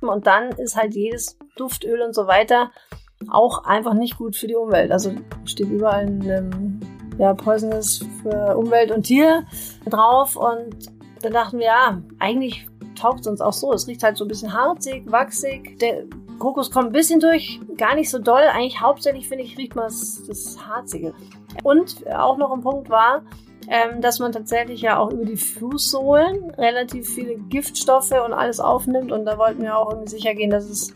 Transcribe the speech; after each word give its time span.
Und 0.00 0.26
dann 0.26 0.50
ist 0.50 0.76
halt 0.76 0.94
jedes 0.94 1.38
Duftöl 1.56 2.02
und 2.02 2.14
so 2.14 2.26
weiter 2.26 2.70
auch 3.30 3.64
einfach 3.64 3.94
nicht 3.94 4.18
gut 4.18 4.36
für 4.36 4.46
die 4.46 4.54
Umwelt. 4.54 4.92
Also 4.92 5.12
steht 5.44 5.68
überall 5.68 6.06
ein 6.06 6.28
ähm, 6.28 6.80
ja, 7.18 7.34
Poisonous 7.34 8.04
für 8.22 8.56
Umwelt 8.56 8.90
und 8.90 9.04
Tier 9.04 9.44
drauf. 9.86 10.36
Und 10.36 10.92
dann 11.22 11.32
dachten 11.32 11.58
wir, 11.58 11.66
ja, 11.66 12.02
eigentlich 12.18 12.66
taugt 12.94 13.20
es 13.20 13.26
uns 13.26 13.40
auch 13.40 13.52
so. 13.52 13.72
Es 13.72 13.86
riecht 13.86 14.02
halt 14.02 14.16
so 14.16 14.24
ein 14.24 14.28
bisschen 14.28 14.52
harzig, 14.52 15.10
wachsig. 15.10 15.78
Der 15.78 16.04
Kokos 16.38 16.70
kommt 16.70 16.88
ein 16.88 16.92
bisschen 16.92 17.20
durch, 17.20 17.60
gar 17.76 17.94
nicht 17.94 18.10
so 18.10 18.18
doll. 18.18 18.42
Eigentlich 18.42 18.80
hauptsächlich, 18.80 19.28
finde 19.28 19.44
ich, 19.44 19.56
riecht 19.56 19.74
man 19.74 19.86
das, 19.86 20.22
das 20.26 20.58
Harzige. 20.66 21.14
Und 21.62 22.06
auch 22.08 22.36
noch 22.36 22.52
ein 22.52 22.60
Punkt 22.60 22.90
war, 22.90 23.22
ähm, 23.68 24.00
dass 24.00 24.18
man 24.18 24.32
tatsächlich 24.32 24.80
ja 24.80 24.98
auch 24.98 25.10
über 25.10 25.24
die 25.24 25.36
Fußsohlen 25.36 26.50
relativ 26.50 27.08
viele 27.08 27.36
Giftstoffe 27.36 28.12
und 28.12 28.32
alles 28.32 28.60
aufnimmt. 28.60 29.12
Und 29.12 29.24
da 29.24 29.38
wollten 29.38 29.62
wir 29.62 29.76
auch 29.76 29.90
irgendwie 29.90 30.10
sicher 30.10 30.34
gehen, 30.34 30.50
dass 30.50 30.68
es 30.68 30.94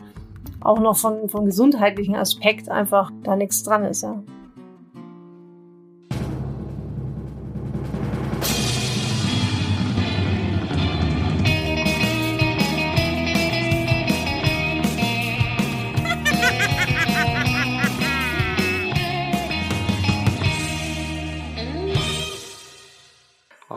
auch 0.61 0.79
noch 0.79 0.97
von, 0.97 1.29
von 1.29 1.45
gesundheitlichen 1.45 2.15
Aspekt 2.15 2.69
einfach 2.69 3.11
da 3.23 3.35
nichts 3.35 3.63
dran 3.63 3.85
ist, 3.85 4.03
ja. 4.03 4.21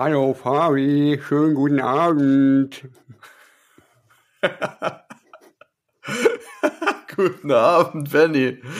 Hallo 0.06 0.34
Fabi, 0.34 1.18
schönen 1.26 1.54
guten 1.54 1.80
Abend. 1.80 2.86
guten 7.16 7.50
Abend, 7.50 8.12
Benny. 8.12 8.60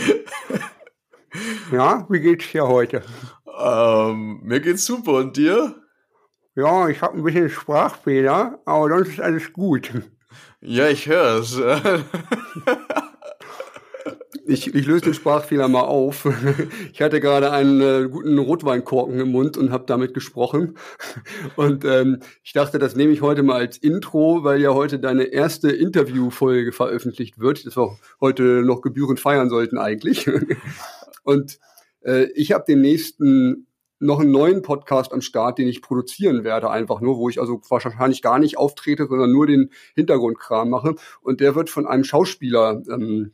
Ja, 1.73 2.07
wie 2.11 2.21
geht's 2.21 2.53
dir 2.53 2.69
heute? 2.69 3.03
Ähm, 3.59 4.41
mir 4.43 4.61
geht's 4.61 4.85
super 4.85 5.13
und 5.13 5.39
dir? 5.39 5.75
Ja, 6.57 6.89
ich 6.89 7.01
habe 7.01 7.17
ein 7.17 7.25
bisschen 7.25 7.49
Sprachfehler, 7.49 8.61
aber 8.67 8.91
sonst 8.91 9.09
ist 9.09 9.21
alles 9.21 9.51
gut. 9.55 9.91
Ja, 10.61 10.89
ich 10.89 11.07
höre 11.07 11.41
es. 11.41 11.57
Ich, 14.47 14.75
ich 14.75 14.87
löse 14.87 15.05
den 15.05 15.15
Sprachfehler 15.15 15.69
mal 15.69 15.83
auf. 15.83 16.29
Ich 16.93 17.03
hatte 17.03 17.21
gerade 17.21 17.51
einen 17.51 17.81
äh, 17.81 18.09
guten 18.09 18.39
Rotweinkorken 18.39 19.19
im 19.19 19.33
Mund 19.33 19.57
und 19.57 19.73
habe 19.73 19.85
damit 19.87 20.15
gesprochen. 20.15 20.77
Und 21.57 21.85
ähm, 21.85 22.21
ich 22.43 22.53
dachte, 22.53 22.79
das 22.79 22.95
nehme 22.95 23.13
ich 23.13 23.23
heute 23.23 23.43
mal 23.43 23.57
als 23.57 23.79
Intro, 23.79 24.45
weil 24.45 24.61
ja 24.61 24.73
heute 24.75 24.99
deine 25.01 25.25
erste 25.25 25.71
Interviewfolge 25.71 26.73
veröffentlicht 26.73 27.39
wird, 27.39 27.67
das 27.67 27.77
wir 27.77 27.99
heute 28.21 28.63
noch 28.65 28.81
gebührend 28.81 29.19
feiern 29.19 29.49
sollten 29.49 29.79
eigentlich. 29.79 30.31
Und 31.25 31.59
äh, 32.03 32.29
ich 32.35 32.53
habe 32.53 32.65
den 32.67 32.81
nächsten 32.81 33.67
noch 33.99 34.21
einen 34.21 34.33
neuen 34.33 34.63
Podcast 34.63 35.13
am 35.13 35.21
Start, 35.21 35.59
den 35.59 35.69
ich 35.69 35.83
produzieren 35.83 36.45
werde, 36.45 36.71
einfach 36.71 37.01
nur, 37.01 37.17
wo 37.17 37.29
ich 37.29 37.41
also 37.41 37.61
wahrscheinlich 37.69 38.23
gar 38.23 38.39
nicht 38.39 38.59
auftrete, 38.59 39.07
sondern 39.07 39.33
nur 39.33 39.47
den 39.47 39.71
Hintergrundkram 39.95 40.69
mache. 40.69 40.95
Und 41.23 41.41
der 41.41 41.55
wird 41.55 41.71
von 41.71 41.87
einem 41.87 42.05
Schauspieler 42.05 42.83
ähm, 42.89 43.33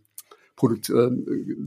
produkt, 0.61 0.91
äh, 0.91 1.11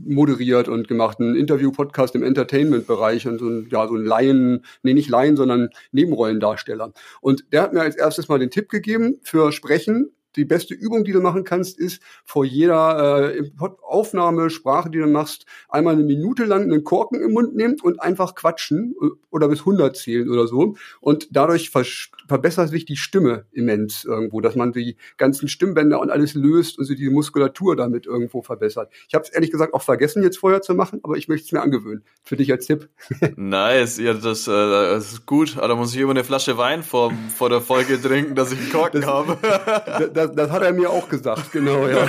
moderiert 0.06 0.68
und 0.68 0.86
gemacht, 0.86 1.18
einen 1.18 1.34
Interview-Podcast 1.34 2.14
im 2.14 2.22
Entertainment-Bereich 2.22 3.26
und 3.26 3.38
so 3.38 3.48
ein, 3.48 3.68
ja, 3.68 3.88
so 3.88 3.96
ein 3.96 4.04
Laien, 4.04 4.64
nee, 4.84 4.94
nicht 4.94 5.10
Laien, 5.10 5.36
sondern 5.36 5.70
Nebenrollendarsteller. 5.90 6.92
Und 7.20 7.44
der 7.52 7.62
hat 7.62 7.72
mir 7.72 7.80
als 7.80 7.96
erstes 7.96 8.28
mal 8.28 8.38
den 8.38 8.50
Tipp 8.50 8.68
gegeben 8.68 9.18
für 9.24 9.50
Sprechen, 9.50 10.12
die 10.36 10.44
beste 10.44 10.74
Übung, 10.74 11.04
die 11.04 11.12
du 11.12 11.20
machen 11.20 11.44
kannst, 11.44 11.78
ist 11.78 12.02
vor 12.24 12.44
jeder 12.44 13.32
äh, 13.34 13.50
Aufnahme, 13.82 14.50
Sprache, 14.50 14.90
die 14.90 14.98
du 14.98 15.06
machst, 15.06 15.46
einmal 15.68 15.94
eine 15.94 16.04
Minute 16.04 16.44
lang 16.44 16.62
einen 16.62 16.84
Korken 16.84 17.20
im 17.20 17.32
Mund 17.32 17.54
nehmen 17.54 17.76
und 17.82 18.00
einfach 18.00 18.34
quatschen 18.34 18.94
äh, 19.00 19.08
oder 19.30 19.48
bis 19.48 19.60
100 19.60 19.96
zählen 19.96 20.28
oder 20.28 20.46
so. 20.46 20.76
Und 21.00 21.28
dadurch 21.30 21.70
verbessert 21.70 22.68
sich 22.70 22.84
die 22.84 22.96
Stimme 22.96 23.46
immens 23.52 24.04
irgendwo, 24.04 24.40
dass 24.40 24.56
man 24.56 24.72
die 24.72 24.96
ganzen 25.16 25.48
Stimmbänder 25.48 26.00
und 26.00 26.10
alles 26.10 26.34
löst 26.34 26.78
und 26.78 26.84
so 26.84 26.94
die 26.94 27.10
Muskulatur 27.10 27.76
damit 27.76 28.06
irgendwo 28.06 28.42
verbessert. 28.42 28.92
Ich 29.08 29.14
habe 29.14 29.24
es 29.24 29.30
ehrlich 29.30 29.50
gesagt 29.50 29.74
auch 29.74 29.82
vergessen, 29.82 30.22
jetzt 30.22 30.38
vorher 30.38 30.62
zu 30.62 30.74
machen, 30.74 31.00
aber 31.02 31.16
ich 31.16 31.28
möchte 31.28 31.46
es 31.46 31.52
mir 31.52 31.62
angewöhnen. 31.62 32.04
Für 32.22 32.36
dich 32.36 32.50
als 32.50 32.66
Tipp. 32.66 32.88
nice, 33.36 33.98
ja, 33.98 34.14
das, 34.14 34.48
äh, 34.48 34.50
das 34.50 35.12
ist 35.12 35.26
gut. 35.26 35.56
Aber 35.58 35.68
da 35.68 35.74
muss 35.76 35.94
ich 35.94 36.00
immer 36.00 36.10
eine 36.10 36.24
Flasche 36.24 36.56
Wein 36.56 36.82
vor, 36.82 37.12
vor 37.36 37.48
der 37.48 37.60
Folge 37.60 38.00
trinken, 38.00 38.34
dass 38.34 38.52
ich 38.52 38.58
einen 38.58 38.70
Korken 38.70 39.02
das, 39.02 39.10
habe. 39.10 39.38
das, 40.26 40.34
das, 40.36 40.50
hat 40.50 40.62
er 40.62 40.72
mir 40.72 40.90
auch 40.90 41.08
gesagt, 41.08 41.52
genau, 41.52 41.86
ja. 41.86 42.06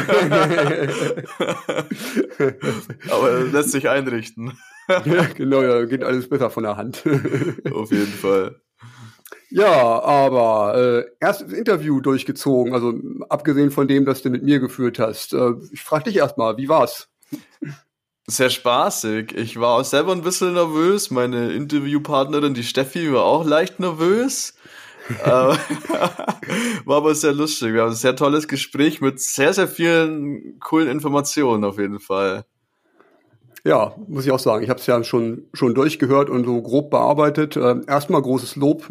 Aber 3.09 3.39
lässt 3.41 3.71
sich 3.71 3.89
einrichten. 3.89 4.57
ja, 4.87 5.23
genau, 5.35 5.61
ja, 5.61 5.85
geht 5.85 6.03
alles 6.03 6.29
besser 6.29 6.49
von 6.49 6.63
der 6.63 6.77
Hand. 6.77 7.03
Auf 7.71 7.91
jeden 7.91 8.07
Fall. 8.07 8.61
Ja, 9.49 10.01
aber 10.01 10.75
äh, 10.75 11.05
erstes 11.21 11.53
Interview 11.53 12.01
durchgezogen, 12.01 12.73
also 12.73 12.93
abgesehen 13.29 13.71
von 13.71 13.87
dem, 13.87 14.03
das 14.03 14.21
du 14.21 14.29
mit 14.29 14.43
mir 14.43 14.59
geführt 14.59 14.99
hast. 14.99 15.33
Äh, 15.33 15.51
ich 15.71 15.81
frage 15.81 16.05
dich 16.05 16.17
erstmal, 16.17 16.57
wie 16.57 16.67
war's? 16.67 17.07
Sehr 18.27 18.49
spaßig. 18.49 19.33
Ich 19.35 19.57
war 19.59 19.75
auch 19.79 19.85
selber 19.85 20.11
ein 20.11 20.23
bisschen 20.23 20.53
nervös. 20.53 21.09
Meine 21.11 21.53
Interviewpartnerin, 21.53 22.53
die 22.53 22.63
Steffi, 22.63 23.13
war 23.13 23.23
auch 23.23 23.45
leicht 23.45 23.79
nervös. 23.79 24.54
Äh, 25.09 25.25
war 26.85 26.97
aber 26.97 27.15
sehr 27.15 27.33
lustig. 27.33 27.73
Wir 27.73 27.81
haben 27.81 27.89
ein 27.91 27.95
sehr 27.95 28.15
tolles 28.15 28.47
Gespräch 28.47 29.01
mit 29.01 29.19
sehr, 29.19 29.53
sehr 29.53 29.67
vielen 29.67 30.59
coolen 30.59 30.89
Informationen 30.89 31.63
auf 31.63 31.77
jeden 31.77 31.99
Fall. 31.99 32.45
Ja, 33.67 33.95
muss 34.07 34.25
ich 34.27 34.31
auch 34.31 34.39
sagen. 34.39 34.63
Ich 34.63 34.69
habe 34.69 34.79
es 34.79 34.85
ja 34.85 35.03
schon 35.03 35.47
schon 35.53 35.73
durchgehört 35.73 36.29
und 36.29 36.45
so 36.45 36.61
grob 36.61 36.91
bearbeitet. 36.91 37.55
Äh, 37.55 37.77
erstmal 37.87 38.21
großes 38.21 38.55
Lob 38.57 38.87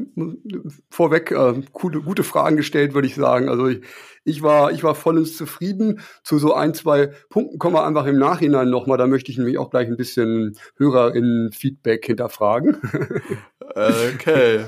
vorweg. 0.91 1.31
Äh, 1.31 1.63
gute, 1.73 2.01
gute 2.01 2.25
Fragen 2.25 2.57
gestellt, 2.57 2.93
würde 2.93 3.07
ich 3.07 3.15
sagen. 3.15 3.49
Also 3.49 3.69
ich, 3.69 3.83
ich 4.25 4.43
war 4.43 4.73
ich 4.73 4.83
war 4.83 4.97
vollends 4.97 5.37
zufrieden. 5.37 6.01
Zu 6.25 6.39
so 6.41 6.55
ein 6.55 6.75
zwei 6.75 7.13
Punkten 7.29 7.61
kommen 7.61 7.77
wir 7.77 7.87
einfach 7.87 8.07
im 8.07 8.19
Nachhinein 8.19 8.69
nochmal. 8.69 8.99
Da 8.99 9.07
möchte 9.07 9.31
ich 9.31 9.39
nämlich 9.39 9.59
auch 9.59 9.71
gleich 9.71 9.87
ein 9.87 9.97
bisschen 9.97 10.59
Hörerinnen-Feedback 10.77 12.05
hinterfragen. 12.05 12.79
okay. 13.77 14.65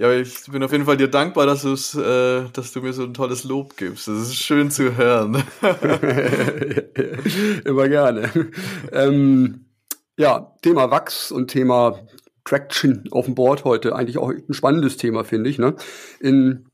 Ja, 0.00 0.10
ich 0.14 0.50
bin 0.50 0.62
auf 0.62 0.72
jeden 0.72 0.86
Fall 0.86 0.96
dir 0.96 1.08
dankbar, 1.08 1.44
dass, 1.44 1.60
du's, 1.60 1.94
äh, 1.94 2.44
dass 2.54 2.72
du 2.72 2.80
mir 2.80 2.94
so 2.94 3.02
ein 3.02 3.12
tolles 3.12 3.44
Lob 3.44 3.76
gibst. 3.76 4.08
Das 4.08 4.16
ist 4.16 4.36
schön 4.36 4.70
zu 4.70 4.96
hören. 4.96 5.44
Immer 7.66 7.86
gerne. 7.86 8.30
Ähm, 8.92 9.66
ja, 10.16 10.54
Thema 10.62 10.90
Wachs 10.90 11.30
und 11.30 11.48
Thema 11.48 12.00
Traction 12.46 13.10
auf 13.10 13.26
dem 13.26 13.34
Board 13.34 13.64
heute 13.64 13.94
eigentlich 13.94 14.16
auch 14.16 14.30
ein 14.30 14.54
spannendes 14.54 14.96
Thema, 14.96 15.22
finde 15.22 15.50
ich. 15.50 15.58
Ne? 15.58 15.76
In 16.18 16.69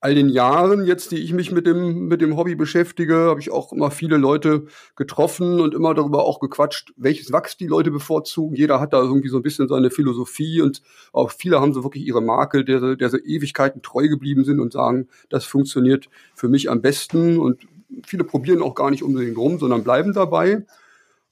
all 0.00 0.14
den 0.14 0.30
Jahren 0.30 0.86
jetzt, 0.86 1.12
die 1.12 1.18
ich 1.18 1.34
mich 1.34 1.52
mit 1.52 1.66
dem, 1.66 2.08
mit 2.08 2.22
dem 2.22 2.36
Hobby 2.36 2.54
beschäftige, 2.54 3.14
habe 3.28 3.40
ich 3.40 3.50
auch 3.50 3.70
immer 3.72 3.90
viele 3.90 4.16
Leute 4.16 4.64
getroffen 4.96 5.60
und 5.60 5.74
immer 5.74 5.94
darüber 5.94 6.24
auch 6.24 6.40
gequatscht, 6.40 6.94
welches 6.96 7.32
Wachs 7.32 7.58
die 7.58 7.66
Leute 7.66 7.90
bevorzugen. 7.90 8.56
Jeder 8.56 8.80
hat 8.80 8.94
da 8.94 9.02
irgendwie 9.02 9.28
so 9.28 9.36
ein 9.36 9.42
bisschen 9.42 9.68
seine 9.68 9.90
Philosophie 9.90 10.62
und 10.62 10.80
auch 11.12 11.30
viele 11.30 11.60
haben 11.60 11.74
so 11.74 11.84
wirklich 11.84 12.06
ihre 12.06 12.22
Marke, 12.22 12.64
der, 12.64 12.96
der 12.96 13.10
so 13.10 13.18
Ewigkeiten 13.18 13.82
treu 13.82 14.08
geblieben 14.08 14.44
sind 14.44 14.58
und 14.58 14.72
sagen, 14.72 15.08
das 15.28 15.44
funktioniert 15.44 16.08
für 16.34 16.48
mich 16.48 16.70
am 16.70 16.80
besten 16.80 17.38
und 17.38 17.66
viele 18.06 18.24
probieren 18.24 18.62
auch 18.62 18.74
gar 18.74 18.90
nicht 18.90 19.02
unbedingt 19.02 19.36
rum, 19.36 19.58
sondern 19.58 19.84
bleiben 19.84 20.14
dabei. 20.14 20.64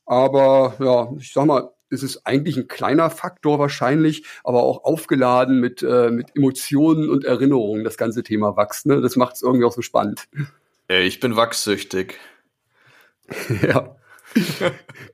Aber 0.05 0.75
ja, 0.79 1.11
ich 1.19 1.33
sag 1.33 1.47
mal, 1.47 1.71
ist 1.91 2.03
es 2.03 2.25
eigentlich 2.27 2.57
ein 2.57 2.69
kleiner 2.69 3.11
Faktor 3.11 3.59
wahrscheinlich, 3.59 4.25
aber 4.45 4.63
auch 4.63 4.85
aufgeladen 4.85 5.61
mit, 5.61 5.83
äh, 5.83 6.11
mit 6.11 6.37
Emotionen 6.37 7.09
und 7.09 7.25
Erinnerungen, 7.25 7.85
das 7.85 7.97
ganze 7.97 8.23
Thema 8.23 8.57
Wachs. 8.57 8.85
Ne? 8.85 9.01
Das 9.01 9.17
macht 9.17 9.35
es 9.37 9.43
irgendwie 9.43 9.65
auch 9.65 9.73
so 9.73 9.83
spannend. 9.83 10.29
Ich 10.89 11.21
bin 11.21 11.37
wachssüchtig. 11.37 12.19
ja. 13.63 13.95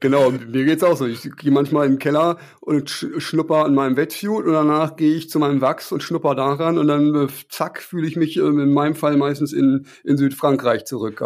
genau, 0.00 0.30
mir 0.30 0.64
geht's 0.64 0.82
auch 0.82 0.96
so. 0.96 1.06
Ich 1.06 1.28
gehe 1.36 1.52
manchmal 1.52 1.86
in 1.86 1.92
den 1.92 1.98
Keller 1.98 2.38
und 2.60 2.90
schnupper 2.90 3.64
an 3.64 3.74
meinem 3.74 3.96
Wetsuit 3.96 4.44
und 4.44 4.52
danach 4.52 4.96
gehe 4.96 5.14
ich 5.14 5.30
zu 5.30 5.38
meinem 5.38 5.60
Wachs 5.60 5.92
und 5.92 6.02
schnupper 6.02 6.34
daran 6.34 6.78
und 6.78 6.88
dann 6.88 7.14
äh, 7.14 7.28
zack 7.48 7.80
fühle 7.80 8.06
ich 8.06 8.16
mich 8.16 8.36
äh, 8.36 8.40
in 8.40 8.72
meinem 8.72 8.94
Fall 8.94 9.16
meistens 9.16 9.52
in, 9.52 9.86
in 10.02 10.16
Südfrankreich 10.16 10.84
zurück 10.84 11.20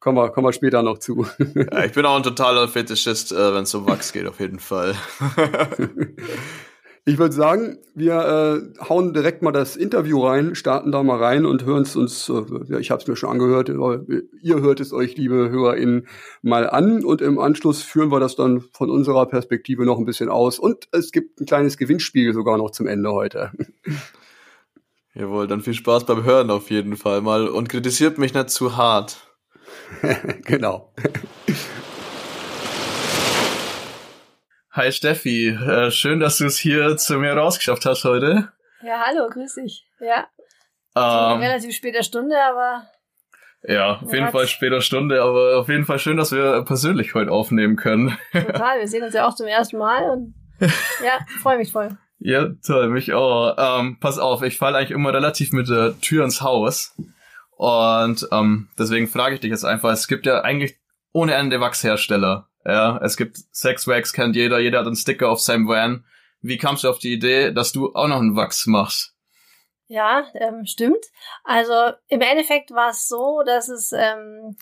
kommen 0.00 0.18
wir, 0.18 0.30
kommen 0.30 0.46
wir 0.46 0.52
später 0.52 0.82
noch 0.82 0.98
zu. 0.98 1.26
Ja, 1.54 1.84
ich 1.84 1.92
bin 1.92 2.04
auch 2.06 2.16
ein 2.16 2.22
totaler 2.22 2.68
Fetischist, 2.68 3.32
äh, 3.32 3.54
wenn 3.54 3.62
es 3.62 3.74
um 3.74 3.86
Wachs 3.86 4.12
geht, 4.12 4.26
auf 4.26 4.40
jeden 4.40 4.58
Fall. 4.58 4.94
Ich 7.06 7.18
würde 7.18 7.34
sagen, 7.34 7.78
wir 7.94 8.12
äh, 8.14 8.84
hauen 8.84 9.14
direkt 9.14 9.40
mal 9.40 9.52
das 9.52 9.74
Interview 9.74 10.20
rein, 10.24 10.54
starten 10.54 10.92
da 10.92 11.02
mal 11.02 11.16
rein 11.16 11.46
und 11.46 11.64
hören 11.64 11.82
es 11.82 11.96
uns, 11.96 12.28
äh, 12.28 12.42
ja, 12.68 12.78
ich 12.78 12.90
habe 12.90 13.00
es 13.00 13.08
mir 13.08 13.16
schon 13.16 13.30
angehört, 13.30 13.70
ihr 13.70 14.60
hört 14.60 14.80
es 14.80 14.92
euch, 14.92 15.16
liebe 15.16 15.48
HörerInnen, 15.48 16.06
mal 16.42 16.68
an 16.68 17.02
und 17.02 17.22
im 17.22 17.38
Anschluss 17.38 17.82
führen 17.82 18.12
wir 18.12 18.20
das 18.20 18.36
dann 18.36 18.60
von 18.60 18.90
unserer 18.90 19.24
Perspektive 19.26 19.86
noch 19.86 19.98
ein 19.98 20.04
bisschen 20.04 20.28
aus 20.28 20.58
und 20.58 20.88
es 20.92 21.10
gibt 21.10 21.40
ein 21.40 21.46
kleines 21.46 21.78
Gewinnspiel 21.78 22.34
sogar 22.34 22.58
noch 22.58 22.70
zum 22.70 22.86
Ende 22.86 23.10
heute. 23.12 23.50
Jawohl, 25.14 25.48
dann 25.48 25.62
viel 25.62 25.74
Spaß 25.74 26.04
beim 26.04 26.22
Hören 26.22 26.50
auf 26.50 26.70
jeden 26.70 26.96
Fall 26.96 27.22
mal 27.22 27.48
und 27.48 27.70
kritisiert 27.70 28.18
mich 28.18 28.34
nicht 28.34 28.50
zu 28.50 28.76
hart. 28.76 29.29
genau. 30.44 30.92
Hi 34.72 34.92
Steffi, 34.92 35.48
äh, 35.48 35.90
schön, 35.90 36.20
dass 36.20 36.38
du 36.38 36.46
es 36.46 36.58
hier 36.58 36.96
zu 36.96 37.18
mir 37.18 37.32
rausgeschafft 37.32 37.84
hast 37.86 38.04
heute. 38.04 38.52
Ja, 38.82 39.04
hallo, 39.06 39.28
grüß 39.28 39.56
dich. 39.56 39.86
Ja. 40.00 40.28
Ähm, 40.96 41.40
relativ 41.40 41.74
später 41.74 42.02
Stunde, 42.02 42.36
aber 42.42 42.88
ja, 43.62 44.00
auf 44.00 44.12
jeden. 44.12 44.30
Fall 44.30 44.46
später 44.46 44.80
Stunde, 44.80 45.22
aber 45.22 45.58
auf 45.58 45.68
jeden 45.68 45.84
Fall 45.84 45.98
schön, 45.98 46.16
dass 46.16 46.32
wir 46.32 46.64
persönlich 46.64 47.14
heute 47.14 47.30
aufnehmen 47.30 47.76
können. 47.76 48.16
total. 48.32 48.78
Wir 48.78 48.88
sehen 48.88 49.02
uns 49.02 49.14
ja 49.14 49.26
auch 49.26 49.34
zum 49.34 49.46
ersten 49.46 49.76
Mal 49.76 50.10
und 50.10 50.34
ja, 50.60 51.18
freue 51.42 51.58
mich 51.58 51.70
voll. 51.70 51.98
Ja, 52.18 52.48
toll, 52.66 52.88
mich 52.88 53.12
auch. 53.12 53.56
Ähm, 53.58 53.98
pass 54.00 54.18
auf, 54.18 54.42
ich 54.42 54.58
falle 54.58 54.78
eigentlich 54.78 54.90
immer 54.90 55.12
relativ 55.12 55.52
mit 55.52 55.68
der 55.68 55.98
Tür 56.00 56.24
ins 56.24 56.42
Haus. 56.42 56.94
Und 57.60 58.26
ähm, 58.32 58.70
deswegen 58.78 59.06
frage 59.06 59.34
ich 59.34 59.42
dich 59.42 59.50
jetzt 59.50 59.66
einfach, 59.66 59.90
es 59.90 60.08
gibt 60.08 60.24
ja 60.24 60.40
eigentlich 60.40 60.80
ohne 61.12 61.34
Ende 61.34 61.60
Wachshersteller. 61.60 62.48
Ja, 62.64 62.98
es 63.02 63.18
gibt 63.18 63.36
Sex 63.52 63.86
Wax, 63.86 64.14
kennt 64.14 64.34
jeder, 64.34 64.60
jeder 64.60 64.78
hat 64.78 64.86
einen 64.86 64.96
Sticker 64.96 65.28
auf 65.28 65.40
seinem 65.40 65.68
Van. 65.68 66.06
Wie 66.40 66.56
kamst 66.56 66.84
du 66.84 66.88
auf 66.88 66.98
die 66.98 67.12
Idee, 67.12 67.52
dass 67.52 67.72
du 67.72 67.94
auch 67.94 68.08
noch 68.08 68.20
einen 68.20 68.34
Wachs 68.34 68.66
machst? 68.66 69.14
Ja, 69.88 70.24
ähm, 70.32 70.64
stimmt. 70.64 71.04
Also 71.44 71.74
im 72.08 72.22
Endeffekt 72.22 72.70
war 72.70 72.92
es 72.92 73.08
so, 73.08 73.42
dass 73.44 73.68
es, 73.68 73.92
ähm, 73.92 74.56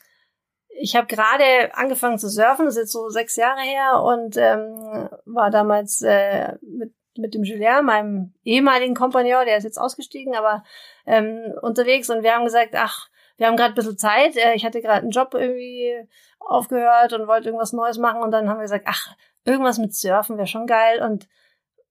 ich 0.81 0.97
habe 0.97 1.07
gerade 1.07 1.73
angefangen 1.75 2.19
zu 2.19 2.29
surfen, 2.29 2.65
das 2.65 2.75
ist 2.75 2.81
jetzt 2.81 2.93
so 2.93 3.11
sechs 3.11 3.37
Jahre 3.37 3.61
her 3.61 4.03
und 4.03 4.37
ähm, 4.37 5.09
war 5.25 5.53
damals 5.53 6.03
äh, 6.03 6.57
mit 6.63 6.93
mit 7.19 7.35
dem 7.35 7.45
Julien, 7.45 7.85
meinem 7.85 8.33
ehemaligen 8.45 8.95
Kompagnon, 8.95 9.45
der 9.45 9.57
ist 9.57 9.65
jetzt 9.65 9.79
ausgestiegen, 9.79 10.35
aber 10.35 10.65
ähm, 11.09 11.55
unterwegs 11.63 12.11
und 12.11 12.23
wir 12.23 12.35
haben 12.35 12.45
gesagt, 12.45 12.75
ach, 12.75 13.09
wir 13.37 13.47
haben 13.47 13.57
gerade 13.57 13.73
ein 13.73 13.75
bisschen 13.75 13.99
Zeit. 13.99 14.37
Äh, 14.37 14.55
ich 14.55 14.65
hatte 14.65 14.81
gerade 14.83 15.03
einen 15.03 15.11
Job 15.11 15.35
irgendwie 15.35 15.95
aufgehört 16.39 17.13
und 17.13 17.27
wollte 17.27 17.49
irgendwas 17.49 17.73
Neues 17.73 17.99
machen 17.99 18.23
und 18.23 18.31
dann 18.31 18.49
haben 18.49 18.59
wir 18.59 18.63
gesagt, 18.63 18.87
ach, 18.87 19.15
irgendwas 19.45 19.79
mit 19.79 19.95
Surfen 19.95 20.37
wäre 20.37 20.47
schon 20.47 20.67
geil 20.67 21.03
und 21.03 21.29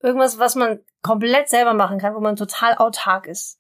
irgendwas, 0.01 0.39
was 0.39 0.55
man 0.55 0.79
komplett 1.01 1.49
selber 1.49 1.73
machen 1.73 1.99
kann, 1.99 2.15
wo 2.15 2.19
man 2.19 2.35
total 2.35 2.75
autark 2.75 3.27
ist. 3.27 3.59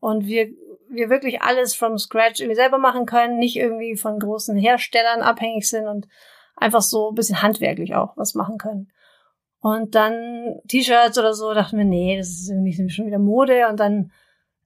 Und 0.00 0.26
wir, 0.26 0.48
wir 0.88 1.10
wirklich 1.10 1.42
alles 1.42 1.74
from 1.74 1.98
scratch 1.98 2.40
irgendwie 2.40 2.56
selber 2.56 2.78
machen 2.78 3.06
können, 3.06 3.38
nicht 3.38 3.56
irgendwie 3.56 3.96
von 3.96 4.18
großen 4.18 4.56
Herstellern 4.56 5.22
abhängig 5.22 5.68
sind 5.68 5.86
und 5.86 6.06
einfach 6.56 6.82
so 6.82 7.10
ein 7.10 7.14
bisschen 7.14 7.42
handwerklich 7.42 7.94
auch 7.94 8.16
was 8.16 8.34
machen 8.34 8.58
können. 8.58 8.90
Und 9.60 9.94
dann 9.94 10.60
T-Shirts 10.68 11.18
oder 11.18 11.34
so, 11.34 11.52
dachten 11.52 11.78
wir, 11.78 11.84
nee, 11.84 12.16
das 12.16 12.28
ist 12.28 12.50
irgendwie 12.50 12.88
schon 12.88 13.06
wieder 13.06 13.18
Mode. 13.18 13.66
Und 13.68 13.80
dann, 13.80 14.12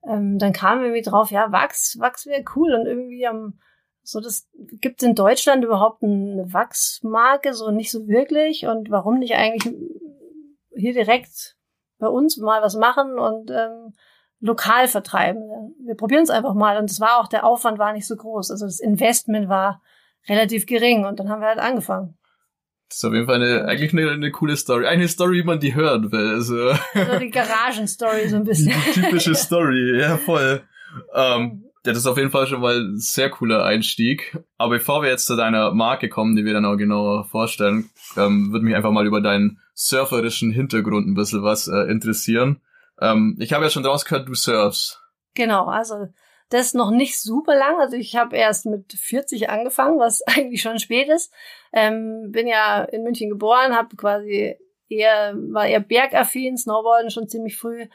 ähm, 0.07 0.39
dann 0.39 0.53
kamen 0.53 0.81
wir 0.81 0.87
irgendwie 0.89 1.09
drauf, 1.09 1.31
ja, 1.31 1.51
Wachs, 1.51 1.97
Wachs 1.99 2.25
wäre 2.25 2.43
cool. 2.55 2.73
Und 2.73 2.87
irgendwie 2.87 3.25
am, 3.27 3.59
so 4.03 4.19
das, 4.19 4.49
gibt 4.53 5.03
in 5.03 5.15
Deutschland 5.15 5.63
überhaupt 5.63 6.03
eine 6.03 6.51
Wachsmarke? 6.51 7.53
So 7.53 7.71
nicht 7.71 7.91
so 7.91 8.07
wirklich. 8.07 8.65
Und 8.65 8.89
warum 8.89 9.19
nicht 9.19 9.35
eigentlich 9.35 9.73
hier 10.75 10.93
direkt 10.93 11.55
bei 11.99 12.07
uns 12.07 12.37
mal 12.37 12.61
was 12.61 12.75
machen 12.75 13.19
und 13.19 13.51
ähm, 13.51 13.93
lokal 14.39 14.87
vertreiben? 14.87 15.75
Wir 15.85 15.95
probieren 15.95 16.23
es 16.23 16.31
einfach 16.31 16.55
mal. 16.55 16.77
Und 16.77 16.89
es 16.89 16.99
war 16.99 17.19
auch, 17.19 17.27
der 17.27 17.45
Aufwand 17.45 17.77
war 17.77 17.93
nicht 17.93 18.07
so 18.07 18.15
groß. 18.15 18.49
Also 18.49 18.65
das 18.65 18.79
Investment 18.79 19.49
war 19.49 19.81
relativ 20.27 20.65
gering. 20.65 21.05
Und 21.05 21.19
dann 21.19 21.29
haben 21.29 21.41
wir 21.41 21.47
halt 21.47 21.59
angefangen. 21.59 22.17
Das 22.91 22.97
ist 22.97 23.05
auf 23.05 23.13
jeden 23.13 23.25
Fall 23.25 23.35
eine, 23.41 23.65
eigentlich 23.69 23.93
eine, 23.93 24.11
eine 24.11 24.31
coole 24.31 24.57
Story. 24.57 24.85
Eine 24.85 25.07
Story, 25.07 25.37
wie 25.37 25.43
man 25.43 25.61
die 25.61 25.73
hören 25.73 26.11
will. 26.11 26.27
Also, 26.31 26.73
So 26.73 27.19
die 27.19 27.29
Garagenstory 27.31 28.27
so 28.27 28.35
ein 28.35 28.43
bisschen. 28.43 28.73
die 28.93 29.01
typische 29.01 29.33
Story, 29.45 29.97
ja, 29.97 30.17
voll. 30.17 30.61
Ähm, 31.15 31.63
ja, 31.85 31.93
das 31.93 31.99
ist 31.99 32.05
auf 32.05 32.17
jeden 32.17 32.31
Fall 32.31 32.47
schon 32.47 32.59
mal 32.59 32.77
ein 32.81 32.97
sehr 32.97 33.29
cooler 33.29 33.63
Einstieg. 33.63 34.37
Aber 34.57 34.71
bevor 34.71 35.01
wir 35.03 35.09
jetzt 35.09 35.25
zu 35.25 35.37
deiner 35.37 35.71
Marke 35.73 36.09
kommen, 36.09 36.35
die 36.35 36.43
wir 36.43 36.51
dann 36.51 36.65
auch 36.65 36.75
genauer 36.75 37.23
vorstellen, 37.29 37.89
ähm, 38.17 38.51
würde 38.51 38.65
mich 38.65 38.75
einfach 38.75 38.91
mal 38.91 39.07
über 39.07 39.21
deinen 39.21 39.59
surferischen 39.73 40.51
Hintergrund 40.51 41.07
ein 41.07 41.13
bisschen 41.15 41.43
was 41.43 41.69
äh, 41.69 41.89
interessieren. 41.89 42.59
Ähm, 42.99 43.37
ich 43.39 43.53
habe 43.53 43.63
ja 43.63 43.69
schon 43.69 43.83
draus 43.83 44.03
gehört, 44.03 44.27
du 44.27 44.35
surfst. 44.35 45.01
Genau, 45.33 45.67
also 45.67 46.07
das 46.51 46.73
noch 46.73 46.91
nicht 46.91 47.19
super 47.19 47.55
lang. 47.55 47.79
Also 47.79 47.95
ich 47.95 48.15
habe 48.15 48.35
erst 48.35 48.65
mit 48.65 48.93
40 48.93 49.49
angefangen, 49.49 49.99
was 49.99 50.21
eigentlich 50.27 50.61
schon 50.61 50.79
spät 50.79 51.09
ist. 51.09 51.33
Ähm, 51.73 52.31
bin 52.31 52.47
ja 52.47 52.83
in 52.83 53.03
München 53.03 53.29
geboren, 53.29 53.75
habe 53.75 53.95
quasi 53.95 54.57
eher 54.89 55.33
war 55.35 55.65
eher 55.67 55.79
bergaffin, 55.79 56.57
Snowboarden 56.57 57.09
schon 57.09 57.29
ziemlich 57.29 57.57
früh 57.57 57.87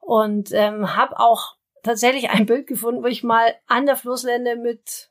und 0.00 0.50
ähm, 0.52 0.96
habe 0.96 1.18
auch 1.18 1.56
tatsächlich 1.84 2.30
ein 2.30 2.46
Bild 2.46 2.66
gefunden, 2.66 3.02
wo 3.02 3.06
ich 3.06 3.22
mal 3.22 3.54
an 3.68 3.86
der 3.86 3.96
Flusslände 3.96 4.56
mit 4.56 5.08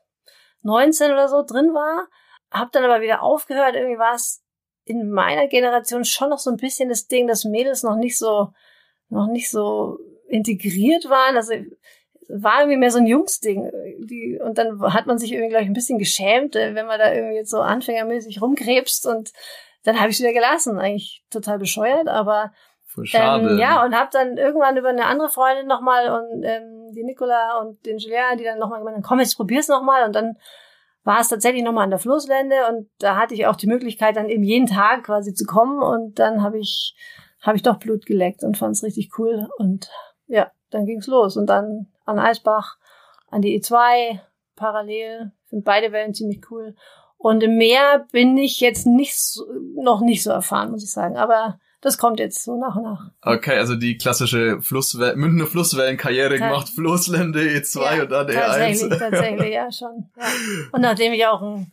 19 0.62 1.10
oder 1.10 1.28
so 1.28 1.42
drin 1.42 1.72
war, 1.72 2.06
habe 2.50 2.70
dann 2.72 2.84
aber 2.84 3.00
wieder 3.00 3.22
aufgehört. 3.22 3.74
Irgendwie 3.74 3.98
war 3.98 4.14
es 4.14 4.44
in 4.84 5.10
meiner 5.10 5.46
Generation 5.46 6.04
schon 6.04 6.28
noch 6.28 6.38
so 6.38 6.50
ein 6.50 6.58
bisschen 6.58 6.90
das 6.90 7.06
Ding, 7.06 7.26
dass 7.26 7.44
Mädels 7.44 7.82
noch 7.82 7.96
nicht 7.96 8.18
so 8.18 8.52
noch 9.08 9.26
nicht 9.26 9.50
so 9.50 9.98
integriert 10.28 11.08
waren. 11.08 11.36
Also 11.36 11.54
war 12.32 12.60
irgendwie 12.60 12.78
mehr 12.78 12.90
so 12.90 12.98
ein 12.98 13.06
Jungsding. 13.06 13.70
Die, 13.98 14.38
und 14.42 14.58
dann 14.58 14.80
hat 14.92 15.06
man 15.06 15.18
sich 15.18 15.32
irgendwie, 15.32 15.48
glaube 15.48 15.64
ich, 15.64 15.70
ein 15.70 15.74
bisschen 15.74 15.98
geschämt, 15.98 16.56
äh, 16.56 16.74
wenn 16.74 16.86
man 16.86 16.98
da 16.98 17.12
irgendwie 17.12 17.36
jetzt 17.36 17.50
so 17.50 17.60
anfängermäßig 17.60 18.40
rumkrebst 18.40 19.06
und 19.06 19.32
dann 19.84 19.98
habe 19.98 20.10
ich 20.10 20.18
wieder 20.18 20.32
gelassen. 20.32 20.78
Eigentlich 20.78 21.24
total 21.30 21.58
bescheuert, 21.58 22.08
aber 22.08 22.52
Voll 22.84 23.06
schade. 23.06 23.50
ähm, 23.50 23.58
ja, 23.58 23.84
und 23.84 23.94
habe 23.94 24.10
dann 24.12 24.36
irgendwann 24.36 24.76
über 24.76 24.88
eine 24.88 25.06
andere 25.06 25.28
Freundin 25.28 25.66
nochmal 25.66 26.08
und 26.10 26.42
ähm, 26.42 26.92
die 26.92 27.04
Nicola 27.04 27.58
und 27.60 27.84
den 27.86 27.98
Julien, 27.98 28.36
die 28.38 28.44
dann 28.44 28.58
nochmal 28.58 28.80
gemeint 28.80 28.96
haben, 28.96 29.04
komm, 29.04 29.20
jetzt 29.20 29.36
probier's 29.36 29.68
nochmal. 29.68 30.04
Und 30.04 30.14
dann 30.14 30.36
war 31.04 31.20
es 31.20 31.28
tatsächlich 31.28 31.62
nochmal 31.62 31.84
an 31.84 31.90
der 31.90 31.98
Flusslände 31.98 32.56
und 32.68 32.88
da 32.98 33.16
hatte 33.16 33.34
ich 33.34 33.46
auch 33.46 33.56
die 33.56 33.68
Möglichkeit, 33.68 34.16
dann 34.16 34.28
eben 34.28 34.42
jeden 34.42 34.66
Tag 34.66 35.04
quasi 35.04 35.32
zu 35.34 35.46
kommen 35.46 35.82
und 35.82 36.18
dann 36.18 36.42
habe 36.42 36.58
ich, 36.58 36.94
habe 37.40 37.56
ich 37.56 37.62
doch 37.62 37.78
Blut 37.78 38.06
geleckt 38.06 38.42
und 38.42 38.58
fand 38.58 38.74
es 38.74 38.82
richtig 38.82 39.10
cool. 39.18 39.48
Und 39.56 39.88
ja, 40.26 40.50
dann 40.70 40.84
ging's 40.84 41.06
los. 41.06 41.36
Und 41.36 41.46
dann 41.46 41.89
an 42.10 42.18
Eisbach, 42.18 42.76
an 43.28 43.42
die 43.42 43.60
E2, 43.60 44.20
parallel. 44.56 45.32
Finde 45.48 45.64
beide 45.64 45.92
Wellen 45.92 46.14
ziemlich 46.14 46.42
cool. 46.50 46.74
Und 47.16 47.42
im 47.42 47.56
Meer 47.56 48.06
bin 48.12 48.36
ich 48.36 48.60
jetzt 48.60 48.86
nicht 48.86 49.18
so, 49.18 49.44
noch 49.74 50.00
nicht 50.00 50.22
so 50.22 50.30
erfahren, 50.30 50.70
muss 50.70 50.84
ich 50.84 50.90
sagen. 50.90 51.16
Aber 51.16 51.58
das 51.80 51.98
kommt 51.98 52.18
jetzt 52.18 52.44
so 52.44 52.58
nach 52.58 52.76
und 52.76 52.82
nach. 52.82 53.10
Okay, 53.22 53.56
also 53.56 53.74
die 53.74 53.96
klassische 53.96 54.60
Flusswellen, 54.60 55.18
Münchner 55.18 55.46
Flusswellenkarriere 55.46 56.38
gemacht, 56.38 56.68
Flusslände 56.74 57.40
E2 57.40 57.96
Ja, 57.96 58.02
und 58.02 58.10
dann 58.10 58.26
Tatsächlich, 58.26 58.92
E1. 58.92 58.98
tatsächlich, 58.98 59.52
ja 59.52 59.72
schon. 59.72 60.10
Ja. 60.16 60.24
Und 60.72 60.80
nachdem 60.82 61.12
ich 61.12 61.26
auch 61.26 61.42
ein, 61.42 61.72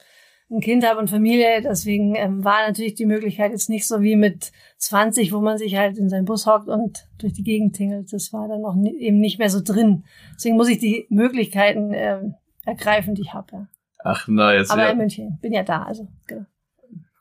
ein 0.50 0.62
Kind 0.62 0.86
habe 0.88 1.00
und 1.00 1.10
Familie, 1.10 1.62
deswegen 1.62 2.16
ähm, 2.16 2.44
war 2.46 2.66
natürlich 2.68 2.96
die 2.96 3.06
Möglichkeit 3.06 3.51
jetzt 3.51 3.70
nicht 3.70 3.86
so 3.88 4.01
wie 4.01 4.16
mit 4.16 4.51
20, 4.77 5.34
wo 5.34 5.42
man 5.42 5.58
sich 5.58 5.75
halt 5.75 5.98
in 5.98 6.08
seinen 6.10 6.24
Bus 6.25 6.46
hockt 6.48 6.70
und 6.70 7.06
durch 7.20 7.34
die 7.34 7.44
Gegend 7.44 7.75
tingelt. 7.75 8.13
Das 8.13 8.32
war 8.32 8.48
dann 8.48 8.62
noch 8.62 8.75
ni- 8.75 8.96
eben 8.98 9.20
nicht 9.20 9.39
mehr 9.39 9.50
so 9.50 9.60
drin. 9.62 10.06
Deswegen 10.36 10.56
muss 10.56 10.70
ich 10.70 10.77
die 10.80 11.06
Möglichkeiten 11.10 11.92
ähm, 11.94 12.36
ergreifen, 12.66 13.13
die 13.16 13.24
ich 13.24 13.34
habe. 13.34 13.48
Ja. 13.51 13.68
Ach, 14.04 14.27
nice. 14.30 14.70
Aber 14.70 14.84
ja. 14.84 14.89
in 14.92 14.98
München, 14.98 15.38
bin 15.42 15.51
ja 15.51 15.63
da, 15.63 15.84
also 15.84 16.08
genau. 16.27 16.46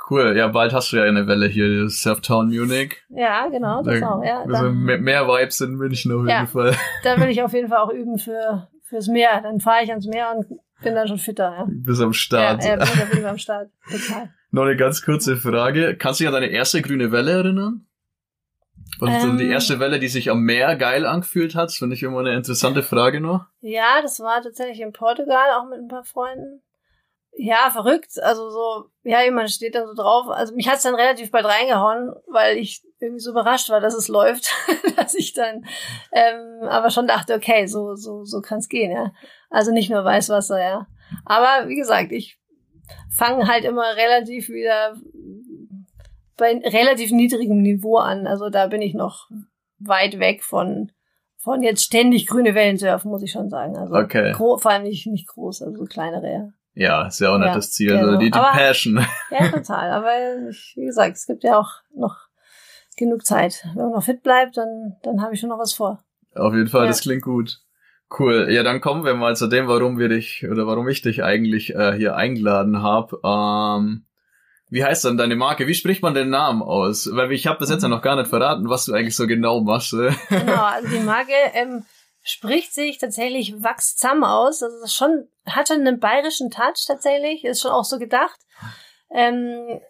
Cool. 0.08 0.36
Ja, 0.36 0.46
bald 0.46 0.72
hast 0.72 0.92
du 0.92 0.98
ja 0.98 1.02
eine 1.02 1.26
Welle 1.26 1.48
hier, 1.48 1.88
Surftown 1.88 2.48
Munich. 2.50 2.94
Ja, 3.08 3.48
genau, 3.48 3.82
das 3.82 4.00
auch. 4.04 4.22
Ja, 4.22 4.42
also 4.42 4.52
dann, 4.52 4.78
mehr, 4.84 4.98
mehr 4.98 5.26
Vibes 5.26 5.60
in 5.62 5.74
München 5.74 6.12
auf 6.12 6.18
jeden 6.18 6.28
Ja. 6.28 6.46
Fall. 6.46 6.76
da 7.02 7.20
will 7.20 7.28
ich 7.28 7.42
auf 7.42 7.52
jeden 7.52 7.66
Fall 7.68 7.78
auch 7.78 7.90
üben 7.90 8.18
für 8.18 8.68
fürs 8.84 9.08
Meer. 9.08 9.40
Dann 9.42 9.58
fahre 9.58 9.82
ich 9.82 9.90
ans 9.90 10.06
Meer 10.06 10.32
und 10.36 10.60
bin 10.82 10.94
dann 10.94 11.08
schon 11.08 11.18
fitter. 11.18 11.50
Ja. 11.50 11.66
Bis 11.68 12.00
am 12.00 12.12
Start. 12.12 12.64
Ja, 12.64 12.74
äh, 12.74 12.76
bin, 12.78 12.86
da 12.98 13.04
bin 13.04 13.18
ich 13.20 13.26
am 13.26 13.38
Start. 13.38 13.70
Total. 13.90 14.30
Noch 14.50 14.62
eine 14.62 14.76
ganz 14.76 15.02
kurze 15.02 15.36
Frage. 15.36 15.96
Kannst 15.96 16.20
du 16.20 16.24
dich 16.24 16.28
an 16.28 16.40
deine 16.40 16.52
erste 16.52 16.82
grüne 16.82 17.12
Welle 17.12 17.32
erinnern? 17.32 17.86
Und 19.00 19.08
Ähm. 19.10 19.36
die 19.38 19.48
erste 19.48 19.80
Welle, 19.80 19.98
die 19.98 20.08
sich 20.08 20.30
am 20.30 20.42
Meer 20.42 20.76
geil 20.76 21.06
angefühlt 21.06 21.54
hat, 21.54 21.72
finde 21.72 21.94
ich 21.96 22.02
immer 22.02 22.20
eine 22.20 22.34
interessante 22.34 22.82
Frage 22.82 23.20
noch. 23.20 23.46
Ja, 23.60 24.00
das 24.00 24.20
war 24.20 24.40
tatsächlich 24.42 24.80
in 24.80 24.92
Portugal, 24.92 25.50
auch 25.58 25.68
mit 25.68 25.78
ein 25.80 25.88
paar 25.88 26.04
Freunden. 26.04 26.62
Ja, 27.38 27.70
verrückt. 27.70 28.22
Also 28.22 28.48
so, 28.48 28.86
ja, 29.02 29.22
jemand 29.22 29.50
steht 29.50 29.74
dann 29.74 29.86
so 29.86 29.94
drauf. 29.94 30.28
Also 30.28 30.54
mich 30.54 30.68
hat's 30.68 30.82
dann 30.84 30.94
relativ 30.94 31.30
bald 31.30 31.44
reingehauen, 31.44 32.14
weil 32.28 32.56
ich 32.56 32.82
irgendwie 32.98 33.20
so 33.20 33.30
überrascht 33.32 33.68
war, 33.68 33.80
dass 33.80 33.94
es 33.94 34.08
läuft, 34.08 34.50
dass 34.96 35.14
ich 35.14 35.34
dann 35.34 35.66
ähm, 36.12 36.66
aber 36.68 36.90
schon 36.90 37.06
dachte, 37.06 37.34
okay, 37.34 37.66
so 37.66 37.94
so 37.94 38.24
so 38.24 38.40
kann's 38.40 38.68
gehen, 38.68 38.90
ja. 38.90 39.12
Also 39.50 39.70
nicht 39.70 39.90
nur 39.90 40.04
Weißwasser, 40.04 40.60
ja. 40.60 40.86
Aber 41.24 41.68
wie 41.68 41.76
gesagt, 41.76 42.10
ich 42.10 42.38
fange 43.14 43.46
halt 43.46 43.64
immer 43.64 43.96
relativ 43.96 44.48
wieder 44.48 44.96
bei 46.38 46.58
relativ 46.64 47.10
niedrigem 47.10 47.60
Niveau 47.62 47.96
an. 47.96 48.26
Also 48.26 48.48
da 48.48 48.66
bin 48.66 48.80
ich 48.82 48.94
noch 48.94 49.28
weit 49.78 50.18
weg 50.18 50.42
von 50.42 50.90
von 51.38 51.62
jetzt 51.62 51.84
ständig 51.84 52.26
grüne 52.26 52.54
Wellen 52.54 52.76
surfen, 52.76 53.10
muss 53.10 53.22
ich 53.22 53.30
schon 53.30 53.50
sagen. 53.50 53.76
Also 53.76 53.94
Okay. 53.94 54.34
vor 54.34 54.66
allem 54.66 54.82
nicht, 54.82 55.06
nicht 55.06 55.28
groß, 55.28 55.62
also 55.62 55.76
so 55.76 55.84
kleinere, 55.84 56.32
ja. 56.32 56.48
Ja, 56.78 57.06
ist 57.06 57.20
ja 57.20 57.30
auch 57.34 57.38
nicht 57.38 57.46
Ja, 57.48 57.54
das 57.54 57.72
Ziel. 57.72 57.88
genau. 57.88 58.02
Also 58.06 58.18
die, 58.18 58.30
die 58.30 58.38
Aber- 58.38 58.50
Passion. 58.52 59.04
Ja, 59.30 59.48
total. 59.48 59.90
Aber 59.90 60.08
wie 60.74 60.84
gesagt, 60.84 61.16
es 61.16 61.26
gibt 61.26 61.42
ja 61.42 61.58
auch 61.58 61.70
noch 61.94 62.16
genug 62.98 63.24
Zeit. 63.26 63.64
Wenn 63.74 63.84
man 63.84 63.92
noch 63.92 64.02
fit 64.04 64.22
bleibt, 64.22 64.56
dann, 64.58 64.96
dann 65.02 65.22
habe 65.22 65.34
ich 65.34 65.40
schon 65.40 65.48
noch 65.48 65.58
was 65.58 65.72
vor. 65.72 65.98
Auf 66.34 66.52
jeden 66.54 66.68
Fall, 66.68 66.82
Ja. 66.82 66.88
das 66.88 67.00
klingt 67.00 67.22
gut. 67.22 67.60
Cool. 68.18 68.48
Ja, 68.50 68.62
dann 68.62 68.80
kommen 68.80 69.04
wir 69.04 69.14
mal 69.14 69.34
zu 69.36 69.48
dem, 69.48 69.66
warum 69.68 69.98
wir 69.98 70.08
dich 70.08 70.46
oder 70.48 70.66
warum 70.66 70.86
ich 70.88 71.02
dich 71.02 71.24
eigentlich 71.24 71.74
äh, 71.74 71.92
hier 71.96 72.14
eingeladen 72.14 72.82
habe. 72.82 73.18
Ähm, 73.24 74.04
wie 74.68 74.84
heißt 74.84 75.04
dann 75.06 75.16
deine 75.16 75.34
Marke? 75.34 75.66
Wie 75.66 75.74
spricht 75.74 76.02
man 76.02 76.14
den 76.14 76.28
Namen 76.30 76.62
aus? 76.62 77.08
Weil 77.12 77.32
ich 77.32 77.46
habe 77.46 77.58
bis 77.58 77.70
jetzt 77.70 77.82
ja 77.82 77.88
noch 77.88 78.02
gar 78.02 78.16
nicht 78.16 78.28
verraten, 78.28 78.68
was 78.68 78.84
du 78.84 78.92
eigentlich 78.92 79.16
so 79.16 79.26
genau 79.26 79.60
machst. 79.60 79.90
genau, 79.92 80.62
also 80.64 80.88
die 80.88 81.00
Marke 81.00 81.32
ähm, 81.54 81.84
spricht 82.26 82.74
sich 82.74 82.98
tatsächlich 82.98 83.62
Wachsam 83.62 84.24
aus. 84.24 84.62
Also 84.62 84.80
das 84.80 84.92
schon, 84.92 85.28
hat 85.46 85.68
schon 85.68 85.86
einen 85.86 86.00
bayerischen 86.00 86.50
Touch 86.50 86.84
tatsächlich, 86.86 87.44
ist 87.44 87.62
schon 87.62 87.70
auch 87.70 87.84
so 87.84 87.98
gedacht. 87.98 88.40
Ähm, 89.10 89.80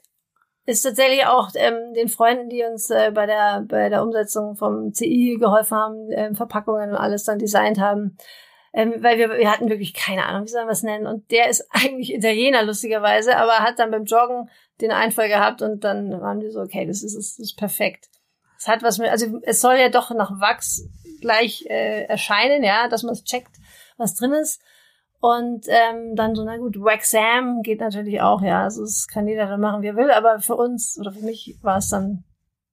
ist 0.66 0.83
tatsächlich 0.83 1.25
auch 1.25 1.49
ähm, 1.55 1.95
den 1.95 2.09
Freunden, 2.09 2.50
die 2.50 2.62
uns 2.62 2.90
äh, 2.90 3.11
bei 3.14 3.25
der 3.25 3.64
bei 3.66 3.88
der 3.88 4.02
Umsetzung 4.02 4.57
vom 4.57 4.93
CI 4.93 5.38
geholfen 5.40 5.78
haben, 5.78 6.09
ähm, 6.12 6.35
Verpackungen 6.35 6.90
und 6.90 6.97
alles 6.97 7.25
dann 7.25 7.38
designt 7.38 7.81
haben, 7.81 8.19
ähm, 8.75 8.97
weil 8.99 9.16
wir 9.16 9.31
wir 9.31 9.50
hatten 9.50 9.71
wirklich 9.71 9.95
keine 9.95 10.26
Ahnung, 10.26 10.45
wie 10.45 10.50
sollen 10.50 10.66
wir 10.66 10.73
es 10.73 10.83
nennen. 10.83 11.07
Und 11.07 11.31
der 11.31 11.49
ist 11.49 11.66
eigentlich 11.71 12.12
Italiener 12.12 12.64
lustigerweise, 12.64 13.37
aber 13.38 13.61
hat 13.61 13.78
dann 13.78 13.93
beim 13.93 14.05
Joggen 14.05 14.50
den 14.83 14.90
Einfall 14.90 15.28
gehabt 15.28 15.62
und 15.62 15.85
dann 15.85 16.21
waren 16.21 16.40
wir 16.40 16.50
so, 16.50 16.61
okay, 16.61 16.85
das 16.85 17.02
ist 17.02 17.16
das 17.16 17.38
ist 17.38 17.57
perfekt. 17.57 18.11
Es 18.59 18.69
hat 18.69 18.83
was 18.83 18.99
mit, 18.99 19.09
also 19.09 19.40
es 19.43 19.61
soll 19.61 19.76
ja 19.76 19.88
doch 19.88 20.11
nach 20.11 20.33
Wachs 20.40 20.87
gleich 21.20 21.66
äh, 21.68 22.04
erscheinen, 22.04 22.62
ja, 22.62 22.88
dass 22.88 23.02
man 23.02 23.12
es 23.12 23.25
checkt, 23.25 23.56
was 23.96 24.14
drin 24.14 24.32
ist. 24.32 24.61
Und 25.20 25.66
ähm, 25.68 26.14
dann 26.14 26.35
so, 26.35 26.44
na 26.44 26.56
gut, 26.58 26.76
Waxam 26.78 27.62
geht 27.62 27.80
natürlich 27.80 28.20
auch, 28.20 28.42
ja. 28.42 28.64
Also 28.64 28.82
es 28.82 29.08
kann 29.08 29.26
jeder 29.26 29.46
dann 29.46 29.61
machen, 29.61 29.82
wie 29.82 29.88
er 29.88 29.96
will, 29.96 30.11
aber 30.11 30.40
für 30.40 30.54
uns 30.54 30.99
oder 30.99 31.12
für 31.12 31.25
mich 31.25 31.58
war 31.62 31.78
es 31.78 31.88
dann 31.88 32.25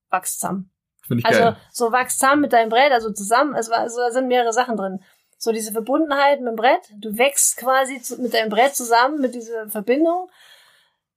Wachsam. 0.10 0.70
Finde 1.08 1.22
ich 1.22 1.26
Also 1.26 1.40
geil. 1.40 1.58
so 1.72 1.92
Wachsam 1.92 2.42
mit 2.42 2.54
deinem 2.54 2.70
Brett, 2.70 2.92
also 2.92 3.12
zusammen, 3.12 3.56
es 3.56 3.70
war, 3.70 3.80
also 3.80 3.98
da 3.98 4.12
sind 4.12 4.28
mehrere 4.28 4.54
Sachen 4.54 4.78
drin. 4.78 5.00
So 5.38 5.52
diese 5.52 5.72
Verbundenheit 5.72 6.40
mit 6.40 6.50
dem 6.50 6.56
Brett, 6.56 6.82
du 6.98 7.18
wächst 7.18 7.58
quasi 7.58 8.02
zu, 8.02 8.22
mit 8.22 8.34
deinem 8.34 8.50
Brett 8.50 8.76
zusammen, 8.76 9.20
mit 9.20 9.36
dieser 9.36 9.68
Verbindung. 9.68 10.30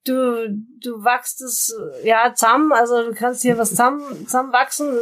Du, 0.04 0.49
du 0.49 1.04
wachst 1.04 1.40
es, 1.42 1.76
ja, 2.02 2.33
zusammen, 2.35 2.73
also 2.73 3.02
du 3.02 3.14
kannst 3.14 3.42
hier 3.42 3.59
was 3.59 3.71
zusammen, 3.71 4.26
zusammen 4.26 4.52
wachsen, 4.52 4.97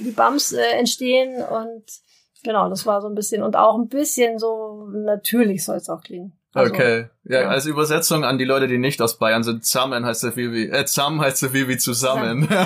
die 0.00 0.10
Bums 0.10 0.52
äh, 0.52 0.78
entstehen 0.78 1.42
und 1.42 1.84
genau, 2.42 2.68
das 2.68 2.86
war 2.86 3.00
so 3.00 3.08
ein 3.08 3.14
bisschen 3.14 3.42
und 3.42 3.56
auch 3.56 3.78
ein 3.78 3.88
bisschen 3.88 4.38
so 4.38 4.86
natürlich 4.90 5.64
soll 5.64 5.76
es 5.76 5.88
auch 5.88 6.02
klingen. 6.02 6.32
Also, 6.54 6.74
okay. 6.74 7.06
Ja, 7.24 7.42
ja. 7.42 7.48
als 7.48 7.64
Übersetzung 7.64 8.24
an 8.24 8.36
die 8.36 8.44
Leute, 8.44 8.66
die 8.66 8.76
nicht 8.76 9.00
aus 9.00 9.18
Bayern 9.18 9.42
sind, 9.42 9.64
zusammen 9.64 10.04
heißt 10.04 10.20
so 10.20 10.30
viel 10.32 10.52
wie, 10.52 10.68
äh, 10.68 10.84
zusammen 10.84 11.20
heißt 11.20 11.38
so 11.38 11.48
viel 11.48 11.66
wie 11.68 11.78
zusammen. 11.78 12.46
Genau, 12.46 12.64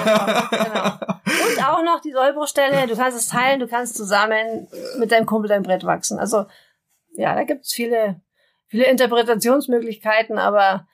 genau. 0.50 0.96
Und 1.26 1.68
auch 1.68 1.82
noch 1.84 2.00
die 2.00 2.12
Sollbruchstelle, 2.12 2.88
du 2.88 2.96
kannst 2.96 3.16
es 3.16 3.28
teilen, 3.28 3.60
du 3.60 3.68
kannst 3.68 3.96
zusammen 3.96 4.66
mit 4.98 5.12
deinem 5.12 5.26
Kumpel 5.26 5.48
dein 5.48 5.62
Brett 5.62 5.84
wachsen. 5.84 6.18
Also, 6.18 6.46
ja, 7.14 7.34
da 7.34 7.44
gibt's 7.44 7.72
viele, 7.72 8.20
viele 8.66 8.86
Interpretationsmöglichkeiten, 8.86 10.38
aber, 10.38 10.86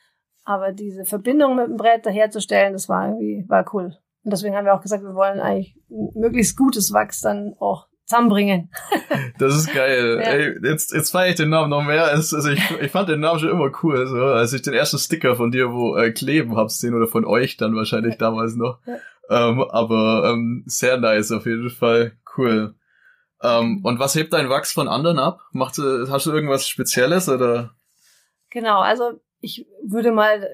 aber 0.45 0.73
diese 0.73 1.07
Verbindung 1.07 1.57
mit 1.57 1.69
dem 1.69 1.77
Brett 1.77 2.05
daherzustellen, 2.05 2.75
das 2.75 2.91
war 2.91 3.09
irgendwie, 3.09 3.45
war 3.49 3.65
cool. 3.73 3.97
Und 4.25 4.33
deswegen 4.33 4.55
haben 4.55 4.65
wir 4.65 4.75
auch 4.75 4.83
gesagt, 4.83 5.03
wir 5.03 5.15
wollen 5.15 5.41
eigentlich 5.41 5.77
möglichst 5.89 6.57
gutes 6.57 6.93
Wachs 6.93 7.21
dann 7.21 7.55
auch 7.59 7.89
zusammenbringen. 8.05 8.71
Das 9.39 9.57
ist 9.57 9.73
geil. 9.73 10.21
Ja. 10.23 10.31
Ey, 10.31 10.59
jetzt, 10.63 10.93
jetzt 10.93 11.11
feiere 11.11 11.31
ich 11.31 11.37
den 11.37 11.49
Namen 11.49 11.71
noch 11.71 11.83
mehr. 11.83 12.13
Es, 12.13 12.33
also 12.33 12.51
ich, 12.51 12.61
ich 12.81 12.93
fand 12.93 13.09
den 13.09 13.21
Namen 13.21 13.41
schon 13.41 13.49
immer 13.49 13.73
cool. 13.83 14.07
So, 14.07 14.25
als 14.25 14.53
ich 14.53 14.63
den 14.63 14.75
ersten 14.75 14.99
Sticker 14.99 15.35
von 15.35 15.51
dir 15.51 15.73
wo 15.73 15.97
äh, 15.97 16.13
kleben 16.13 16.57
hab 16.57 16.71
sehen 16.71 16.95
oder 16.95 17.09
von 17.09 17.25
euch 17.25 17.57
dann 17.57 17.75
wahrscheinlich 17.75 18.19
damals 18.19 18.55
noch. 18.55 18.79
Ja. 18.87 18.99
Ähm, 19.31 19.63
aber 19.63 20.31
ähm, 20.31 20.63
sehr 20.67 20.99
nice 20.99 21.33
auf 21.33 21.47
jeden 21.47 21.71
Fall. 21.71 22.13
Cool. 22.37 22.75
Ähm, 23.43 23.81
und 23.85 23.99
was 23.99 24.15
hebt 24.15 24.33
dein 24.33 24.49
Wachs 24.49 24.73
von 24.73 24.87
anderen 24.87 25.19
ab? 25.19 25.41
Macht, 25.53 25.79
hast 25.79 26.27
du 26.27 26.33
irgendwas 26.33 26.69
Spezielles 26.69 27.29
oder? 27.29 27.75
Genau, 28.51 28.81
also 28.81 29.21
ich 29.45 29.67
würde 29.83 30.13
mal 30.13 30.49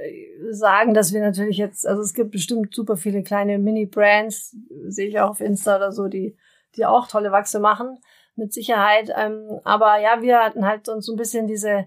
sagen, 0.50 0.95
dass 0.95 1.12
wir 1.12 1.21
natürlich 1.21 1.59
jetzt, 1.59 1.87
also 1.87 2.00
es 2.00 2.14
gibt 2.14 2.30
bestimmt 2.30 2.75
super 2.75 2.97
viele 2.97 3.23
kleine 3.23 3.59
Mini-Brands, 3.59 4.57
sehe 4.87 5.09
ich 5.09 5.21
auch 5.21 5.30
auf 5.30 5.40
Insta 5.42 5.76
oder 5.76 5.92
so, 5.92 6.09
die, 6.09 6.38
die 6.75 6.87
auch 6.87 7.07
tolle 7.07 7.30
Wachse 7.30 7.61
machen, 7.61 7.99
mit 8.35 8.54
Sicherheit. 8.54 9.12
Ähm, 9.14 9.61
aber 9.62 9.99
ja, 9.99 10.23
wir 10.23 10.42
hatten 10.42 10.66
halt 10.66 10.88
uns 10.88 11.04
so 11.04 11.12
ein 11.12 11.18
bisschen 11.18 11.47
diese, 11.47 11.85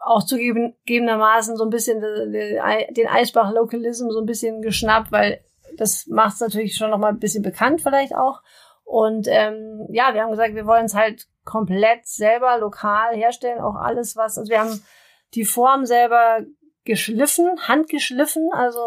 auch 0.00 0.24
zugegebenermaßen 0.24 1.56
so 1.56 1.62
ein 1.62 1.70
bisschen 1.70 2.00
den, 2.00 3.06
Eisbach 3.08 3.52
Localism 3.52 4.10
so 4.10 4.18
ein 4.18 4.26
bisschen 4.26 4.62
geschnappt, 4.62 5.12
weil 5.12 5.44
das 5.76 6.08
macht 6.08 6.34
es 6.34 6.40
natürlich 6.40 6.74
schon 6.76 6.90
nochmal 6.90 7.12
ein 7.12 7.20
bisschen 7.20 7.44
bekannt 7.44 7.82
vielleicht 7.82 8.16
auch. 8.16 8.42
Und 8.82 9.28
ähm, 9.30 9.86
ja, 9.90 10.12
wir 10.12 10.22
haben 10.22 10.32
gesagt, 10.32 10.56
wir 10.56 10.66
wollen 10.66 10.86
es 10.86 10.94
halt 10.94 11.28
komplett 11.44 12.04
selber 12.04 12.58
lokal 12.58 13.14
herstellen, 13.14 13.60
auch 13.60 13.76
alles 13.76 14.16
was, 14.16 14.38
also 14.38 14.50
wir 14.50 14.60
haben 14.60 14.82
die 15.34 15.44
Form 15.44 15.86
selber 15.86 16.40
geschliffen, 16.84 17.48
handgeschliffen, 17.66 18.50
also 18.52 18.80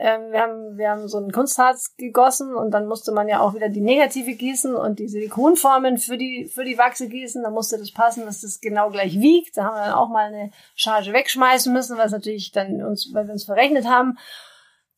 ähm, 0.00 0.30
wir 0.30 0.40
haben 0.40 0.78
wir 0.78 0.90
haben 0.90 1.08
so 1.08 1.18
ein 1.18 1.32
Kunstharz 1.32 1.96
gegossen 1.96 2.54
und 2.54 2.70
dann 2.70 2.86
musste 2.86 3.10
man 3.10 3.28
ja 3.28 3.40
auch 3.40 3.54
wieder 3.54 3.68
die 3.68 3.80
Negative 3.80 4.32
gießen 4.32 4.76
und 4.76 5.00
die 5.00 5.08
Silikonformen 5.08 5.98
für 5.98 6.16
die 6.16 6.48
für 6.54 6.64
die 6.64 6.78
Wachse 6.78 7.08
gießen, 7.08 7.42
da 7.42 7.50
musste 7.50 7.78
das 7.78 7.92
passen, 7.92 8.24
dass 8.24 8.42
das 8.42 8.60
genau 8.60 8.90
gleich 8.90 9.18
wiegt. 9.18 9.56
Da 9.56 9.64
haben 9.64 9.74
wir 9.74 9.86
dann 9.86 9.94
auch 9.94 10.08
mal 10.08 10.32
eine 10.32 10.52
Charge 10.76 11.12
wegschmeißen 11.12 11.72
müssen, 11.72 11.98
was 11.98 12.12
natürlich 12.12 12.52
dann 12.52 12.80
uns, 12.80 13.10
weil 13.12 13.26
wir 13.26 13.32
uns 13.32 13.44
verrechnet 13.44 13.88
haben. 13.88 14.18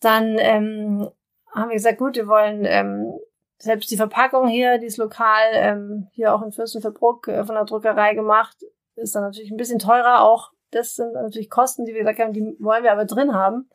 Dann 0.00 0.36
ähm, 0.38 1.08
haben 1.54 1.70
wir 1.70 1.76
gesagt, 1.76 1.98
gut, 1.98 2.16
wir 2.16 2.26
wollen 2.26 2.66
ähm, 2.66 3.18
selbst 3.56 3.90
die 3.90 3.96
Verpackung 3.96 4.48
hier, 4.48 4.76
die 4.76 4.86
ist 4.86 4.98
lokal, 4.98 5.48
ähm, 5.54 6.08
hier 6.12 6.34
auch 6.34 6.42
in 6.42 6.52
Fürstenfeldbruck 6.52 7.28
äh, 7.28 7.44
von 7.44 7.54
der 7.54 7.64
Druckerei 7.64 8.14
gemacht, 8.14 8.56
ist 8.96 9.14
dann 9.14 9.22
natürlich 9.22 9.50
ein 9.50 9.56
bisschen 9.56 9.78
teurer. 9.78 10.22
Auch 10.22 10.50
das 10.70 10.94
sind 10.94 11.12
natürlich 11.12 11.50
Kosten, 11.50 11.84
die 11.84 11.94
wir 11.94 12.00
gesagt 12.00 12.18
haben, 12.18 12.32
die 12.32 12.56
wollen 12.58 12.84
wir 12.84 12.92
aber 12.92 13.04
drin 13.04 13.34
haben. 13.34 13.68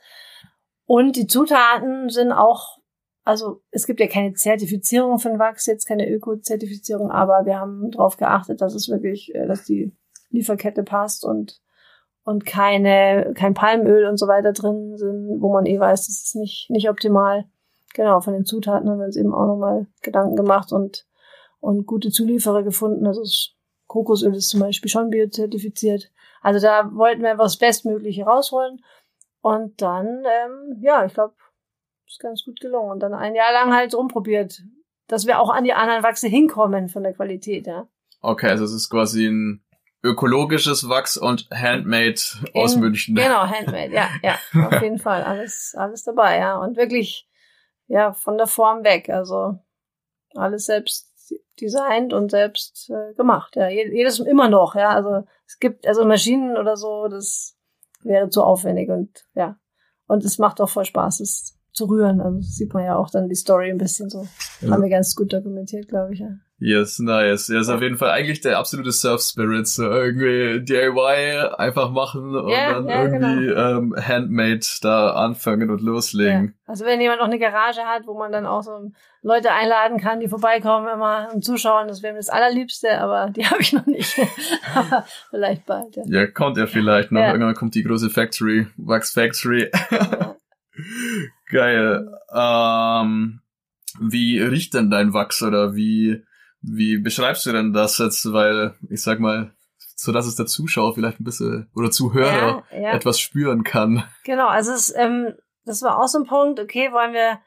Und 0.86 1.16
die 1.16 1.28
Zutaten 1.28 2.10
sind 2.10 2.32
auch, 2.32 2.80
also 3.24 3.62
es 3.72 3.88
gibt 3.88 4.00
ja 4.00 4.08
keine 4.08 4.34
Zertifizierung 4.34 5.20
von 5.20 5.40
Wachs, 5.40 5.66
jetzt 5.66 5.88
keine 5.88 6.10
Öko-Zertifizierung, 6.10 7.12
aber 7.12 7.46
wir 7.46 7.60
haben 7.60 7.92
darauf 7.92 8.18
geachtet, 8.18 8.62
dass 8.62 8.76
es 8.76 8.90
wirklich, 8.90 9.34
äh, 9.34 9.48
dass 9.48 9.64
die 9.64 9.92
Lieferkette 10.30 10.84
passt 10.84 11.26
und 11.26 11.62
und 12.24 12.44
keine 12.44 13.34
kein 13.36 13.54
Palmöl 13.54 14.06
und 14.06 14.18
so 14.18 14.28
weiter 14.28 14.52
drin 14.52 14.98
sind, 14.98 15.42
wo 15.42 15.54
man 15.54 15.68
eh 15.68 15.80
weiß, 15.80 16.08
das 16.08 16.24
ist 16.24 16.36
nicht 16.36 16.70
nicht 16.72 16.90
optimal. 16.90 17.46
Genau, 17.94 18.20
von 18.20 18.34
den 18.34 18.46
Zutaten 18.46 18.90
haben 18.90 18.98
wir 18.98 19.06
uns 19.06 19.16
eben 19.16 19.34
auch 19.34 19.46
nochmal 19.46 19.88
Gedanken 20.02 20.36
gemacht 20.36 20.72
und 20.72 21.06
und 21.60 21.86
gute 21.86 22.10
Zulieferer 22.10 22.64
gefunden. 22.64 23.06
Also 23.06 23.22
das 23.22 23.52
Kokosöl 23.88 24.36
ist 24.36 24.50
zum 24.50 24.60
Beispiel 24.60 24.90
schon 24.90 25.10
biozertifiziert. 25.10 26.12
Also 26.46 26.60
da 26.60 26.94
wollten 26.94 27.24
wir 27.24 27.40
was 27.40 27.58
Bestmögliche 27.58 28.24
rausholen. 28.24 28.84
Und 29.42 29.82
dann, 29.82 30.24
ähm, 30.26 30.78
ja, 30.80 31.04
ich 31.04 31.14
glaube, 31.16 31.34
ist 32.08 32.20
ganz 32.20 32.44
gut 32.46 32.60
gelungen. 32.60 32.92
Und 32.92 33.00
dann 33.00 33.16
ein 33.16 33.34
Jahr 33.34 33.52
lang 33.52 33.74
halt 33.74 33.96
rumprobiert, 33.96 34.62
dass 35.08 35.26
wir 35.26 35.40
auch 35.40 35.50
an 35.50 35.64
die 35.64 35.74
anderen 35.74 36.04
Wachse 36.04 36.28
hinkommen 36.28 36.88
von 36.88 37.02
der 37.02 37.14
Qualität, 37.16 37.66
ja. 37.66 37.88
Okay, 38.22 38.48
also 38.48 38.64
es 38.64 38.74
ist 38.74 38.92
quasi 38.92 39.26
ein 39.28 39.66
ökologisches 40.04 40.88
Wachs 40.88 41.18
und 41.18 41.50
Handmade 41.52 42.22
aus 42.54 42.76
In- 42.76 42.80
München. 42.82 43.16
Genau, 43.16 43.48
Handmade, 43.48 43.92
ja, 43.92 44.10
ja, 44.22 44.38
auf 44.68 44.82
jeden 44.84 45.00
Fall. 45.00 45.24
Alles, 45.24 45.74
alles 45.76 46.04
dabei, 46.04 46.38
ja. 46.38 46.58
Und 46.58 46.78
wirklich, 46.78 47.28
ja, 47.88 48.14
von 48.14 48.38
der 48.38 48.46
Form 48.48 48.84
weg. 48.84 49.10
Also 49.10 49.58
alles 50.36 50.66
selbst 50.66 51.12
designt 51.60 52.14
und 52.14 52.32
selbst 52.32 52.90
äh, 52.90 53.14
gemacht. 53.14 53.56
Ja, 53.56 53.68
Je- 53.70 53.94
jedes 53.96 54.20
immer 54.20 54.50
noch, 54.50 54.76
ja. 54.76 54.90
Also 54.90 55.26
es 55.48 55.60
gibt 55.60 55.88
also 55.88 56.06
Maschinen 56.06 56.58
oder 56.58 56.76
so, 56.78 57.08
das 57.08 57.58
wäre 58.04 58.30
zu 58.30 58.44
aufwendig 58.44 58.90
und 58.90 59.26
ja. 59.36 59.58
Und 60.08 60.24
es 60.24 60.38
macht 60.38 60.62
auch 60.62 60.70
voll 60.70 60.86
Spaß, 60.86 61.20
es 61.22 61.58
zu 61.74 61.86
rühren. 61.86 62.22
Also 62.22 62.38
das 62.38 62.56
sieht 62.56 62.74
man 62.74 62.86
ja 62.86 62.96
auch 62.98 63.10
dann 63.10 63.28
die 63.30 63.36
Story 63.36 63.70
ein 63.72 63.78
bisschen 63.78 64.10
so. 64.10 64.26
Ja. 64.62 64.72
Haben 64.72 64.84
wir 64.84 64.90
ganz 64.90 65.16
gut 65.16 65.34
dokumentiert, 65.34 65.88
glaube 65.88 66.14
ich, 66.14 66.20
ja. 66.20 66.30
Yes, 66.58 67.00
nice. 67.00 67.50
Ja, 67.50 67.60
ist 67.60 67.70
auf 67.70 67.82
jeden 67.82 67.98
Fall 67.98 68.12
eigentlich 68.12 68.40
der 68.40 68.58
absolute 68.58 68.94
Surf-Spirit. 68.94 69.68
So 69.68 69.84
irgendwie 69.84 70.64
DIY 70.64 71.56
einfach 71.58 71.92
machen 71.92 72.34
und 72.34 72.50
Ja, 72.50 72.74
dann 72.74 72.88
ja, 72.88 73.04
irgendwie 73.04 73.48
ähm, 73.48 73.96
Handmade 73.98 74.66
da 74.82 75.12
anfangen 75.12 75.70
und 75.70 75.82
ja. 75.82 75.86
loslegen. 75.86 76.56
Also 76.66 76.86
wenn 76.86 77.02
jemand 77.02 77.20
noch 77.20 77.28
eine 77.28 77.40
Garage 77.40 77.82
hat, 77.82 78.08
wo 78.08 78.18
man 78.18 78.32
dann 78.32 78.46
auch 78.46 78.62
so 78.62 78.90
Leute 79.22 79.52
einladen 79.52 80.00
kann, 80.00 80.22
die 80.22 80.30
vorbeikommen 80.30 80.88
immer 80.88 81.28
und 81.34 81.44
zuschauen, 81.44 81.90
das 81.90 82.02
wäre 82.02 82.14
mir 82.14 82.20
das 82.20 82.30
Allerliebste, 82.30 83.02
aber 83.02 83.32
die 83.32 83.46
habe 83.50 83.62
ich 83.62 83.74
noch 83.74 83.86
nicht. 83.86 84.18
aber 84.76 85.06
vielleicht 85.30 85.66
bald, 85.66 85.94
ja. 85.98 86.04
Ja, 86.08 86.28
kommt 86.28 86.56
ja 86.58 86.68
vielleicht 86.68 87.12
noch. 87.12 87.20
Ja. 87.20 87.32
Irgendwann 87.34 87.56
kommt 87.56 87.76
die 87.76 87.84
große 87.84 88.10
Factory, 88.10 88.68
Wax 88.78 89.12
Factory. 89.12 89.70
ja. 89.92 90.36
Geil. 91.52 92.10
Ähm, 92.34 93.42
wie 94.00 94.40
riecht 94.40 94.74
denn 94.74 94.90
dein 94.90 95.14
Wachs 95.14 95.42
oder 95.44 95.76
wie, 95.76 96.24
wie 96.68 96.98
beschreibst 96.98 97.46
du 97.46 97.52
denn 97.52 97.74
das 97.74 97.98
jetzt? 97.98 98.32
Weil, 98.32 98.76
ich 98.90 99.02
sag 99.02 99.20
mal, 99.20 99.54
so 99.96 100.12
dass 100.12 100.26
es 100.26 100.36
der 100.36 100.46
Zuschauer 100.46 100.94
vielleicht 100.94 101.20
ein 101.20 101.24
bisschen 101.24 101.70
oder 101.76 101.92
Zuhörer 101.92 102.64
Ja, 102.72 102.80
ja. 102.80 102.94
etwas 102.94 103.20
spüren 103.20 103.64
kann. 103.64 104.04
Genau, 104.24 104.48
also 104.48 104.72
es, 104.72 104.94
ähm, 104.96 105.34
das 105.64 105.82
war 105.82 106.00
auch 106.00 106.08
so 106.08 106.20
ein 106.20 106.26
Punkt, 106.26 106.60
okay, 106.60 106.92
wollen 106.92 107.14
wir, 107.14 107.40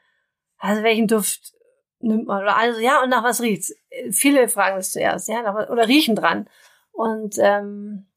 also 0.57 0.83
welchen 0.83 1.07
Duft 1.07 1.53
nimmt 1.99 2.27
man? 2.27 2.43
Oder 2.43 2.57
also, 2.57 2.79
ja, 2.79 3.03
und 3.03 3.09
nach 3.09 3.23
was 3.23 3.41
riecht's? 3.41 3.73
Viele 4.11 4.47
fragen 4.47 4.77
das 4.77 4.91
zuerst, 4.91 5.27
ja, 5.29 5.41
nach 5.41 5.69
oder 5.69 5.87
riechen 5.87 6.15
dran. 6.15 6.49
Und 6.91 7.35
ähm, 7.39 8.07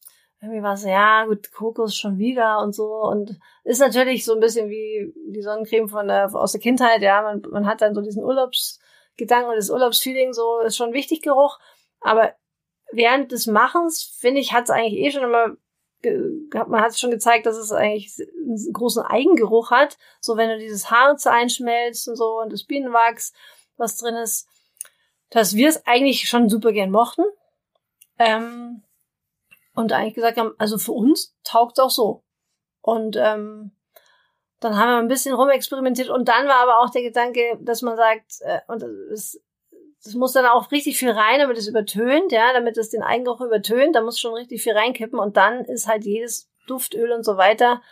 irgendwie 0.40 0.62
war 0.62 0.74
es, 0.74 0.84
ja, 0.84 1.24
gut, 1.26 1.52
Kokos 1.52 1.96
schon 1.96 2.18
wieder 2.18 2.60
und 2.60 2.74
so. 2.74 3.02
Und 3.02 3.38
ist 3.64 3.80
natürlich 3.80 4.24
so 4.24 4.34
ein 4.34 4.40
bisschen 4.40 4.68
wie 4.68 5.12
die 5.28 5.42
Sonnencreme 5.42 5.88
von 5.88 6.08
der, 6.08 6.34
aus 6.34 6.52
der 6.52 6.60
Kindheit, 6.60 7.02
ja. 7.02 7.22
Man, 7.22 7.42
man 7.52 7.66
hat 7.66 7.80
dann 7.80 7.94
so 7.94 8.00
diesen 8.00 8.24
Urlaubsgedanken 9.12 9.50
und 9.50 9.56
das 9.56 9.70
Urlaubsfeeling, 9.70 10.32
so 10.32 10.60
ist 10.60 10.76
schon 10.76 10.92
wichtig, 10.92 11.22
Geruch. 11.22 11.58
Aber 12.00 12.34
während 12.92 13.32
des 13.32 13.46
Machens, 13.46 14.02
finde 14.18 14.40
ich, 14.40 14.52
hat 14.52 14.64
es 14.64 14.70
eigentlich 14.70 14.98
eh 15.00 15.10
schon 15.10 15.24
immer 15.24 15.56
man 16.66 16.80
hat 16.80 16.98
schon 16.98 17.12
gezeigt, 17.12 17.46
dass 17.46 17.56
es 17.56 17.70
eigentlich 17.70 18.12
einen 18.18 18.72
großen 18.72 19.04
Eigengeruch 19.04 19.70
hat. 19.70 19.98
So 20.20 20.36
wenn 20.36 20.48
du 20.48 20.58
dieses 20.58 20.90
Harz 20.90 21.28
einschmelzt 21.28 22.08
und 22.08 22.16
so 22.16 22.40
und 22.40 22.52
das 22.52 22.64
Bienenwachs, 22.64 23.32
was 23.76 23.98
drin 23.98 24.16
ist, 24.16 24.48
dass 25.30 25.54
wir 25.54 25.68
es 25.68 25.86
eigentlich 25.86 26.28
schon 26.28 26.48
super 26.48 26.72
gern 26.72 26.90
mochten. 26.90 27.22
Ähm, 28.18 28.82
und 29.76 29.92
eigentlich 29.92 30.14
gesagt 30.14 30.38
haben, 30.38 30.54
also 30.58 30.76
für 30.76 30.90
uns 30.90 31.36
taugt 31.44 31.78
es 31.78 31.84
auch 31.84 31.90
so. 31.90 32.24
Und 32.80 33.14
ähm, 33.16 33.70
dann 34.62 34.76
haben 34.76 34.90
wir 34.90 34.98
ein 34.98 35.08
bisschen 35.08 35.34
rumexperimentiert 35.34 36.08
und 36.08 36.28
dann 36.28 36.46
war 36.46 36.62
aber 36.62 36.80
auch 36.80 36.90
der 36.90 37.02
Gedanke, 37.02 37.40
dass 37.60 37.82
man 37.82 37.96
sagt, 37.96 38.40
äh, 38.40 38.60
und 38.68 38.82
es, 39.12 39.40
das 40.04 40.14
muss 40.14 40.32
dann 40.32 40.46
auch 40.46 40.70
richtig 40.70 40.98
viel 40.98 41.10
rein, 41.10 41.40
damit 41.40 41.58
es 41.58 41.68
übertönt, 41.68 42.32
ja, 42.32 42.52
damit 42.52 42.76
es 42.78 42.90
den 42.90 43.02
Eigengeruch 43.02 43.40
übertönt, 43.40 43.94
da 43.94 44.02
muss 44.02 44.18
schon 44.18 44.34
richtig 44.34 44.62
viel 44.62 44.72
reinkippen 44.72 45.18
und 45.18 45.36
dann 45.36 45.64
ist 45.64 45.88
halt 45.88 46.04
jedes 46.04 46.50
Duftöl 46.66 47.12
und 47.12 47.24
so 47.24 47.36
weiter 47.36 47.82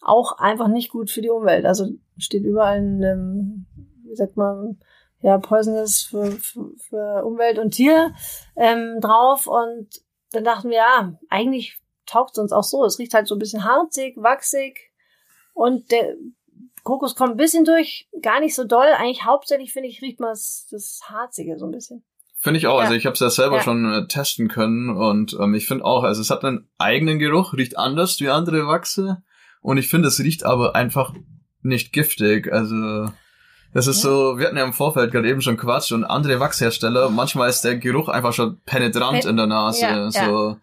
auch 0.00 0.38
einfach 0.38 0.68
nicht 0.68 0.90
gut 0.90 1.10
für 1.10 1.22
die 1.22 1.30
Umwelt. 1.30 1.64
Also 1.64 1.88
steht 2.18 2.44
überall 2.44 2.78
ein, 2.78 3.02
ähm, 3.02 3.66
wie 4.04 4.14
sagt 4.14 4.36
man, 4.36 4.78
ja, 5.22 5.38
Poisonous 5.38 6.02
für, 6.02 6.30
für, 6.32 6.72
für 6.76 7.24
Umwelt 7.24 7.58
und 7.58 7.72
Tier 7.72 8.14
ähm, 8.54 8.98
drauf 9.00 9.46
und 9.46 9.88
dann 10.32 10.44
dachten 10.44 10.70
wir, 10.70 10.76
ja, 10.76 11.18
eigentlich 11.30 11.80
taugt 12.04 12.32
es 12.32 12.38
uns 12.38 12.52
auch 12.52 12.62
so. 12.62 12.84
Es 12.84 12.98
riecht 12.98 13.14
halt 13.14 13.26
so 13.26 13.34
ein 13.34 13.38
bisschen 13.38 13.64
harzig, 13.64 14.16
wachsig 14.18 14.92
und 15.56 15.90
der 15.90 16.14
Kokos 16.84 17.16
kommt 17.16 17.32
ein 17.32 17.36
bisschen 17.38 17.64
durch, 17.64 18.08
gar 18.22 18.40
nicht 18.40 18.54
so 18.54 18.64
doll. 18.64 18.86
Eigentlich 18.98 19.24
hauptsächlich 19.24 19.72
finde 19.72 19.88
ich, 19.88 20.02
riecht 20.02 20.20
man 20.20 20.30
das, 20.30 20.68
das 20.70 21.00
Harzige 21.08 21.58
so 21.58 21.64
ein 21.64 21.72
bisschen. 21.72 22.04
Finde 22.38 22.58
ich 22.58 22.66
auch. 22.66 22.78
Also 22.78 22.82
ja. 22.82 22.84
Also 22.84 22.94
ich 22.94 23.06
habe 23.06 23.14
es 23.14 23.20
ja 23.20 23.30
selber 23.30 23.56
ja. 23.56 23.62
schon 23.62 23.90
äh, 23.90 24.06
testen 24.06 24.48
können 24.48 24.90
und 24.90 25.34
ähm, 25.40 25.54
ich 25.54 25.66
finde 25.66 25.84
auch, 25.84 26.04
also 26.04 26.20
es 26.20 26.30
hat 26.30 26.44
einen 26.44 26.68
eigenen 26.76 27.18
Geruch, 27.18 27.54
riecht 27.54 27.78
anders 27.78 28.20
wie 28.20 28.28
andere 28.28 28.66
Wachse 28.66 29.22
und 29.62 29.78
ich 29.78 29.88
finde, 29.88 30.08
es 30.08 30.20
riecht 30.20 30.44
aber 30.44 30.76
einfach 30.76 31.14
nicht 31.62 31.92
giftig. 31.92 32.52
Also 32.52 33.10
das 33.72 33.86
ist 33.86 34.04
ja. 34.04 34.10
so, 34.10 34.38
wir 34.38 34.46
hatten 34.46 34.58
ja 34.58 34.64
im 34.64 34.74
Vorfeld 34.74 35.10
gerade 35.10 35.28
eben 35.28 35.40
schon 35.40 35.56
Quatsch 35.56 35.90
und 35.90 36.04
andere 36.04 36.38
Wachshersteller, 36.38 37.08
manchmal 37.08 37.48
ist 37.48 37.62
der 37.62 37.78
Geruch 37.78 38.08
einfach 38.10 38.34
schon 38.34 38.60
penetrant 38.66 39.24
in 39.24 39.38
der 39.38 39.46
Nase. 39.46 40.10
So. 40.10 40.56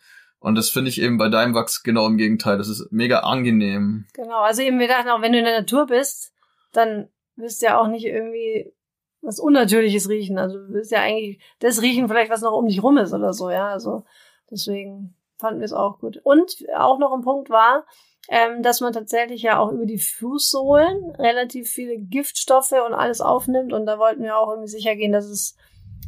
Und 0.43 0.55
das 0.55 0.69
finde 0.69 0.89
ich 0.89 1.01
eben 1.01 1.17
bei 1.17 1.29
deinem 1.29 1.55
Wachs 1.55 1.83
genau 1.83 2.05
im 2.05 2.17
Gegenteil. 2.17 2.57
Das 2.57 2.67
ist 2.67 2.91
mega 2.91 3.19
angenehm. 3.19 4.07
Genau, 4.13 4.41
also 4.41 4.61
eben 4.61 4.77
wir 4.77 4.89
dachten 4.89 5.07
auch, 5.07 5.21
wenn 5.21 5.31
du 5.31 5.39
in 5.39 5.45
der 5.45 5.61
Natur 5.61 5.85
bist, 5.85 6.33
dann 6.73 7.07
wirst 7.37 7.61
du 7.61 7.67
ja 7.67 7.79
auch 7.79 7.87
nicht 7.87 8.03
irgendwie 8.03 8.73
was 9.21 9.39
Unnatürliches 9.39 10.09
riechen. 10.09 10.37
Also 10.37 10.57
du 10.57 10.73
wirst 10.73 10.91
ja 10.91 10.99
eigentlich 10.99 11.41
das 11.59 11.81
riechen 11.81 12.09
vielleicht, 12.09 12.29
was 12.29 12.41
noch 12.41 12.51
um 12.51 12.67
dich 12.67 12.83
rum 12.83 12.97
ist 12.97 13.13
oder 13.13 13.31
so, 13.31 13.49
ja. 13.51 13.69
Also 13.69 14.03
deswegen 14.51 15.15
fanden 15.37 15.61
wir 15.61 15.65
es 15.65 15.71
auch 15.71 15.99
gut. 15.99 16.19
Und 16.23 16.57
auch 16.75 16.99
noch 16.99 17.13
ein 17.13 17.21
Punkt 17.21 17.49
war, 17.49 17.85
ähm, 18.27 18.63
dass 18.63 18.81
man 18.81 18.91
tatsächlich 18.91 19.43
ja 19.43 19.59
auch 19.59 19.71
über 19.71 19.85
die 19.85 19.97
Fußsohlen 19.97 21.11
relativ 21.11 21.69
viele 21.69 21.97
Giftstoffe 21.97 22.73
und 22.85 22.93
alles 22.93 23.21
aufnimmt. 23.21 23.71
Und 23.71 23.85
da 23.85 23.97
wollten 23.97 24.23
wir 24.23 24.37
auch 24.37 24.49
irgendwie 24.49 24.67
sicher 24.67 24.97
gehen, 24.97 25.13
dass 25.13 25.23
es 25.23 25.55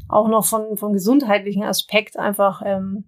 auch 0.10 0.28
noch 0.28 0.44
von, 0.44 0.76
vom 0.76 0.92
gesundheitlichen 0.92 1.64
Aspekt 1.64 2.20
einfach 2.20 2.62
ähm, 2.66 3.06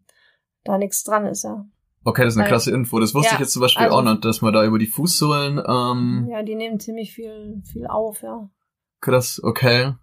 da 0.67 0.77
nichts 0.77 1.03
dran 1.03 1.25
ist, 1.25 1.43
ja. 1.43 1.65
Okay, 2.03 2.23
das 2.23 2.33
ist 2.33 2.37
eine 2.37 2.45
Weil, 2.45 2.51
krasse 2.51 2.71
Info. 2.71 2.99
Das 2.99 3.13
wusste 3.13 3.31
ja, 3.31 3.33
ich 3.33 3.39
jetzt 3.41 3.51
zum 3.51 3.61
Beispiel 3.61 3.85
also, 3.85 3.97
auch 3.97 4.01
noch, 4.01 4.19
dass 4.21 4.41
man 4.41 4.53
da 4.53 4.63
über 4.63 4.79
die 4.79 4.87
Fußsohlen. 4.87 5.61
Ähm, 5.67 6.27
ja, 6.31 6.41
die 6.41 6.55
nehmen 6.55 6.79
ziemlich 6.79 7.13
viel, 7.13 7.61
viel 7.65 7.85
auf, 7.85 8.21
ja. 8.21 8.49
Krass, 9.01 9.41
okay. 9.43 9.93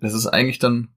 Das 0.00 0.12
ist 0.12 0.26
eigentlich 0.26 0.58
dann 0.58 0.88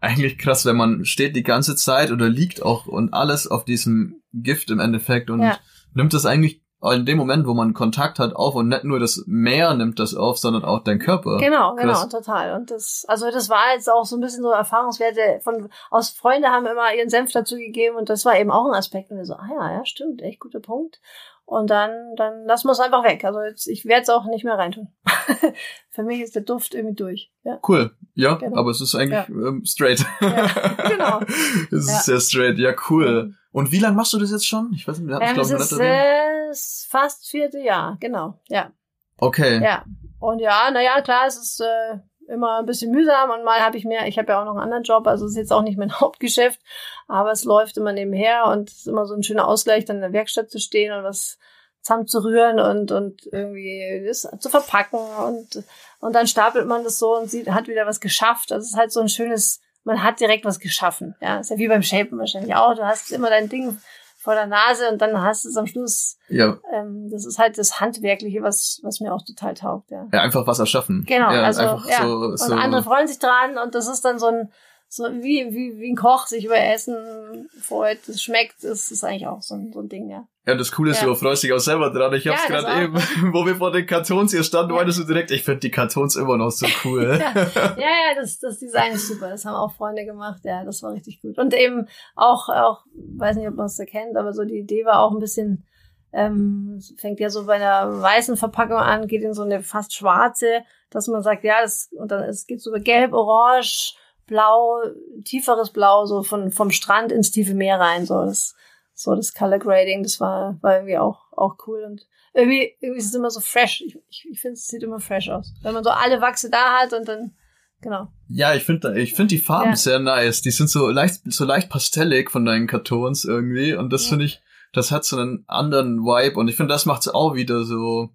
eigentlich 0.00 0.38
krass, 0.38 0.64
wenn 0.64 0.76
man 0.76 1.04
steht 1.04 1.36
die 1.36 1.42
ganze 1.42 1.76
Zeit 1.76 2.10
oder 2.10 2.28
liegt 2.28 2.62
auch 2.62 2.86
und 2.86 3.12
alles 3.12 3.46
auf 3.46 3.64
diesem 3.64 4.22
Gift 4.32 4.70
im 4.70 4.80
Endeffekt 4.80 5.30
und 5.30 5.40
ja. 5.40 5.58
nimmt 5.94 6.14
das 6.14 6.26
eigentlich 6.26 6.62
in 6.82 7.06
dem 7.06 7.18
Moment, 7.18 7.46
wo 7.46 7.54
man 7.54 7.72
Kontakt 7.72 8.18
hat, 8.18 8.36
auf 8.36 8.54
und 8.54 8.68
nicht 8.68 8.84
nur 8.84 9.00
das 9.00 9.24
Meer 9.26 9.74
nimmt 9.74 9.98
das 9.98 10.14
auf, 10.14 10.38
sondern 10.38 10.64
auch 10.64 10.84
dein 10.84 10.98
Körper. 10.98 11.38
Genau, 11.38 11.74
genau, 11.74 12.06
total. 12.06 12.54
Und 12.54 12.70
das, 12.70 13.04
also 13.08 13.30
das 13.30 13.48
war 13.48 13.72
jetzt 13.74 13.90
auch 13.90 14.04
so 14.04 14.16
ein 14.16 14.20
bisschen 14.20 14.42
so 14.42 14.50
Erfahrungswerte 14.50 15.40
von, 15.42 15.70
aus 15.90 16.10
Freunde 16.10 16.48
haben 16.48 16.66
immer 16.66 16.94
ihren 16.94 17.08
Senf 17.08 17.32
dazu 17.32 17.56
gegeben 17.56 17.96
und 17.96 18.10
das 18.10 18.24
war 18.24 18.38
eben 18.38 18.50
auch 18.50 18.66
ein 18.66 18.74
Aspekt. 18.74 19.10
Und 19.10 19.16
wir 19.16 19.24
so, 19.24 19.34
ah 19.34 19.48
ja, 19.50 19.72
ja, 19.72 19.84
stimmt, 19.84 20.22
echt 20.22 20.40
guter 20.40 20.60
Punkt. 20.60 21.00
Und 21.46 21.70
dann, 21.70 22.16
dann 22.16 22.44
lassen 22.44 22.66
wir 22.66 22.72
es 22.72 22.80
einfach 22.80 23.04
weg. 23.04 23.24
Also 23.24 23.40
jetzt, 23.40 23.68
ich 23.68 23.84
werde 23.84 24.02
es 24.02 24.08
auch 24.08 24.26
nicht 24.26 24.44
mehr 24.44 24.58
reintun. 24.58 24.88
Für 25.90 26.02
mich 26.02 26.20
ist 26.20 26.34
der 26.34 26.42
Duft 26.42 26.74
irgendwie 26.74 26.96
durch. 26.96 27.32
Ja. 27.44 27.60
Cool. 27.66 27.92
Ja, 28.14 28.34
genau. 28.34 28.56
aber 28.58 28.72
es 28.72 28.80
ist 28.80 28.96
eigentlich 28.96 29.28
ja. 29.28 29.48
ähm, 29.48 29.64
straight. 29.64 30.04
Ja, 30.20 30.48
genau. 30.88 31.20
es 31.70 31.84
ist 31.84 31.88
ja. 31.88 32.18
sehr 32.18 32.20
straight. 32.20 32.58
Ja, 32.58 32.74
cool. 32.90 33.26
Mhm. 33.26 33.36
Und 33.52 33.70
wie 33.70 33.78
lange 33.78 33.94
machst 33.94 34.12
du 34.12 34.18
das 34.18 34.32
jetzt 34.32 34.46
schon? 34.46 34.72
Ich 34.74 34.88
weiß 34.88 34.98
nicht, 34.98 35.08
wir 35.08 35.14
hatten 35.14 35.24
ähm, 35.24 35.34
glaube 35.34 35.48
ich 35.48 35.54
ist, 35.54 35.72
äh, 35.78 36.88
fast 36.90 37.28
vierte 37.28 37.60
Jahr, 37.60 37.96
genau. 38.00 38.40
Ja. 38.48 38.72
Okay. 39.18 39.62
Ja. 39.62 39.84
Und 40.18 40.40
ja, 40.40 40.68
naja, 40.72 41.00
klar, 41.00 41.26
es 41.28 41.36
ist 41.36 41.60
äh, 41.60 41.98
immer 42.28 42.58
ein 42.58 42.66
bisschen 42.66 42.90
mühsam 42.90 43.30
und 43.30 43.44
mal 43.44 43.60
habe 43.60 43.76
ich 43.76 43.84
mehr, 43.84 44.06
ich 44.06 44.18
habe 44.18 44.32
ja 44.32 44.40
auch 44.40 44.44
noch 44.44 44.52
einen 44.52 44.62
anderen 44.62 44.82
Job, 44.82 45.06
also 45.06 45.26
ist 45.26 45.36
jetzt 45.36 45.52
auch 45.52 45.62
nicht 45.62 45.78
mein 45.78 45.92
Hauptgeschäft, 46.00 46.60
aber 47.08 47.32
es 47.32 47.44
läuft 47.44 47.76
immer 47.76 47.92
nebenher 47.92 48.46
und 48.46 48.70
es 48.70 48.78
ist 48.78 48.88
immer 48.88 49.06
so 49.06 49.14
ein 49.14 49.22
schöner 49.22 49.48
Ausgleich, 49.48 49.84
dann 49.84 49.96
in 49.96 50.02
der 50.02 50.12
Werkstatt 50.12 50.50
zu 50.50 50.58
stehen 50.58 50.92
und 50.92 51.04
was 51.04 51.38
zusammen 51.86 52.06
zu 52.08 52.24
rühren 52.24 52.58
und, 52.58 52.90
und 52.90 53.26
irgendwie 53.30 54.04
das 54.06 54.28
zu 54.40 54.48
verpacken 54.48 54.98
und, 54.98 55.64
und 56.00 56.12
dann 56.14 56.26
stapelt 56.26 56.66
man 56.66 56.82
das 56.82 56.98
so 56.98 57.16
und 57.16 57.30
sieht, 57.30 57.48
hat 57.48 57.68
wieder 57.68 57.86
was 57.86 58.00
geschafft. 58.00 58.50
Das 58.50 58.64
ist 58.64 58.76
halt 58.76 58.90
so 58.90 59.00
ein 59.00 59.08
schönes, 59.08 59.60
man 59.84 60.02
hat 60.02 60.18
direkt 60.18 60.44
was 60.44 60.58
geschaffen. 60.58 61.14
Ja, 61.20 61.38
ist 61.38 61.50
ja 61.50 61.58
wie 61.58 61.68
beim 61.68 61.84
Shapen 61.84 62.18
wahrscheinlich 62.18 62.56
auch. 62.56 62.74
Du 62.74 62.84
hast 62.84 63.12
immer 63.12 63.30
dein 63.30 63.48
Ding 63.48 63.78
vor 64.26 64.34
der 64.34 64.48
Nase 64.48 64.90
und 64.90 65.00
dann 65.00 65.22
hast 65.22 65.44
du 65.44 65.48
es 65.48 65.56
am 65.56 65.68
Schluss. 65.68 66.18
Ja. 66.28 66.58
Ähm, 66.72 67.08
das 67.12 67.24
ist 67.24 67.38
halt 67.38 67.56
das 67.58 67.80
Handwerkliche, 67.80 68.42
was, 68.42 68.80
was 68.82 68.98
mir 68.98 69.14
auch 69.14 69.22
total 69.24 69.54
taugt, 69.54 69.92
ja. 69.92 70.08
Ja, 70.12 70.20
einfach 70.20 70.48
was 70.48 70.58
erschaffen. 70.58 71.04
Genau, 71.06 71.30
ja, 71.30 71.44
also 71.44 71.62
ja. 71.62 72.02
So, 72.02 72.34
so. 72.34 72.52
und 72.52 72.58
andere 72.58 72.82
freuen 72.82 73.06
sich 73.06 73.20
dran 73.20 73.56
und 73.56 73.76
das 73.76 73.86
ist 73.86 74.04
dann 74.04 74.18
so 74.18 74.26
ein, 74.26 74.50
so 74.88 75.04
wie, 75.04 75.46
wie, 75.50 75.78
wie 75.78 75.92
ein 75.92 75.96
Koch 75.96 76.26
sich 76.26 76.44
über 76.44 76.58
Essen 76.58 77.48
freut, 77.60 77.98
das 78.06 78.22
schmeckt, 78.22 78.62
das 78.62 78.90
ist 78.90 79.04
eigentlich 79.04 79.26
auch 79.26 79.42
so 79.42 79.54
ein, 79.54 79.72
so 79.72 79.80
ein 79.80 79.88
Ding, 79.88 80.08
ja. 80.08 80.26
Ja, 80.46 80.54
das 80.54 80.70
Coole 80.70 80.92
ist, 80.92 81.00
ja. 81.00 81.08
du 81.08 81.14
freust 81.16 81.42
dich 81.42 81.52
auch 81.52 81.58
selber 81.58 81.90
dran. 81.90 82.14
Ich 82.14 82.28
hab's 82.28 82.48
ja, 82.48 82.60
gerade 82.60 82.84
eben, 82.84 82.94
wo 83.34 83.44
wir 83.44 83.56
vor 83.56 83.72
den 83.72 83.84
Kartons 83.84 84.30
hier 84.30 84.44
standen, 84.44 84.70
ja. 84.70 84.76
meintest 84.76 85.00
du 85.00 85.04
direkt, 85.04 85.32
ich 85.32 85.42
finde 85.42 85.58
die 85.58 85.72
Kartons 85.72 86.14
immer 86.14 86.36
noch 86.36 86.50
so 86.50 86.66
cool. 86.84 87.18
ja, 87.20 87.32
ja, 87.34 87.78
ja, 87.78 88.14
das, 88.14 88.38
das 88.38 88.60
Design 88.60 88.92
ist 88.92 89.08
super. 89.08 89.28
Das 89.28 89.44
haben 89.44 89.56
auch 89.56 89.74
Freunde 89.74 90.04
gemacht. 90.04 90.42
Ja, 90.44 90.64
das 90.64 90.84
war 90.84 90.92
richtig 90.92 91.20
gut. 91.20 91.36
Und 91.38 91.52
eben 91.52 91.88
auch, 92.14 92.48
auch, 92.48 92.84
weiß 92.94 93.36
nicht, 93.36 93.48
ob 93.48 93.56
man 93.56 93.66
es 93.66 93.78
erkennt, 93.78 94.16
aber 94.16 94.32
so 94.32 94.44
die 94.44 94.60
Idee 94.60 94.84
war 94.84 95.00
auch 95.00 95.10
ein 95.10 95.18
bisschen, 95.18 95.66
ähm, 96.12 96.80
fängt 96.96 97.18
ja 97.18 97.28
so 97.28 97.46
bei 97.46 97.54
einer 97.54 98.00
weißen 98.00 98.36
Verpackung 98.36 98.76
an, 98.76 99.08
geht 99.08 99.22
in 99.22 99.34
so 99.34 99.42
eine 99.42 99.64
fast 99.64 99.94
schwarze, 99.94 100.60
dass 100.90 101.08
man 101.08 101.24
sagt, 101.24 101.42
ja, 101.42 101.60
das, 101.60 101.90
und 101.98 102.12
dann, 102.12 102.22
es 102.22 102.46
geht 102.46 102.60
so 102.60 102.70
über 102.70 102.78
gelb, 102.78 103.12
orange, 103.12 103.96
blau, 104.26 104.80
tieferes 105.24 105.70
Blau, 105.70 106.06
so 106.06 106.22
von, 106.22 106.50
vom 106.50 106.70
Strand 106.70 107.12
ins 107.12 107.30
tiefe 107.30 107.54
Meer 107.54 107.80
rein, 107.80 108.06
so 108.06 108.24
das, 108.24 108.54
so 108.94 109.14
das 109.14 109.34
Color 109.34 109.58
Grading, 109.58 110.02
das 110.02 110.20
war, 110.20 110.58
war 110.62 110.76
irgendwie 110.76 110.98
auch, 110.98 111.32
auch 111.32 111.56
cool 111.66 111.84
und 111.84 112.06
irgendwie, 112.34 112.74
irgendwie 112.80 113.00
ist 113.00 113.06
es 113.06 113.14
immer 113.14 113.30
so 113.30 113.40
fresh. 113.40 113.82
Ich, 113.86 113.96
ich, 114.10 114.28
ich 114.30 114.40
finde, 114.40 114.54
es 114.54 114.66
sieht 114.66 114.82
immer 114.82 115.00
fresh 115.00 115.30
aus. 115.30 115.54
Wenn 115.62 115.72
man 115.72 115.82
so 115.82 115.90
alle 115.90 116.20
Wachse 116.20 116.50
da 116.50 116.80
hat 116.80 116.92
und 116.92 117.08
dann, 117.08 117.32
genau. 117.80 118.08
Ja, 118.28 118.54
ich 118.54 118.64
finde, 118.64 119.00
ich 119.00 119.14
finde 119.14 119.34
die 119.34 119.40
Farben 119.40 119.70
ja. 119.70 119.76
sehr 119.76 119.98
nice. 119.98 120.42
Die 120.42 120.50
sind 120.50 120.68
so 120.68 120.88
leicht, 120.90 121.20
so 121.24 121.44
leicht 121.44 121.70
pastellig 121.70 122.30
von 122.30 122.44
deinen 122.44 122.66
Kartons 122.66 123.24
irgendwie 123.24 123.74
und 123.74 123.90
das 123.90 124.04
ja. 124.04 124.10
finde 124.10 124.26
ich, 124.26 124.42
das 124.72 124.90
hat 124.90 125.06
so 125.06 125.16
einen 125.16 125.44
anderen 125.46 126.00
Vibe 126.00 126.38
und 126.38 126.48
ich 126.48 126.56
finde, 126.56 126.74
das 126.74 126.84
macht 126.84 127.02
es 127.02 127.08
auch 127.08 127.34
wieder 127.34 127.64
so, 127.64 128.10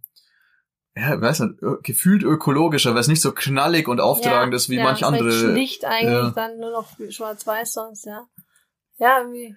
ja, 0.95 1.19
weiß 1.21 1.39
nicht, 1.41 1.84
gefühlt 1.84 2.23
ökologischer, 2.23 2.93
weil 2.93 3.01
es 3.01 3.08
nicht 3.08 3.21
so 3.21 3.32
knallig 3.32 3.88
und 3.88 3.99
auftragend 3.99 4.54
ja, 4.54 4.58
ist 4.58 4.69
wie 4.69 4.77
ja, 4.77 4.84
manch 4.84 5.04
andere. 5.06 5.32
Schlicht 5.32 5.86
eigentlich, 5.86 6.12
ja. 6.12 6.32
dann 6.32 6.60
nur 6.60 6.71
noch 6.71 6.88
schwarz-weiß 7.10 7.73
sonst, 7.73 8.06
ja. 8.06 8.27
Ja, 8.97 9.19
irgendwie 9.19 9.56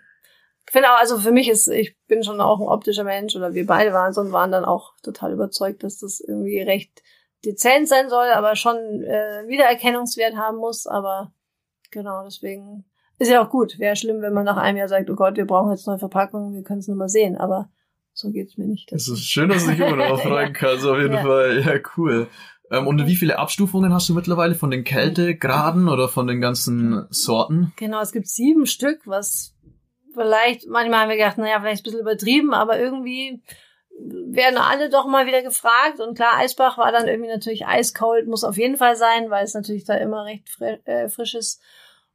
ich 0.67 0.73
finde 0.73 0.91
auch, 0.91 0.99
also 0.99 1.19
für 1.19 1.31
mich 1.31 1.49
ist, 1.49 1.69
ich 1.69 1.97
bin 2.07 2.25
schon 2.25 2.41
auch 2.41 2.61
ein 2.61 2.69
optischer 2.69 3.05
Mensch 3.05 3.37
oder 3.37 3.55
wir 3.55 3.67
beide 3.67 3.93
waren 3.93 4.13
so 4.13 4.21
und 4.23 4.33
waren 4.33 4.51
dann 4.51 4.65
auch 4.65 4.95
total 5.03 5.33
überzeugt, 5.33 5.83
dass 5.83 5.99
das 5.99 6.21
irgendwie 6.21 6.61
recht 6.61 7.03
dezent 7.45 7.89
sein 7.89 8.09
soll, 8.09 8.29
aber 8.29 8.57
schon 8.57 8.77
äh, 8.77 9.47
Wiedererkennungswert 9.47 10.37
haben 10.37 10.57
muss. 10.57 10.87
Aber 10.87 11.33
genau, 11.91 12.25
deswegen 12.25 12.85
ist 13.19 13.29
ja 13.29 13.45
auch 13.45 13.51
gut. 13.51 13.79
Wäre 13.79 13.97
schlimm, 13.97 14.23
wenn 14.23 14.33
man 14.33 14.45
nach 14.45 14.57
einem 14.57 14.79
Jahr 14.79 14.89
sagt, 14.89 15.11
oh 15.11 15.15
Gott, 15.15 15.37
wir 15.37 15.47
brauchen 15.47 15.71
jetzt 15.71 15.87
neue 15.87 15.99
Verpackungen, 15.99 16.55
wir 16.55 16.63
können 16.63 16.81
es 16.81 16.89
nur 16.89 16.97
mal 16.97 17.11
sehen. 17.11 17.37
Aber 17.37 17.69
so 18.25 18.31
geht's 18.31 18.57
mir 18.57 18.67
nicht. 18.67 18.91
Es 18.93 19.07
ist 19.07 19.25
schön, 19.25 19.51
dass 19.51 19.65
du 19.65 19.71
dich 19.71 19.81
immer 19.81 19.97
noch 19.97 20.21
freuen 20.23 20.53
kannst, 20.53 20.87
auf 20.87 20.99
jeden 20.99 21.15
ja. 21.15 21.23
Fall. 21.23 21.63
Ja, 21.65 21.75
cool. 21.97 22.27
Ähm, 22.71 22.87
und 22.87 23.07
wie 23.07 23.17
viele 23.17 23.39
Abstufungen 23.39 23.93
hast 23.93 24.09
du 24.09 24.15
mittlerweile 24.15 24.55
von 24.55 24.71
den 24.71 24.83
Kältegraden 24.83 25.89
oder 25.89 26.09
von 26.09 26.27
den 26.27 26.41
ganzen 26.41 27.07
Sorten? 27.11 27.73
Genau, 27.77 28.01
es 28.01 28.13
gibt 28.13 28.27
sieben 28.27 28.67
Stück, 28.67 29.03
was 29.05 29.55
vielleicht, 30.15 30.67
manchmal 30.69 31.01
haben 31.01 31.11
wir 31.11 31.17
gedacht, 31.17 31.39
naja, 31.39 31.61
vielleicht 31.61 31.83
ein 31.83 31.85
bisschen 31.85 32.01
übertrieben, 32.01 32.55
aber 32.55 32.79
irgendwie 32.79 33.43
werden 33.99 34.59
alle 34.59 34.89
doch 34.89 35.07
mal 35.07 35.27
wieder 35.27 35.43
gefragt. 35.43 36.01
Und 36.01 36.15
klar, 36.15 36.39
Eisbach 36.39 36.79
war 36.79 36.91
dann 36.91 37.07
irgendwie 37.07 37.31
natürlich 37.31 37.67
eiskalt, 37.67 38.27
muss 38.27 38.43
auf 38.43 38.57
jeden 38.57 38.77
Fall 38.77 38.97
sein, 38.97 39.29
weil 39.29 39.45
es 39.45 39.55
natürlich 39.55 39.85
da 39.85 39.95
immer 39.97 40.25
recht 40.25 40.49
fri 40.49 40.79
äh, 40.85 41.09
frisch 41.09 41.35
ist. 41.35 41.61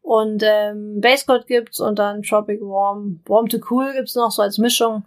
Und 0.01 0.41
ähm, 0.43 1.01
Basecoat 1.01 1.45
gibt's 1.45 1.79
und 1.79 1.99
dann 1.99 2.23
Tropic 2.23 2.61
Warm, 2.61 3.21
Warm 3.27 3.47
to 3.47 3.59
Cool 3.69 3.93
gibt's 3.93 4.15
noch 4.15 4.31
so 4.31 4.41
als 4.41 4.57
Mischung 4.57 5.05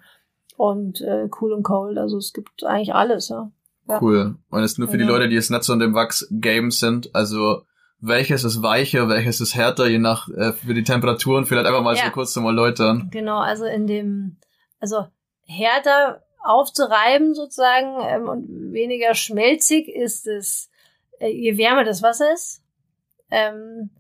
und 0.63 1.01
äh, 1.01 1.29
Cool 1.41 1.53
und 1.53 1.65
Cold. 1.65 1.99
Also 1.99 2.19
es 2.19 2.33
gibt 2.33 2.63
eigentlich 2.63 2.95
alles, 2.95 3.29
ja. 3.31 3.51
ja. 3.89 4.01
Cool. 4.01 4.37
Und 4.49 4.63
ist 4.63 4.79
nur 4.79 4.87
für 4.87 4.97
die 4.97 5.03
Leute, 5.03 5.29
die 5.29 5.35
jetzt 5.35 5.51
nicht 5.51 5.65
so 5.65 5.73
in 5.73 5.81
dem 5.81 5.93
Wachs-Game 5.93 6.71
sind, 6.71 7.13
also 7.17 7.63
welches 7.99 8.45
ist 8.45 8.63
weicher, 8.63 9.09
welches 9.09 9.41
ist 9.41 9.57
härter, 9.57 9.89
je 9.89 9.99
nach 9.99 10.29
äh, 10.29 10.53
für 10.53 10.75
die 10.75 10.85
Temperaturen. 10.85 11.47
Vielleicht 11.47 11.67
einfach 11.67 11.83
mal 11.83 11.97
ja. 11.97 12.05
so 12.05 12.11
kurz 12.13 12.33
zum 12.33 12.47
Erläutern. 12.47 13.09
Genau, 13.11 13.39
also 13.39 13.65
in 13.65 13.89
dem, 13.89 14.37
also 14.79 15.07
härter 15.47 16.23
aufzureiben 16.45 17.35
sozusagen 17.35 17.97
ähm, 18.01 18.29
und 18.29 18.73
weniger 18.73 19.15
schmelzig 19.15 19.89
ist 19.89 20.29
es, 20.29 20.71
äh, 21.19 21.29
je 21.29 21.59
wärmer 21.59 21.83
das 21.83 22.05
Wasser 22.05 22.33
ist. 22.33 22.63
Ähm, 23.31 23.91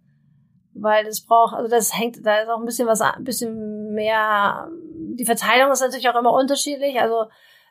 weil 0.75 1.07
es 1.07 1.27
braucht, 1.27 1.55
also 1.55 1.68
das 1.68 1.98
hängt, 1.98 2.25
da 2.25 2.38
ist 2.38 2.48
auch 2.48 2.61
ein 2.61 2.64
bisschen 2.64 2.87
was, 2.87 3.01
ein 3.01 3.25
bisschen 3.25 3.94
mehr, 3.94 4.70
die 5.17 5.25
Verteilung 5.25 5.73
ist 5.73 5.81
natürlich 5.81 6.09
auch 6.09 6.19
immer 6.19 6.33
unterschiedlich, 6.33 7.01
also 7.01 7.27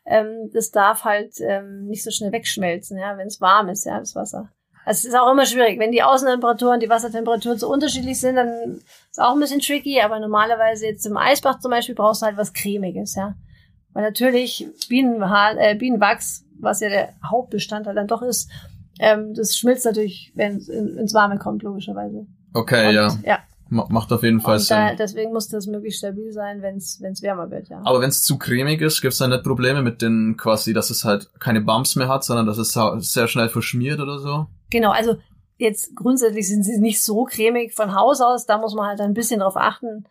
ähm, 0.06 0.50
das 0.54 0.72
darf 0.72 1.04
halt 1.04 1.34
ähm, 1.39 1.86
nicht 1.86 2.04
so 2.04 2.12
schnell 2.12 2.32
wegschmelzen, 2.32 2.98
ja, 2.98 3.17
wenn 3.17 3.28
es 3.28 3.41
warm 3.41 3.70
ist, 3.70 3.86
ja, 3.86 4.00
das 4.00 4.15
Wasser. 4.15 4.50
Also 4.84 5.00
es 5.00 5.13
ist 5.13 5.20
auch 5.20 5.32
immer 5.32 5.46
schwierig. 5.46 5.80
Wenn 5.80 5.91
die 5.91 6.02
Außentemperaturen, 6.02 6.80
die 6.80 6.89
Wassertemperaturen 6.89 7.60
so 7.60 7.72
unterschiedlich 7.72 8.20
sind, 8.20 8.36
dann 8.36 8.48
ist 8.48 8.84
es 9.12 9.20
auch 9.20 9.34
ein 9.34 9.39
bisschen 9.39 9.60
tricky, 9.60 10.02
aber 10.02 10.20
normalerweise 10.20 10.88
jetzt 10.88 11.06
im 11.06 11.17
Eisbach 11.17 11.60
zum 11.60 11.72
Beispiel 11.72 11.94
brauchst 11.94 12.22
du 12.22 12.26
halt 12.26 12.38
was 12.38 12.54
Cremiges, 12.54 13.15
ja. 13.15 13.36
Weil 13.94 14.04
natürlich 14.04 14.67
Bienenha 14.89 15.52
äh, 15.58 15.76
Bienenwachs, 15.76 16.46
was 16.60 16.80
ja 16.80 16.89
der 16.89 17.13
Hauptbestandteil 17.30 17.94
dann 17.94 18.08
doch 18.08 18.22
ist, 18.22 18.50
ähm, 19.00 19.34
das 19.34 19.56
schmilzt 19.56 19.86
natürlich, 19.86 20.32
wenn 20.36 20.58
es 20.58 20.70
in, 20.70 20.98
ins 20.98 21.13
Warme 21.13 21.38
kommt, 21.38 21.63
logischerweise. 21.63 22.26
Okay, 22.54 22.88
und, 22.88 22.96
ja. 22.96 23.17
Ja. 23.24 23.39
Macht 23.73 24.12
auf 24.12 24.21
jeden 24.21 24.41
Fall 24.41 24.55
und 24.55 24.60
Sinn. 24.60 24.75
Da, 24.75 24.95
deswegen 24.95 25.31
muss 25.31 25.47
das 25.47 25.65
möglichst 25.65 25.99
stabil 25.99 26.34
sein, 26.34 26.62
wenn 26.62 26.75
es 26.75 27.21
wärmer 27.21 27.49
wird, 27.51 27.69
ja. 27.69 27.81
Aber 27.86 28.01
wenn 28.01 28.10
es 28.10 28.21
zu 28.21 28.38
cremig 28.38 28.81
ist, 28.81 29.01
gibt's 29.01 29.19
dann 29.19 29.29
nicht 29.29 29.43
Probleme 29.43 29.81
mit 29.81 30.01
den 30.01 30.36
quasi, 30.36 30.73
dass 30.73 30.89
es 30.89 31.05
halt 31.05 31.29
keine 31.39 31.62
Bumps 31.62 31.95
mehr 31.95 32.10
hat, 32.10 32.25
sondern 32.25 32.47
dass 32.47 32.57
es 32.57 32.77
sehr 33.10 33.29
schnell 33.29 33.47
verschmiert 33.47 34.01
oder 34.01 34.19
so? 34.19 34.47
Genau, 34.71 34.91
also 34.91 35.15
jetzt 35.55 35.95
grundsätzlich 35.95 36.49
sind 36.49 36.63
sie 36.63 36.81
nicht 36.81 37.01
so 37.01 37.23
cremig 37.23 37.73
von 37.73 37.95
Haus 37.95 38.19
aus, 38.19 38.45
da 38.45 38.57
muss 38.57 38.75
man 38.75 38.88
halt 38.88 38.99
ein 38.99 39.13
bisschen 39.13 39.39
drauf 39.39 39.55
achten. 39.55 40.05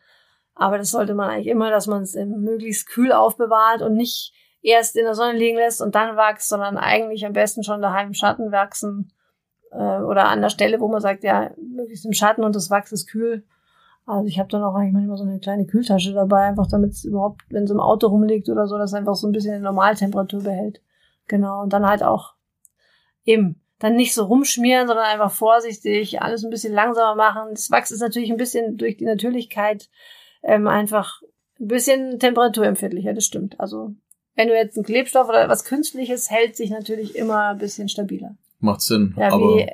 Aber 0.54 0.78
das 0.78 0.90
sollte 0.90 1.14
man 1.14 1.28
eigentlich 1.28 1.48
immer, 1.48 1.70
dass 1.70 1.86
man 1.86 2.00
es 2.00 2.14
möglichst 2.14 2.88
kühl 2.88 3.12
aufbewahrt 3.12 3.82
und 3.82 3.92
nicht 3.92 4.32
erst 4.62 4.96
in 4.96 5.04
der 5.04 5.14
Sonne 5.14 5.36
liegen 5.36 5.58
lässt 5.58 5.82
und 5.82 5.94
dann 5.94 6.16
wächst, 6.16 6.48
sondern 6.48 6.78
eigentlich 6.78 7.26
am 7.26 7.34
besten 7.34 7.62
schon 7.62 7.82
daheim 7.82 8.08
im 8.08 8.14
Schatten 8.14 8.52
wachsen 8.52 9.12
äh, 9.70 10.00
oder 10.00 10.28
an 10.28 10.42
der 10.42 10.50
Stelle, 10.50 10.80
wo 10.80 10.88
man 10.88 11.00
sagt, 11.00 11.24
ja, 11.24 11.50
möglichst 11.56 12.04
im 12.04 12.12
Schatten 12.12 12.44
und 12.44 12.54
das 12.54 12.70
Wachs 12.70 12.92
ist 12.92 13.06
kühl. 13.08 13.44
Also 14.06 14.26
ich 14.26 14.38
habe 14.38 14.48
dann 14.48 14.62
auch 14.62 14.74
eigentlich 14.74 14.92
manchmal 14.92 15.16
so 15.16 15.24
eine 15.24 15.38
kleine 15.38 15.66
Kühltasche 15.66 16.12
dabei, 16.12 16.42
einfach 16.42 16.66
damit 16.66 16.92
es 16.92 17.04
überhaupt, 17.04 17.42
wenn 17.50 17.64
es 17.64 17.70
im 17.70 17.80
Auto 17.80 18.08
rumliegt 18.08 18.48
oder 18.48 18.66
so, 18.66 18.76
das 18.76 18.94
einfach 18.94 19.14
so 19.14 19.28
ein 19.28 19.32
bisschen 19.32 19.54
in 19.54 19.62
Normaltemperatur 19.62 20.42
behält. 20.42 20.80
Genau. 21.28 21.62
Und 21.62 21.72
dann 21.72 21.86
halt 21.86 22.02
auch 22.02 22.34
eben 23.24 23.60
dann 23.78 23.96
nicht 23.96 24.14
so 24.14 24.24
rumschmieren, 24.24 24.88
sondern 24.88 25.06
einfach 25.06 25.30
vorsichtig, 25.30 26.20
alles 26.20 26.44
ein 26.44 26.50
bisschen 26.50 26.74
langsamer 26.74 27.14
machen. 27.14 27.50
Das 27.52 27.70
Wachs 27.70 27.90
ist 27.90 28.00
natürlich 28.00 28.30
ein 28.30 28.36
bisschen 28.36 28.76
durch 28.76 28.96
die 28.96 29.04
Natürlichkeit 29.04 29.88
ähm, 30.42 30.66
einfach 30.66 31.22
ein 31.60 31.68
bisschen 31.68 32.18
temperaturempfindlicher, 32.18 33.14
das 33.14 33.24
stimmt. 33.24 33.60
Also 33.60 33.94
wenn 34.34 34.48
du 34.48 34.54
jetzt 34.54 34.76
einen 34.76 34.84
Klebstoff 34.84 35.28
oder 35.28 35.48
was 35.48 35.64
Künstliches, 35.64 36.30
hält 36.30 36.56
sich 36.56 36.70
natürlich 36.70 37.16
immer 37.16 37.50
ein 37.50 37.58
bisschen 37.58 37.88
stabiler. 37.88 38.36
Macht 38.60 38.82
Sinn. 38.82 39.14
Ja, 39.16 39.32
aber 39.32 39.56
wie 39.56 39.68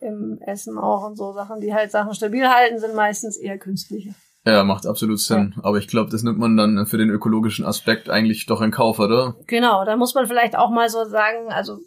im 0.00 0.38
Essen 0.40 0.78
auch 0.78 1.06
und 1.06 1.16
so 1.16 1.32
Sachen, 1.32 1.60
die 1.60 1.74
halt 1.74 1.90
Sachen 1.90 2.14
stabil 2.14 2.46
halten, 2.46 2.78
sind 2.78 2.94
meistens 2.94 3.36
eher 3.36 3.58
künstliche. 3.58 4.14
Ja, 4.44 4.62
macht 4.62 4.86
absolut 4.86 5.18
Sinn. 5.18 5.54
Ja. 5.56 5.64
Aber 5.64 5.78
ich 5.78 5.88
glaube, 5.88 6.10
das 6.10 6.22
nimmt 6.22 6.38
man 6.38 6.56
dann 6.56 6.86
für 6.86 6.98
den 6.98 7.10
ökologischen 7.10 7.64
Aspekt 7.64 8.08
eigentlich 8.08 8.46
doch 8.46 8.60
in 8.60 8.70
Kauf, 8.70 9.00
oder? 9.00 9.36
Genau, 9.46 9.84
da 9.84 9.96
muss 9.96 10.14
man 10.14 10.26
vielleicht 10.26 10.56
auch 10.56 10.70
mal 10.70 10.88
so 10.88 11.04
sagen, 11.04 11.50
also 11.50 11.78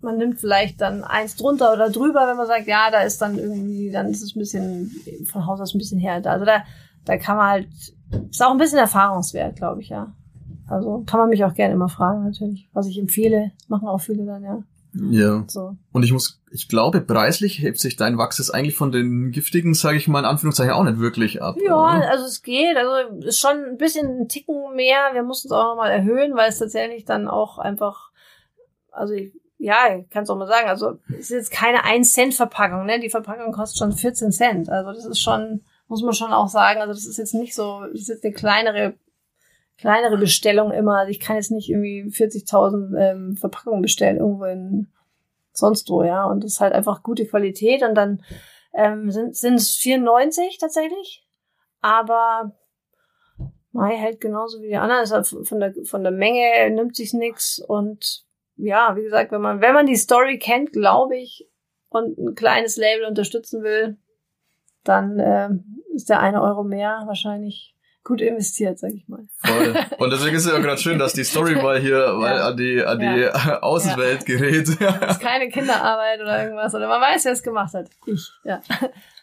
man 0.00 0.16
nimmt 0.16 0.38
vielleicht 0.38 0.80
dann 0.80 1.02
eins 1.02 1.34
drunter 1.34 1.72
oder 1.72 1.90
drüber, 1.90 2.28
wenn 2.28 2.36
man 2.36 2.46
sagt, 2.46 2.68
ja, 2.68 2.90
da 2.92 3.00
ist 3.00 3.20
dann 3.20 3.36
irgendwie, 3.36 3.90
dann 3.90 4.06
ist 4.06 4.22
es 4.22 4.36
ein 4.36 4.38
bisschen 4.38 4.92
von 5.24 5.46
Haus 5.46 5.60
aus 5.60 5.74
ein 5.74 5.78
bisschen 5.78 5.98
härter. 5.98 6.30
Also 6.30 6.44
da, 6.44 6.62
da 7.04 7.16
kann 7.16 7.36
man 7.36 7.48
halt, 7.48 7.68
ist 8.30 8.42
auch 8.42 8.52
ein 8.52 8.58
bisschen 8.58 8.78
Erfahrungswert, 8.78 9.56
glaube 9.56 9.80
ich, 9.82 9.88
ja. 9.88 10.12
Also 10.68 11.02
kann 11.04 11.18
man 11.18 11.30
mich 11.30 11.44
auch 11.44 11.54
gerne 11.54 11.74
immer 11.74 11.88
fragen, 11.88 12.24
natürlich. 12.24 12.68
Was 12.72 12.86
ich 12.86 12.98
empfehle, 12.98 13.50
machen 13.66 13.88
auch 13.88 14.00
viele 14.00 14.24
dann, 14.24 14.44
ja. 14.44 14.62
Ja. 15.10 15.44
So. 15.46 15.76
Und 15.92 16.02
ich 16.02 16.12
muss, 16.12 16.40
ich 16.50 16.68
glaube, 16.68 17.00
preislich 17.00 17.60
hebt 17.60 17.78
sich 17.78 17.96
dein 17.96 18.18
Wachs 18.18 18.50
eigentlich 18.50 18.76
von 18.76 18.92
den 18.92 19.30
giftigen, 19.30 19.74
sage 19.74 19.96
ich 19.96 20.08
mal 20.08 20.20
in 20.20 20.24
Anführungszeichen, 20.24 20.72
auch 20.72 20.84
nicht 20.84 20.98
wirklich 20.98 21.42
ab. 21.42 21.56
Ja, 21.64 21.74
oder? 21.74 22.10
also 22.10 22.24
es 22.24 22.42
geht. 22.42 22.76
Also 22.76 23.18
ist 23.18 23.40
schon 23.40 23.64
ein 23.64 23.76
bisschen 23.76 24.22
ein 24.22 24.28
Ticken 24.28 24.74
mehr. 24.74 25.10
Wir 25.12 25.22
mussten 25.22 25.48
es 25.48 25.52
auch 25.52 25.64
nochmal 25.64 25.90
erhöhen, 25.90 26.34
weil 26.34 26.48
es 26.48 26.58
tatsächlich 26.58 27.04
dann 27.04 27.28
auch 27.28 27.58
einfach, 27.58 28.10
also 28.90 29.14
ich, 29.14 29.32
ja, 29.58 29.96
ich 29.98 30.08
kann 30.10 30.24
es 30.24 30.30
auch 30.30 30.36
mal 30.36 30.46
sagen, 30.46 30.68
also 30.68 30.98
es 31.08 31.18
ist 31.18 31.30
jetzt 31.30 31.50
keine 31.50 31.84
1 31.84 32.12
Cent 32.12 32.34
Verpackung, 32.34 32.86
ne? 32.86 33.00
Die 33.00 33.10
Verpackung 33.10 33.52
kostet 33.52 33.78
schon 33.78 33.92
14 33.92 34.32
Cent. 34.32 34.68
Also 34.68 34.92
das 34.92 35.04
ist 35.04 35.20
schon, 35.20 35.62
muss 35.88 36.02
man 36.02 36.14
schon 36.14 36.32
auch 36.32 36.48
sagen, 36.48 36.80
also 36.80 36.92
das 36.92 37.06
ist 37.06 37.18
jetzt 37.18 37.34
nicht 37.34 37.54
so, 37.54 37.82
das 37.90 38.02
ist 38.02 38.08
jetzt 38.08 38.24
eine 38.24 38.34
kleinere 38.34 38.94
kleinere 39.78 40.18
Bestellung 40.18 40.72
immer. 40.72 40.98
Also 40.98 41.10
ich 41.10 41.20
kann 41.20 41.36
jetzt 41.36 41.50
nicht 41.50 41.70
irgendwie 41.70 42.04
40.000 42.04 42.98
ähm, 42.98 43.36
Verpackungen 43.36 43.80
bestellen 43.80 44.18
irgendwo 44.18 44.44
in 44.44 44.88
sonst 45.52 45.88
wo, 45.90 46.02
ja. 46.02 46.24
Und 46.24 46.44
das 46.44 46.52
ist 46.52 46.60
halt 46.60 46.72
einfach 46.72 47.02
gute 47.02 47.26
Qualität. 47.26 47.82
Und 47.82 47.94
dann 47.94 48.22
ähm, 48.74 49.10
sind 49.10 49.54
es 49.54 49.76
94 49.76 50.58
tatsächlich. 50.58 51.24
Aber 51.80 52.52
Mai 53.72 53.96
hält 53.96 54.20
genauso 54.20 54.60
wie 54.60 54.68
die 54.68 54.76
anderen. 54.76 55.08
Halt 55.08 55.26
von 55.26 55.60
der 55.60 55.74
von 55.84 56.02
der 56.02 56.12
Menge 56.12 56.70
nimmt 56.70 56.96
sich 56.96 57.12
nix. 57.12 57.60
Und 57.60 58.24
ja, 58.56 58.96
wie 58.96 59.02
gesagt, 59.02 59.30
wenn 59.30 59.40
man 59.40 59.60
wenn 59.60 59.74
man 59.74 59.86
die 59.86 59.96
Story 59.96 60.38
kennt, 60.38 60.72
glaube 60.72 61.16
ich, 61.16 61.48
und 61.88 62.18
ein 62.18 62.34
kleines 62.34 62.76
Label 62.76 63.06
unterstützen 63.06 63.62
will, 63.62 63.96
dann 64.84 65.18
äh, 65.18 65.50
ist 65.94 66.08
der 66.08 66.20
eine 66.20 66.42
Euro 66.42 66.64
mehr 66.64 67.02
wahrscheinlich 67.06 67.74
gut 68.04 68.20
investiert, 68.20 68.78
sag 68.78 68.92
ich 68.92 69.06
mal. 69.08 69.26
Voll. 69.44 69.74
Und 69.98 70.10
deswegen 70.10 70.36
ist 70.36 70.46
es 70.46 70.52
ja 70.52 70.58
gerade 70.58 70.80
schön, 70.80 70.98
dass 70.98 71.12
die 71.12 71.24
Story 71.24 71.56
mal 71.56 71.78
hier 71.78 71.98
ja. 71.98 72.48
an 72.48 72.56
die, 72.56 72.82
an 72.82 72.98
die 72.98 73.04
ja. 73.04 73.60
Außenwelt 73.62 74.28
ja. 74.28 74.36
gerät. 74.36 74.68
Das 74.80 75.16
ist 75.16 75.20
keine 75.20 75.48
Kinderarbeit 75.48 76.20
oder 76.20 76.42
irgendwas. 76.42 76.74
Oder 76.74 76.88
man 76.88 77.00
weiß, 77.00 77.24
wer 77.24 77.32
es 77.32 77.42
gemacht 77.42 77.74
hat. 77.74 77.88
Ich, 78.06 78.30
ja. 78.44 78.60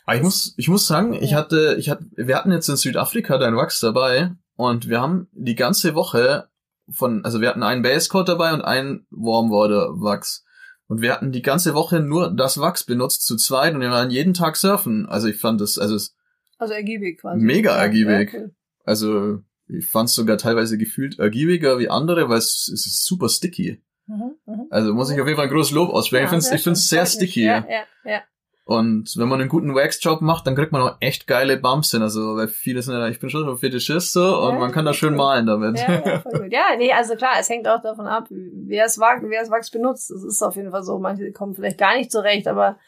Aber 0.05 0.15
ich 0.15 0.21
muss, 0.21 0.53
ich 0.57 0.67
muss 0.67 0.87
sagen, 0.87 1.13
ich 1.13 1.33
hatte, 1.33 1.75
ich 1.79 1.89
hatte, 1.89 2.05
wir 2.15 2.35
hatten 2.35 2.51
jetzt 2.51 2.69
in 2.69 2.75
Südafrika 2.75 3.37
dein 3.37 3.55
Wachs 3.55 3.79
dabei 3.79 4.31
und 4.55 4.87
wir 4.87 5.01
haben 5.01 5.27
die 5.33 5.55
ganze 5.55 5.95
Woche 5.95 6.47
von, 6.89 7.25
also 7.25 7.41
wir 7.41 7.49
hatten 7.49 7.63
einen 7.63 7.81
Basecoat 7.81 8.29
dabei 8.29 8.53
und 8.53 8.61
einen 8.61 9.07
Warmwater 9.09 9.99
Wachs. 9.99 10.45
Und 10.87 11.01
wir 11.01 11.11
hatten 11.11 11.31
die 11.31 11.41
ganze 11.41 11.73
Woche 11.73 11.99
nur 11.99 12.31
das 12.31 12.59
Wachs 12.59 12.83
benutzt 12.83 13.25
zu 13.25 13.35
zweit 13.37 13.73
und 13.73 13.81
wir 13.81 13.89
waren 13.89 14.11
jeden 14.11 14.35
Tag 14.35 14.55
surfen. 14.55 15.07
Also 15.07 15.27
ich 15.27 15.39
fand 15.39 15.59
das, 15.59 15.79
also 15.79 15.95
es 15.95 16.15
also 16.57 16.73
ergiebig 16.73 17.19
quasi. 17.19 17.43
Mega 17.43 17.75
ergiebig. 17.75 18.33
Ja, 18.33 18.39
okay. 18.39 18.51
Also 18.85 19.39
ich 19.67 19.89
fand 19.89 20.09
es 20.09 20.15
sogar 20.15 20.37
teilweise 20.37 20.77
gefühlt 20.77 21.19
ergiebiger 21.19 21.79
wie 21.79 21.89
andere, 21.89 22.29
weil 22.29 22.37
es, 22.37 22.69
es 22.71 22.85
ist 22.85 23.05
super 23.05 23.29
sticky. 23.29 23.81
Mhm, 24.07 24.35
mh. 24.45 24.65
Also 24.69 24.93
muss 24.93 25.09
ich 25.09 25.19
auf 25.19 25.27
jeden 25.27 25.37
Fall 25.37 25.47
ein 25.47 25.53
großes 25.53 25.73
Lob 25.73 25.89
aussprechen. 25.89 26.21
Ja, 26.21 26.25
ich 26.25 26.29
finde 26.29 26.45
es 26.45 26.51
ich 26.51 26.63
find's 26.63 26.87
sehr 26.87 27.05
sticky. 27.05 27.45
Ja, 27.45 27.65
ja, 27.67 27.83
ja. 28.03 28.21
Und 28.67 29.15
wenn 29.17 29.27
man 29.27 29.39
einen 29.39 29.49
guten 29.49 29.75
Wax-Job 29.75 30.21
macht, 30.21 30.47
dann 30.47 30.55
kriegt 30.55 30.71
man 30.71 30.81
auch 30.81 30.97
echt 30.99 31.27
geile 31.27 31.55
Bumps 31.57 31.91
hin. 31.91 32.01
Also, 32.01 32.35
weil 32.35 32.47
viele 32.47 32.81
sind 32.81 32.95
ja, 32.95 33.07
ich 33.07 33.19
bin 33.19 33.29
schon 33.29 33.47
ein 33.47 33.57
Fetischist 33.57 34.11
so 34.11 34.39
und 34.39 34.53
ja, 34.53 34.59
man 34.59 34.71
kann 34.71 34.85
da 34.85 34.93
schön 34.93 35.15
malen 35.15 35.45
damit. 35.45 35.77
Ja, 35.79 36.01
ja, 36.03 36.19
voll 36.21 36.41
gut. 36.41 36.51
ja, 36.51 36.75
nee, 36.75 36.91
also 36.91 37.15
klar, 37.15 37.33
es 37.39 37.47
hängt 37.47 37.67
auch 37.67 37.81
davon 37.81 38.07
ab, 38.07 38.25
wer 38.31 38.85
es 38.85 38.97
Wachs, 38.97 39.21
wer 39.23 39.43
es 39.43 39.51
Wachs 39.51 39.69
benutzt. 39.69 40.09
Das 40.09 40.23
ist 40.23 40.41
auf 40.41 40.55
jeden 40.55 40.71
Fall 40.71 40.81
so. 40.81 40.97
Manche 40.97 41.31
kommen 41.31 41.53
vielleicht 41.53 41.77
gar 41.77 41.95
nicht 41.95 42.11
zurecht, 42.11 42.47
aber 42.47 42.79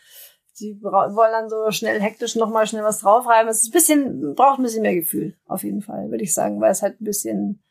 die 0.59 0.81
wollen 0.81 1.31
dann 1.31 1.49
so 1.49 1.71
schnell 1.71 2.01
hektisch 2.01 2.35
nochmal 2.35 2.67
schnell 2.67 2.83
was 2.83 2.99
draufreiben. 2.99 3.49
Es 3.49 3.63
ist 3.63 3.69
ein 3.69 3.73
bisschen, 3.73 4.35
braucht 4.35 4.59
ein 4.59 4.63
bisschen 4.63 4.81
mehr 4.81 4.95
Gefühl, 4.95 5.37
auf 5.45 5.63
jeden 5.63 5.81
Fall, 5.81 6.09
würde 6.09 6.23
ich 6.23 6.33
sagen, 6.33 6.59
weil 6.61 6.71
es 6.71 6.81
halt 6.81 6.99
ein 7.01 7.05
bisschen, 7.05 7.63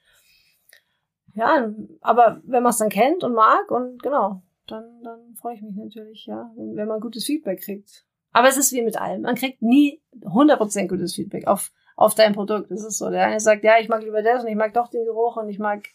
ja, 1.34 1.72
aber 2.00 2.40
wenn 2.44 2.62
man 2.62 2.70
es 2.70 2.78
dann 2.78 2.88
kennt 2.88 3.24
und 3.24 3.34
mag 3.34 3.70
und 3.70 4.02
genau, 4.02 4.42
dann, 4.66 5.02
dann 5.02 5.34
freue 5.34 5.54
ich 5.54 5.62
mich 5.62 5.76
natürlich, 5.76 6.26
ja, 6.26 6.50
wenn, 6.56 6.76
wenn 6.76 6.88
man 6.88 7.00
gutes 7.00 7.24
Feedback 7.24 7.60
kriegt. 7.60 8.04
Aber 8.32 8.48
es 8.48 8.56
ist 8.58 8.72
wie 8.72 8.82
mit 8.82 9.00
allem. 9.00 9.22
Man 9.22 9.34
kriegt 9.34 9.62
nie 9.62 10.02
100% 10.20 10.88
gutes 10.88 11.14
Feedback 11.14 11.46
auf, 11.46 11.72
auf 11.96 12.14
dein 12.14 12.34
Produkt. 12.34 12.70
Das 12.70 12.84
ist 12.84 12.98
so. 12.98 13.08
Der 13.08 13.24
eine 13.26 13.40
sagt, 13.40 13.64
ja, 13.64 13.78
ich 13.80 13.88
mag 13.88 14.02
lieber 14.02 14.22
das 14.22 14.42
und 14.42 14.50
ich 14.50 14.56
mag 14.56 14.74
doch 14.74 14.88
den 14.88 15.06
Geruch 15.06 15.38
und 15.38 15.48
ich 15.48 15.58
mag 15.58 15.86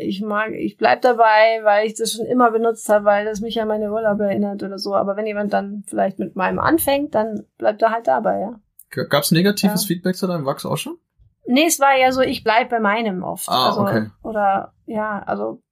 ich 0.00 0.22
mag, 0.22 0.52
ich 0.52 0.76
bleib 0.76 1.02
dabei, 1.02 1.60
weil 1.62 1.86
ich 1.86 1.94
das 1.94 2.12
schon 2.12 2.26
immer 2.26 2.50
benutzt 2.50 2.88
habe, 2.88 3.04
weil 3.04 3.24
das 3.24 3.40
mich 3.40 3.60
an 3.60 3.68
meine 3.68 3.92
Urlaube 3.92 4.24
erinnert 4.24 4.62
oder 4.62 4.78
so. 4.78 4.94
Aber 4.94 5.16
wenn 5.16 5.26
jemand 5.26 5.52
dann 5.52 5.84
vielleicht 5.86 6.18
mit 6.18 6.36
meinem 6.36 6.58
anfängt, 6.58 7.14
dann 7.14 7.46
bleibt 7.58 7.82
er 7.82 7.90
halt 7.90 8.06
dabei, 8.06 8.40
ja. 8.40 8.60
Gab's 9.08 9.30
negatives 9.30 9.82
Ja. 9.82 9.86
Feedback 9.88 10.16
zu 10.16 10.26
deinem 10.26 10.46
Wachs 10.46 10.64
auch 10.64 10.76
schon? 10.76 10.98
Nee, 11.46 11.66
es 11.66 11.78
war 11.78 11.96
ja 11.96 12.10
so, 12.12 12.22
ich 12.22 12.42
bleib 12.42 12.70
bei 12.70 12.80
meinem 12.80 13.22
oft. 13.22 13.48
Ah, 13.48 13.66
also, 13.66 13.82
okay. 13.82 14.08
Oder 14.22 14.72
ja, 14.86 15.22
also 15.26 15.62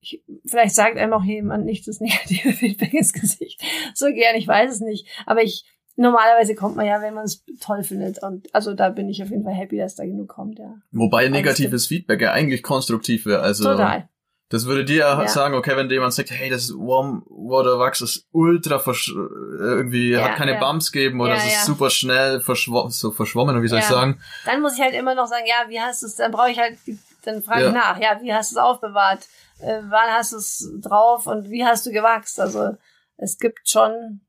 ich, 0.00 0.24
vielleicht 0.46 0.74
sagt 0.74 0.96
einem 0.96 1.12
auch 1.12 1.24
jemand 1.24 1.64
nicht 1.64 1.86
das 1.86 2.00
negative 2.00 2.52
Feedback 2.52 2.94
ins 2.94 3.12
Gesicht. 3.12 3.62
So 3.94 4.06
gern, 4.06 4.36
ich 4.36 4.46
weiß 4.48 4.72
es 4.72 4.80
nicht. 4.80 5.06
Aber 5.26 5.42
ich 5.42 5.64
normalerweise 5.98 6.54
kommt 6.54 6.76
man 6.76 6.86
ja, 6.86 7.02
wenn 7.02 7.14
man 7.14 7.24
es 7.24 7.44
toll 7.60 7.82
findet. 7.82 8.22
Und 8.22 8.54
also 8.54 8.72
da 8.72 8.88
bin 8.88 9.08
ich 9.08 9.22
auf 9.22 9.30
jeden 9.30 9.44
Fall 9.44 9.54
happy, 9.54 9.76
dass 9.76 9.96
da 9.96 10.04
genug 10.04 10.28
kommt, 10.28 10.58
ja. 10.58 10.76
Wobei 10.92 11.28
negatives 11.28 11.86
Feedback 11.86 12.20
ja 12.22 12.32
eigentlich 12.32 12.62
konstruktiv 12.62 13.26
wäre. 13.26 13.42
Also 13.42 13.64
Total. 13.64 14.08
das 14.48 14.66
würde 14.66 14.84
dir 14.84 14.98
ja, 14.98 15.28
sagen, 15.28 15.54
okay, 15.54 15.76
wenn 15.76 15.88
dir 15.88 15.96
jemand 15.96 16.14
sagt, 16.14 16.30
hey, 16.30 16.48
das 16.48 16.70
Warm 16.70 17.24
Water 17.28 17.78
Wachs 17.78 18.00
ist 18.00 18.28
ultra 18.30 18.78
versch 18.78 19.12
irgendwie 19.12 20.12
Ja, 20.12 20.28
hat 20.28 20.36
keine 20.36 20.52
ja. 20.52 20.60
Bumps 20.60 20.92
gegeben 20.92 21.20
oder 21.20 21.34
es 21.34 21.46
ist 21.46 21.66
super 21.66 21.90
schnell 21.90 22.40
verschwommen, 22.40 22.90
so 22.90 23.10
verschwommen, 23.10 23.56
oder 23.56 23.62
wie 23.64 23.68
soll 23.68 23.80
ich 23.80 23.84
sagen? 23.84 24.20
Dann 24.46 24.62
muss 24.62 24.76
ich 24.76 24.80
halt 24.80 24.94
immer 24.94 25.16
noch 25.16 25.26
sagen, 25.26 25.46
ja, 25.46 25.68
wie 25.68 25.80
hast 25.80 26.02
du 26.02 26.06
es, 26.06 26.14
dann 26.14 26.30
brauche 26.30 26.50
ich 26.50 26.58
halt, 26.58 26.78
dann 27.24 27.42
frage 27.42 27.66
ich 27.66 27.72
nach, 27.72 28.00
ja, 28.00 28.20
wie 28.22 28.32
hast 28.32 28.52
du 28.52 28.56
es 28.56 28.62
aufbewahrt? 28.62 29.26
Äh, 29.60 29.80
wann 29.88 30.10
hast 30.10 30.32
du 30.32 30.36
es 30.36 30.72
drauf 30.80 31.26
und 31.26 31.50
wie 31.50 31.64
hast 31.64 31.84
du 31.84 31.90
gewachst? 31.90 32.38
Also 32.38 32.76
es 33.16 33.38
gibt 33.38 33.68
schon, 33.68 34.20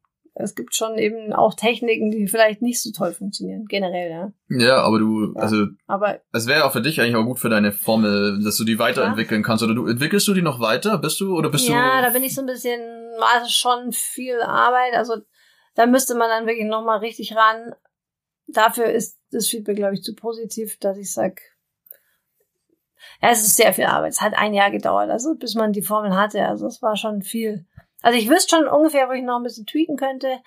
es 0.42 0.56
gibt 0.56 0.74
schon 0.74 0.98
eben 0.98 1.34
auch 1.34 1.54
Techniken, 1.54 2.12
die 2.12 2.28
vielleicht 2.28 2.62
nicht 2.62 2.82
so 2.82 2.92
toll 2.92 3.14
funktionieren, 3.14 3.66
generell, 3.68 4.10
ja. 4.10 4.32
Ja, 4.50 4.78
aber 4.78 5.00
du, 5.00 5.34
Ja. 5.36 5.42
also 5.42 5.66
Aber 5.86 6.22
es 6.32 6.48
wäre 6.48 6.66
auch 6.66 6.72
für 6.72 6.82
dich 6.82 7.02
eigentlich 7.02 7.16
auch 7.16 7.26
gut 7.26 7.40
für 7.40 7.50
deine 7.50 7.72
Formel, 7.72 8.42
dass 8.44 8.56
du 8.58 8.64
die 8.64 8.80
weiterentwickeln 8.80 9.44
kannst. 9.44 9.64
Oder 9.64 9.76
du 9.76 9.86
entwickelst 9.86 10.28
du 10.28 10.34
die 10.34 10.42
noch 10.42 10.60
weiter? 10.60 10.98
Bist 10.98 11.20
du 11.20 11.38
oder 11.38 11.50
bist 11.50 11.68
ja, 11.68 11.98
du? 11.98 12.08
da 12.08 12.14
bin 12.14 12.24
ich 12.24 12.34
so 12.34 12.42
ein 12.42 12.48
bisschen, 12.48 12.80
war 13.20 13.44
es 13.44 13.54
schon 13.54 13.92
viel 13.92 14.42
Arbeit. 14.42 14.94
Also 14.96 15.18
da 15.76 15.86
müsste 15.86 16.16
man 16.16 16.30
dann 16.30 16.48
wirklich 16.48 16.68
nochmal 16.68 17.00
richtig 17.00 17.36
ran. 17.36 17.76
Dafür 18.48 18.86
ist 18.86 19.20
das 19.32 19.48
Feedback, 19.48 19.76
glaube 19.76 19.94
ich, 19.96 20.02
zu 20.02 20.16
positiv, 20.16 20.78
dass 20.80 20.98
ich 20.98 21.14
sag, 21.14 21.42
ja, 23.22 23.30
es 23.30 23.42
ist 23.42 23.58
sehr 23.58 23.74
viel 23.74 23.86
Arbeit. 23.86 24.14
Es 24.14 24.22
hat 24.22 24.34
ein 24.36 24.54
Jahr 24.54 24.72
gedauert, 24.72 25.10
also 25.10 25.36
bis 25.36 25.56
man 25.56 25.74
die 25.74 25.82
Formel 25.82 26.16
hatte. 26.16 26.46
Also 26.46 26.68
es 26.68 26.82
war 26.82 26.96
schon 26.96 27.22
viel. 27.22 27.66
Also 28.02 28.18
ich 28.18 28.30
wüsste 28.30 28.56
schon 28.56 28.68
ungefähr, 28.68 29.10
wo 29.10 29.14
ich 29.14 29.24
noch 29.24 29.38
ein 29.38 29.44
bisschen 29.44 29.66
tweaken 29.66 29.98
könnte. 29.98 30.40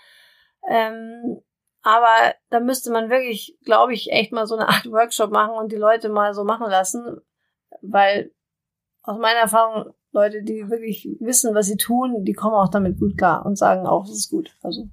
Ähm, 0.69 1.43
aber 1.83 2.35
da 2.51 2.61
müsste 2.61 2.93
man 2.93 3.11
wirklich, 3.11 3.59
glaube 3.65 3.93
ich, 3.93 4.13
echt 4.13 4.33
mal 4.33 4.47
so 4.47 4.57
eine 4.57 4.69
Art 4.69 4.87
Workshop 4.91 5.31
machen 5.31 5.57
und 5.57 5.73
die 5.73 5.77
Leute 5.77 6.09
mal 6.09 6.35
so 6.35 6.45
machen 6.45 6.71
lassen, 6.71 7.21
weil 7.81 8.33
aus 9.03 9.19
meiner 9.19 9.41
Erfahrung 9.41 9.93
Leute, 10.13 10.43
die 10.43 10.69
wirklich 10.69 11.09
wissen, 11.21 11.55
was 11.55 11.67
sie 11.67 11.77
tun, 11.77 12.25
die 12.25 12.35
kommen 12.35 12.55
auch 12.55 12.69
damit 12.69 12.99
gut 12.99 13.17
klar 13.17 13.45
und 13.47 13.57
sagen 13.57 13.87
auch, 13.87 14.05
es 14.05 14.13
ist 14.13 14.31
gut. 14.31 14.55
Also 14.63 14.89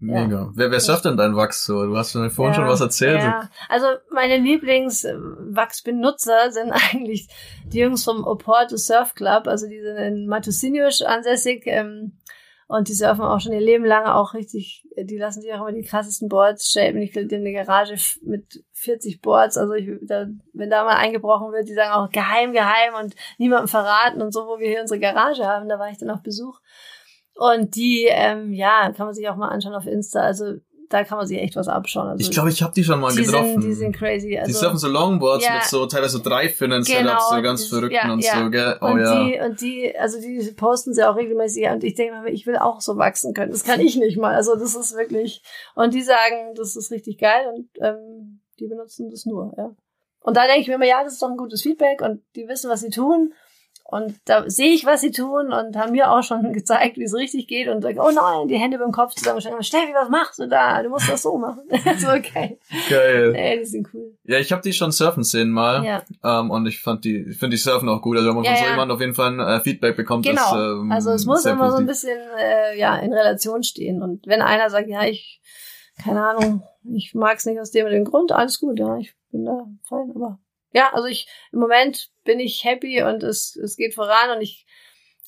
Mega. 0.00 0.50
Wer, 0.54 0.70
wer 0.70 0.80
surft 0.80 1.04
denn 1.04 1.18
dein 1.18 1.36
Wachs 1.36 1.66
so? 1.66 1.84
Du 1.84 1.94
hast 1.96 2.14
mir 2.14 2.30
vorhin 2.30 2.54
ja, 2.54 2.60
schon 2.60 2.68
was 2.68 2.80
erzählt. 2.80 3.20
Ja. 3.20 3.50
Also 3.68 3.86
meine 4.10 4.38
Lieblingswachsbenutzer 4.38 6.52
sind 6.52 6.72
eigentlich 6.72 7.28
die 7.66 7.80
Jungs 7.80 8.04
vom 8.04 8.24
Oporto 8.24 8.78
Surf 8.78 9.14
Club. 9.14 9.46
Also 9.46 9.68
die 9.68 9.80
sind 9.80 9.98
in 9.98 10.26
Matosinhos 10.26 11.02
ansässig 11.02 11.64
ähm, 11.66 12.16
und 12.66 12.88
die 12.88 12.94
surfen 12.94 13.24
auch 13.24 13.40
schon 13.40 13.52
ihr 13.52 13.60
Leben 13.60 13.84
lang 13.84 14.06
auch 14.06 14.32
richtig. 14.32 14.86
Die 14.96 15.18
lassen 15.18 15.42
sich 15.42 15.52
auch 15.52 15.60
immer 15.60 15.72
die 15.72 15.82
krassesten 15.82 16.30
Boards 16.30 16.70
shapen. 16.70 17.02
Ich 17.02 17.12
glaube, 17.12 17.34
eine 17.34 17.52
Garage 17.52 17.96
mit 18.22 18.64
40 18.72 19.20
Boards. 19.20 19.58
Also 19.58 19.74
ich, 19.74 19.90
da, 20.02 20.28
wenn 20.54 20.70
da 20.70 20.84
mal 20.84 20.96
eingebrochen 20.96 21.52
wird, 21.52 21.68
die 21.68 21.74
sagen 21.74 21.92
auch 21.92 22.08
geheim, 22.10 22.52
geheim 22.52 22.94
und 23.02 23.14
niemandem 23.36 23.68
verraten 23.68 24.22
und 24.22 24.32
so, 24.32 24.46
wo 24.46 24.58
wir 24.58 24.68
hier 24.68 24.80
unsere 24.80 25.00
Garage 25.00 25.44
haben. 25.44 25.68
Da 25.68 25.78
war 25.78 25.90
ich 25.90 25.98
dann 25.98 26.08
auf 26.08 26.22
Besuch. 26.22 26.58
Und 27.40 27.74
die, 27.74 28.06
ähm, 28.06 28.52
ja, 28.52 28.92
kann 28.94 29.06
man 29.06 29.14
sich 29.14 29.26
auch 29.26 29.36
mal 29.36 29.48
anschauen 29.48 29.72
auf 29.72 29.86
Insta. 29.86 30.20
Also 30.20 30.56
da 30.90 31.04
kann 31.04 31.16
man 31.16 31.26
sich 31.26 31.38
echt 31.38 31.56
was 31.56 31.68
abschauen. 31.68 32.08
Also, 32.08 32.20
Ich 32.20 32.30
glaube, 32.30 32.50
ich 32.50 32.62
habe 32.62 32.74
die 32.74 32.84
schon 32.84 33.00
mal 33.00 33.14
die 33.14 33.22
getroffen. 33.22 33.62
Sind, 33.62 33.64
die 33.64 33.72
sind 33.72 33.96
crazy. 33.96 34.36
Also, 34.36 34.46
die 34.48 34.52
surfen 34.52 34.76
so 34.76 34.88
Longboards 34.88 35.46
Ja. 35.46 35.54
mit 35.54 35.64
so 35.64 35.86
teilweise 35.86 36.18
so 36.18 36.22
drei 36.22 36.50
Finnen 36.50 36.82
Genau, 36.84 36.98
Setups, 36.98 37.30
so 37.30 37.42
ganz 37.42 37.66
verrückten 37.66 37.94
ja, 37.94 38.12
und 38.12 38.22
ja. 38.22 38.44
so, 38.44 38.50
gell? 38.50 38.76
Oh 38.82 38.86
und 38.88 39.00
ja. 39.00 39.24
die, 39.24 39.40
und 39.40 39.60
die, 39.62 39.96
also 39.98 40.20
die 40.20 40.52
posten 40.54 40.92
sie 40.92 41.02
auch 41.08 41.16
regelmäßig 41.16 41.66
und 41.70 41.82
ich 41.82 41.94
denke 41.94 42.20
mir, 42.20 42.28
ich 42.28 42.46
will 42.46 42.58
auch 42.58 42.82
so 42.82 42.98
wachsen 42.98 43.32
können. 43.32 43.52
Das 43.52 43.64
kann 43.64 43.80
ich 43.80 43.96
nicht 43.96 44.18
mal. 44.18 44.34
Also 44.34 44.54
das 44.56 44.74
ist 44.74 44.94
wirklich, 44.94 45.42
und 45.74 45.94
die 45.94 46.02
sagen, 46.02 46.54
das 46.56 46.76
ist 46.76 46.90
richtig 46.90 47.16
geil 47.16 47.46
und 47.54 47.68
ähm, 47.82 48.42
die 48.58 48.66
benutzen 48.66 49.08
das 49.08 49.24
nur, 49.24 49.54
ja. 49.56 49.74
Und 50.20 50.36
da 50.36 50.44
denke 50.44 50.60
ich 50.60 50.68
mir 50.68 50.74
immer, 50.74 50.86
ja, 50.86 51.02
das 51.02 51.14
ist 51.14 51.22
doch 51.22 51.30
ein 51.30 51.38
gutes 51.38 51.62
Feedback 51.62 52.02
und 52.02 52.20
die 52.36 52.46
wissen, 52.48 52.68
was 52.68 52.80
sie 52.80 52.90
tun. 52.90 53.32
Und 53.90 54.14
da 54.24 54.48
sehe 54.48 54.72
ich, 54.72 54.86
was 54.86 55.00
sie 55.00 55.10
tun 55.10 55.52
und 55.52 55.76
haben 55.76 55.92
mir 55.92 56.10
auch 56.12 56.22
schon 56.22 56.52
gezeigt, 56.52 56.96
wie 56.96 57.02
es 57.02 57.14
richtig 57.14 57.48
geht 57.48 57.66
und 57.68 57.82
sagen, 57.82 57.98
oh 57.98 58.10
nein, 58.14 58.46
die 58.48 58.56
Hände 58.56 58.78
beim 58.78 58.92
Kopf 58.92 59.14
zusammenstecken. 59.14 59.62
Steffi, 59.64 59.92
was 59.94 60.08
machst 60.08 60.38
du 60.38 60.46
da? 60.46 60.82
Du 60.82 60.90
musst 60.90 61.08
das 61.08 61.22
so 61.22 61.36
machen. 61.36 61.62
so 61.98 62.08
okay. 62.08 62.58
Geil. 62.88 63.34
Ey, 63.34 63.58
die 63.58 63.64
sind 63.64 63.88
cool. 63.92 64.16
Ja, 64.24 64.38
ich 64.38 64.52
habe 64.52 64.62
die 64.62 64.72
schon 64.72 64.92
surfen 64.92 65.24
sehen 65.24 65.50
mal. 65.50 65.84
Ja. 65.84 66.02
Ähm, 66.22 66.50
und 66.50 66.66
ich 66.66 66.80
fand 66.80 67.04
die, 67.04 67.16
ich 67.30 67.38
finde 67.38 67.56
die 67.56 67.60
surfen 67.62 67.88
auch 67.88 68.00
gut. 68.00 68.16
Also 68.16 68.28
wenn 68.28 68.36
man 68.36 68.44
Ja, 68.44 68.50
von 68.52 68.58
so 68.58 68.64
ja. 68.64 68.70
jemandem 68.70 68.94
auf 68.94 69.00
jeden 69.00 69.14
Fall 69.14 69.40
ein 69.40 69.40
äh, 69.40 69.60
Feedback 69.60 69.96
bekommt, 69.96 70.24
Genau. 70.24 70.40
ist 70.40 70.52
ähm, 70.52 70.92
also 70.92 71.10
es 71.10 71.26
muss 71.26 71.44
immer 71.44 71.70
so 71.70 71.78
ein 71.78 71.86
positiv. 71.86 72.10
bisschen 72.10 72.38
äh, 72.38 72.78
ja 72.78 72.96
in 72.96 73.12
Relation 73.12 73.62
stehen. 73.64 74.02
Und 74.02 74.26
wenn 74.26 74.40
einer 74.42 74.70
sagt, 74.70 74.88
ja, 74.88 75.02
ich, 75.04 75.40
keine 76.02 76.22
Ahnung, 76.24 76.62
ich 76.94 77.12
mag 77.14 77.38
es 77.38 77.44
nicht 77.46 77.58
aus 77.60 77.70
dem 77.72 77.86
und 77.86 77.92
dem 77.92 78.04
Grund, 78.04 78.30
alles 78.32 78.60
gut, 78.60 78.78
ja, 78.78 78.96
ich 78.98 79.14
bin 79.32 79.44
da 79.44 79.66
fein. 79.88 80.12
Aber 80.14 80.38
ja, 80.72 80.92
also 80.92 81.06
ich 81.06 81.28
im 81.52 81.60
Moment 81.60 82.10
bin 82.24 82.40
ich 82.40 82.64
happy 82.64 83.02
und 83.02 83.22
es, 83.22 83.56
es 83.56 83.76
geht 83.76 83.94
voran 83.94 84.36
und 84.36 84.42
ich 84.42 84.66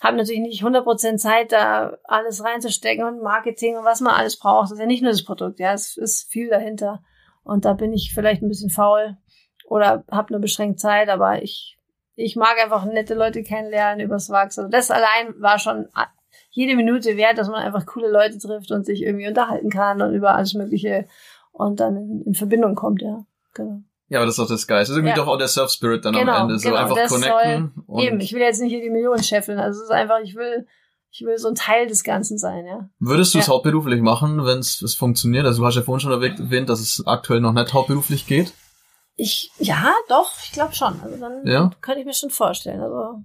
habe 0.02 0.16
natürlich 0.16 0.40
nicht 0.40 0.64
100% 0.64 1.16
Zeit, 1.16 1.52
da 1.52 1.96
alles 2.05 2.42
reinzustecken 2.42 3.05
und 3.05 3.22
Marketing 3.22 3.76
und 3.76 3.85
was 3.85 4.00
man 4.00 4.14
alles 4.14 4.38
braucht. 4.38 4.64
Das 4.64 4.72
ist 4.72 4.81
ja 4.81 4.87
nicht 4.87 5.02
nur 5.02 5.12
das 5.12 5.24
Produkt, 5.24 5.61
ja, 5.61 5.72
es 5.72 5.96
ist 5.96 6.31
viel 6.31 6.48
dahinter. 6.48 7.02
Und 7.44 7.64
da 7.64 7.72
bin 7.74 7.92
ich 7.92 8.12
vielleicht 8.12 8.42
ein 8.42 8.48
bisschen 8.48 8.70
faul 8.70 9.16
oder 9.66 10.05
habe 10.11 10.33
nur 10.33 10.40
beschränkt 10.40 10.81
Zeit, 10.81 11.09
aber 11.09 11.42
ich, 11.42 11.78
ich 12.16 12.37
mag 12.37 12.57
einfach 12.62 12.85
nette 12.85 13.14
Leute 13.14 13.42
kennenlernen 13.42 14.05
übers 14.05 14.28
Wachs. 14.31 14.59
Also 14.59 14.70
das 14.70 14.90
allein 14.90 15.40
war 15.40 15.59
schon 15.59 15.88
jede 16.50 16.76
Minute 16.76 17.16
wert, 17.16 17.38
dass 17.38 17.48
man 17.48 17.62
einfach 17.62 17.87
coole 17.87 18.11
Leute 18.11 18.38
trifft 18.38 18.70
und 18.72 18.85
sich 18.85 19.02
irgendwie 19.02 19.28
unterhalten 19.28 19.70
kann 19.70 20.02
und 20.02 20.14
über 20.14 20.35
alles 20.35 20.55
Mögliche 20.55 21.07
und 21.52 21.81
dann 21.81 21.96
in, 21.96 22.22
in 22.26 22.35
Verbindung 22.35 22.74
kommt, 22.74 23.02
ja. 23.02 23.24
Genau. 23.55 23.83
Ja, 24.12 24.18
aber 24.18 24.27
das 24.27 24.35
ist 24.35 24.38
doch 24.38 24.48
das 24.48 24.66
Geil. 24.66 24.81
Das 24.81 24.90
ist 24.90 24.96
irgendwie 24.96 25.11
Ja. 25.11 25.16
doch 25.16 25.27
auch 25.27 25.38
der 25.38 25.48
Surf 25.48 25.70
Spirit 25.70 26.05
dann 26.05 26.12
Genau, 26.12 26.33
am 26.33 26.42
Ende. 26.42 26.59
So 26.59 26.68
genau. 26.68 26.81
einfach 26.83 27.09
connecten. 27.09 27.72
und 27.87 28.03
Eben, 28.03 28.20
ich 28.20 28.33
will 28.35 28.40
jetzt 28.42 28.61
nicht 28.61 28.70
hier 28.70 28.83
die 28.83 28.90
Millionen 28.90 29.22
scheffeln. 29.22 29.59
Also 29.59 29.79
es 29.81 29.85
ist 29.85 29.90
einfach, 29.90 30.18
ich 30.22 30.35
will, 30.37 30.66
ich 31.11 31.22
will 31.25 31.38
so 31.38 31.48
ein 31.48 31.55
Teil 31.55 31.87
des 31.87 32.05
Ganzen 32.05 32.37
sein, 32.37 32.66
ja. 32.66 32.88
Würdest 32.98 33.33
du 33.35 33.38
es 33.38 33.46
Ja. 33.46 33.53
hauptberuflich 33.55 34.03
machen, 34.03 34.44
wenn 34.44 34.59
es 34.59 34.83
es 34.83 34.94
funktioniert? 34.94 35.46
Also 35.46 35.62
du 35.62 35.66
hast 35.66 35.77
ja 35.77 35.83
vorhin 35.83 36.01
schon 36.01 36.12
erwähnt, 36.12 36.68
dass 36.68 36.81
es 36.81 37.03
aktuell 37.07 37.40
noch 37.40 37.53
nicht 37.55 37.72
hauptberuflich 37.72 38.27
geht. 38.27 38.53
Ich, 39.16 39.51
ja, 39.59 39.92
doch, 40.09 40.31
ich 40.44 40.53
glaube 40.53 40.75
schon. 40.75 41.01
Also 41.03 41.16
dann 41.18 41.46
Ja? 41.46 41.70
könnte 41.81 42.01
ich 42.01 42.07
mir 42.07 42.14
schon 42.14 42.31
vorstellen. 42.31 42.81
Also, 42.83 43.22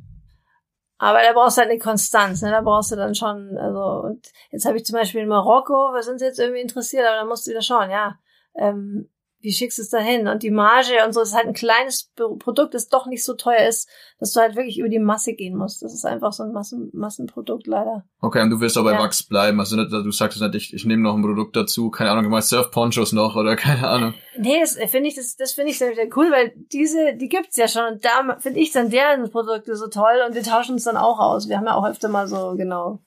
aber 0.99 1.19
da 1.21 1.33
brauchst 1.33 1.57
du 1.57 1.61
halt 1.61 1.69
eine 1.71 1.79
Konstanz, 1.79 2.41
ne? 2.41 2.51
Da 2.51 2.61
brauchst 2.61 2.91
du 2.91 2.95
dann 2.95 3.13
schon, 3.13 3.57
also, 3.57 4.07
und 4.07 4.25
jetzt 4.51 4.65
habe 4.65 4.77
ich 4.77 4.85
zum 4.85 4.95
Beispiel 4.97 5.21
in 5.21 5.27
Marokko, 5.27 5.91
wir 5.93 6.01
sind 6.03 6.21
jetzt 6.21 6.39
irgendwie 6.39 6.61
interessiert, 6.61 7.05
aber 7.05 7.17
da 7.17 7.25
musst 7.25 7.45
du 7.45 7.51
wieder 7.51 7.61
schauen, 7.61 7.89
ja, 7.91 8.15
ähm, 8.57 9.09
wie 9.39 9.53
schickst 9.53 9.77
du 9.77 9.83
es 9.83 9.89
dahin? 9.89 10.27
Und 10.27 10.43
die 10.43 10.51
Marge 10.51 11.05
und 11.05 11.13
so, 11.13 11.21
ist 11.21 11.35
halt 11.35 11.47
ein 11.47 11.53
kleines 11.53 12.11
Produkt, 12.15 12.73
das 12.73 12.89
doch 12.89 13.05
nicht 13.05 13.23
so 13.23 13.35
teuer 13.35 13.67
ist, 13.67 13.87
dass 14.19 14.33
du 14.33 14.39
halt 14.39 14.55
wirklich 14.55 14.79
über 14.79 14.89
die 14.89 14.99
Masse 14.99 15.33
gehen 15.33 15.55
musst. 15.55 15.83
Das 15.83 15.93
ist 15.93 16.05
einfach 16.05 16.33
so 16.33 16.43
ein 16.43 16.51
Massen, 16.51 16.89
Massenprodukt 16.93 17.67
leider. 17.67 18.03
Okay, 18.19 18.41
und 18.41 18.49
du 18.49 18.59
willst 18.59 18.77
aber 18.77 18.91
bei 18.91 18.97
Ja. 18.97 19.03
Wachs 19.03 19.23
bleiben. 19.23 19.59
Also 19.59 19.75
du 19.75 20.11
sagst 20.11 20.41
nicht, 20.41 20.55
ich, 20.55 20.73
ich 20.73 20.85
nehme 20.85 21.03
noch 21.03 21.15
ein 21.15 21.21
Produkt 21.21 21.55
dazu, 21.55 21.91
keine 21.91 22.11
Ahnung, 22.11 22.31
mal 22.31 22.41
Surf 22.41 22.71
Ponchos 22.71 23.11
noch 23.13 23.35
oder 23.35 23.55
keine 23.57 23.87
Ahnung. 23.87 24.13
Nee, 24.37 24.59
das 24.59 24.73
finde 24.89 25.09
ich, 25.09 25.15
das, 25.15 25.35
das 25.35 25.53
finde 25.53 25.71
ich 25.71 25.77
sehr, 25.77 25.93
sehr 25.93 26.07
cool, 26.15 26.31
weil 26.31 26.53
diese, 26.71 27.15
die 27.15 27.29
gibt's 27.29 27.57
ja 27.57 27.67
schon 27.67 27.93
und 27.93 28.05
da 28.05 28.37
finde 28.39 28.59
ich 28.59 28.71
dann 28.71 28.89
deren 28.89 29.29
Produkte 29.29 29.75
so 29.75 29.87
toll 29.87 30.23
und 30.27 30.35
wir 30.35 30.43
tauschen 30.43 30.73
uns 30.73 30.83
dann 30.83 30.97
auch 30.97 31.19
aus. 31.19 31.47
Wir 31.47 31.57
haben 31.57 31.65
ja 31.65 31.75
auch 31.75 31.85
öfter 31.85 32.09
mal 32.09 32.27
so, 32.27 32.55
genau, 32.55 32.99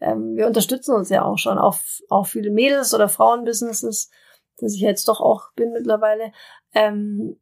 ähm, 0.00 0.36
wir 0.36 0.46
unterstützen 0.46 0.94
uns 0.94 1.08
ja 1.08 1.24
auch 1.24 1.38
schon, 1.38 1.58
auch, 1.58 1.78
auch 2.10 2.26
viele 2.26 2.50
Mädels 2.50 2.94
oder 2.94 3.08
Frauenbusinesses, 3.08 4.10
dass 4.58 4.74
ich 4.74 4.80
jetzt 4.80 5.08
doch 5.08 5.20
auch 5.20 5.52
bin 5.54 5.72
mittlerweile. 5.72 6.32
Ähm, 6.72 7.36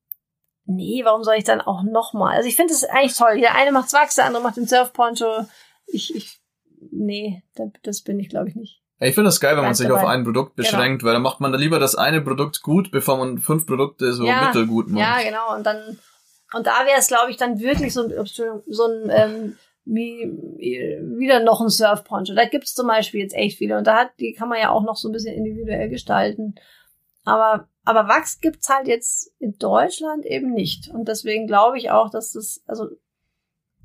nee, 0.65 1.03
warum 1.05 1.25
soll 1.25 1.35
ich 1.37 1.45
dann 1.45 1.61
auch 1.61 1.83
nochmal? 1.83 2.37
Also 2.37 2.49
ich 2.49 2.57
finde 2.57 2.73
es 2.73 2.85
eigentlich 2.85 3.15
toll. 3.17 3.41
Der 3.41 3.55
eine 3.55 3.73
macht 3.73 3.93
Wachs, 3.93 4.15
der 4.17 4.27
andere 4.27 4.43
macht 4.43 4.57
den 4.57 4.67
Surfponcho. 4.67 5.47
Ich, 5.87 6.15
ich, 6.15 6.39
nee, 6.91 7.43
das, 7.83 8.03
bin 8.03 8.19
ich 8.21 8.29
glaube 8.29 8.49
ich 8.49 8.55
nicht. 8.55 8.83
Ich 9.01 9.15
finde 9.15 9.29
das 9.29 9.41
geil, 9.41 9.57
wenn 9.57 9.65
man 9.65 9.75
sich 9.75 9.89
dabei. 9.89 10.03
auf 10.03 10.07
ein 10.09 10.23
Produkt 10.23 10.55
Genau. 10.57 10.69
beschränkt, 10.69 11.03
weil 11.03 11.13
dann 11.13 11.23
macht 11.23 11.41
man 11.41 11.51
da 11.51 11.59
lieber 11.59 11.81
das 11.81 11.97
eine 11.97 12.21
Produkt 12.21 12.63
gut, 12.63 12.93
bevor 12.93 13.19
man 13.19 13.39
fünf 13.39 13.67
Produkte 13.67 14.13
so 14.13 14.25
Ja, 14.25 14.47
mittelgut 14.47 14.89
macht. 14.89 15.01
Ja, 15.25 15.29
genau. 15.29 15.57
Und 15.57 15.67
dann, 15.67 15.99
und 16.55 16.67
da 16.69 16.87
wäre 16.87 16.99
es, 16.99 17.09
glaube 17.09 17.31
ich, 17.33 17.37
dann 17.37 17.59
wirklich 17.59 17.93
so, 17.93 18.03
ein- 18.05 18.63
so 18.69 18.85
ein, 18.87 19.11
ähm, 19.11 19.57
wie, 19.85 20.31
wieder 21.19 21.41
noch 21.41 21.61
ein 21.61 21.69
Surfponcho. 21.69 22.35
Da 22.35 22.45
gibt's 22.45 22.75
zum 22.77 22.87
Beispiel 22.87 23.21
jetzt 23.23 23.35
echt 23.35 23.59
viele. 23.59 23.77
Und 23.77 23.89
da 23.89 23.97
hat, 23.97 24.11
die 24.21 24.33
kann 24.35 24.49
man 24.49 24.61
ja 24.61 24.71
auch 24.71 24.85
noch 24.85 24.95
so 24.97 25.09
ein 25.09 25.13
bisschen 25.13 25.35
individuell 25.35 25.89
gestalten. 25.89 26.55
Aber 27.25 27.69
aber 27.85 28.09
Wachs 28.09 28.41
gibt's 28.41 28.69
halt 28.69 28.87
jetzt 28.87 29.33
in 29.39 29.59
Deutschland 29.59 30.25
eben 30.25 30.53
nicht. 30.53 30.89
Und 30.89 31.09
deswegen 31.09 31.47
glaube 31.47 31.79
ich 31.79 31.91
auch, 31.91 32.11
dass 32.11 32.33
das, 32.33 32.63
also, 32.67 32.87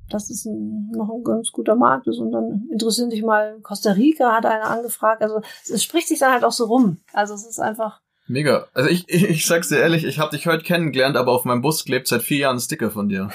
dass 0.09 0.27
das 0.27 0.45
ein, 0.45 0.91
noch 0.91 1.09
ein 1.09 1.23
ganz 1.23 1.51
guter 1.51 1.75
Markt 1.75 2.07
ist. 2.07 2.19
Und 2.19 2.31
dann 2.31 2.67
interessieren 2.71 3.09
sich 3.09 3.23
mal, 3.23 3.59
Costa 3.61 3.91
Rica 3.91 4.33
hat 4.33 4.45
einer 4.45 4.69
angefragt. 4.69 5.23
Also 5.23 5.41
es 5.71 5.83
spricht 5.83 6.07
sich 6.07 6.19
dann 6.19 6.31
halt 6.31 6.43
auch 6.43 6.51
so 6.51 6.65
rum. 6.65 6.99
Also 7.11 7.33
es 7.33 7.45
ist 7.45 7.59
einfach. 7.59 8.01
Mega. 8.27 8.67
Also 8.73 8.89
ich, 8.89 9.05
ich, 9.07 9.23
ich 9.29 9.45
sag's 9.47 9.69
dir 9.69 9.79
ehrlich, 9.79 10.05
ich 10.05 10.19
habe 10.19 10.35
dich 10.35 10.45
heute 10.45 10.63
kennengelernt, 10.63 11.17
aber 11.17 11.31
auf 11.31 11.45
meinem 11.45 11.61
Bus 11.61 11.83
klebt 11.83 12.07
seit 12.07 12.21
vier 12.21 12.37
Jahren 12.39 12.57
ein 12.57 12.61
Sticker 12.61 12.91
von 12.91 13.09
dir. 13.09 13.29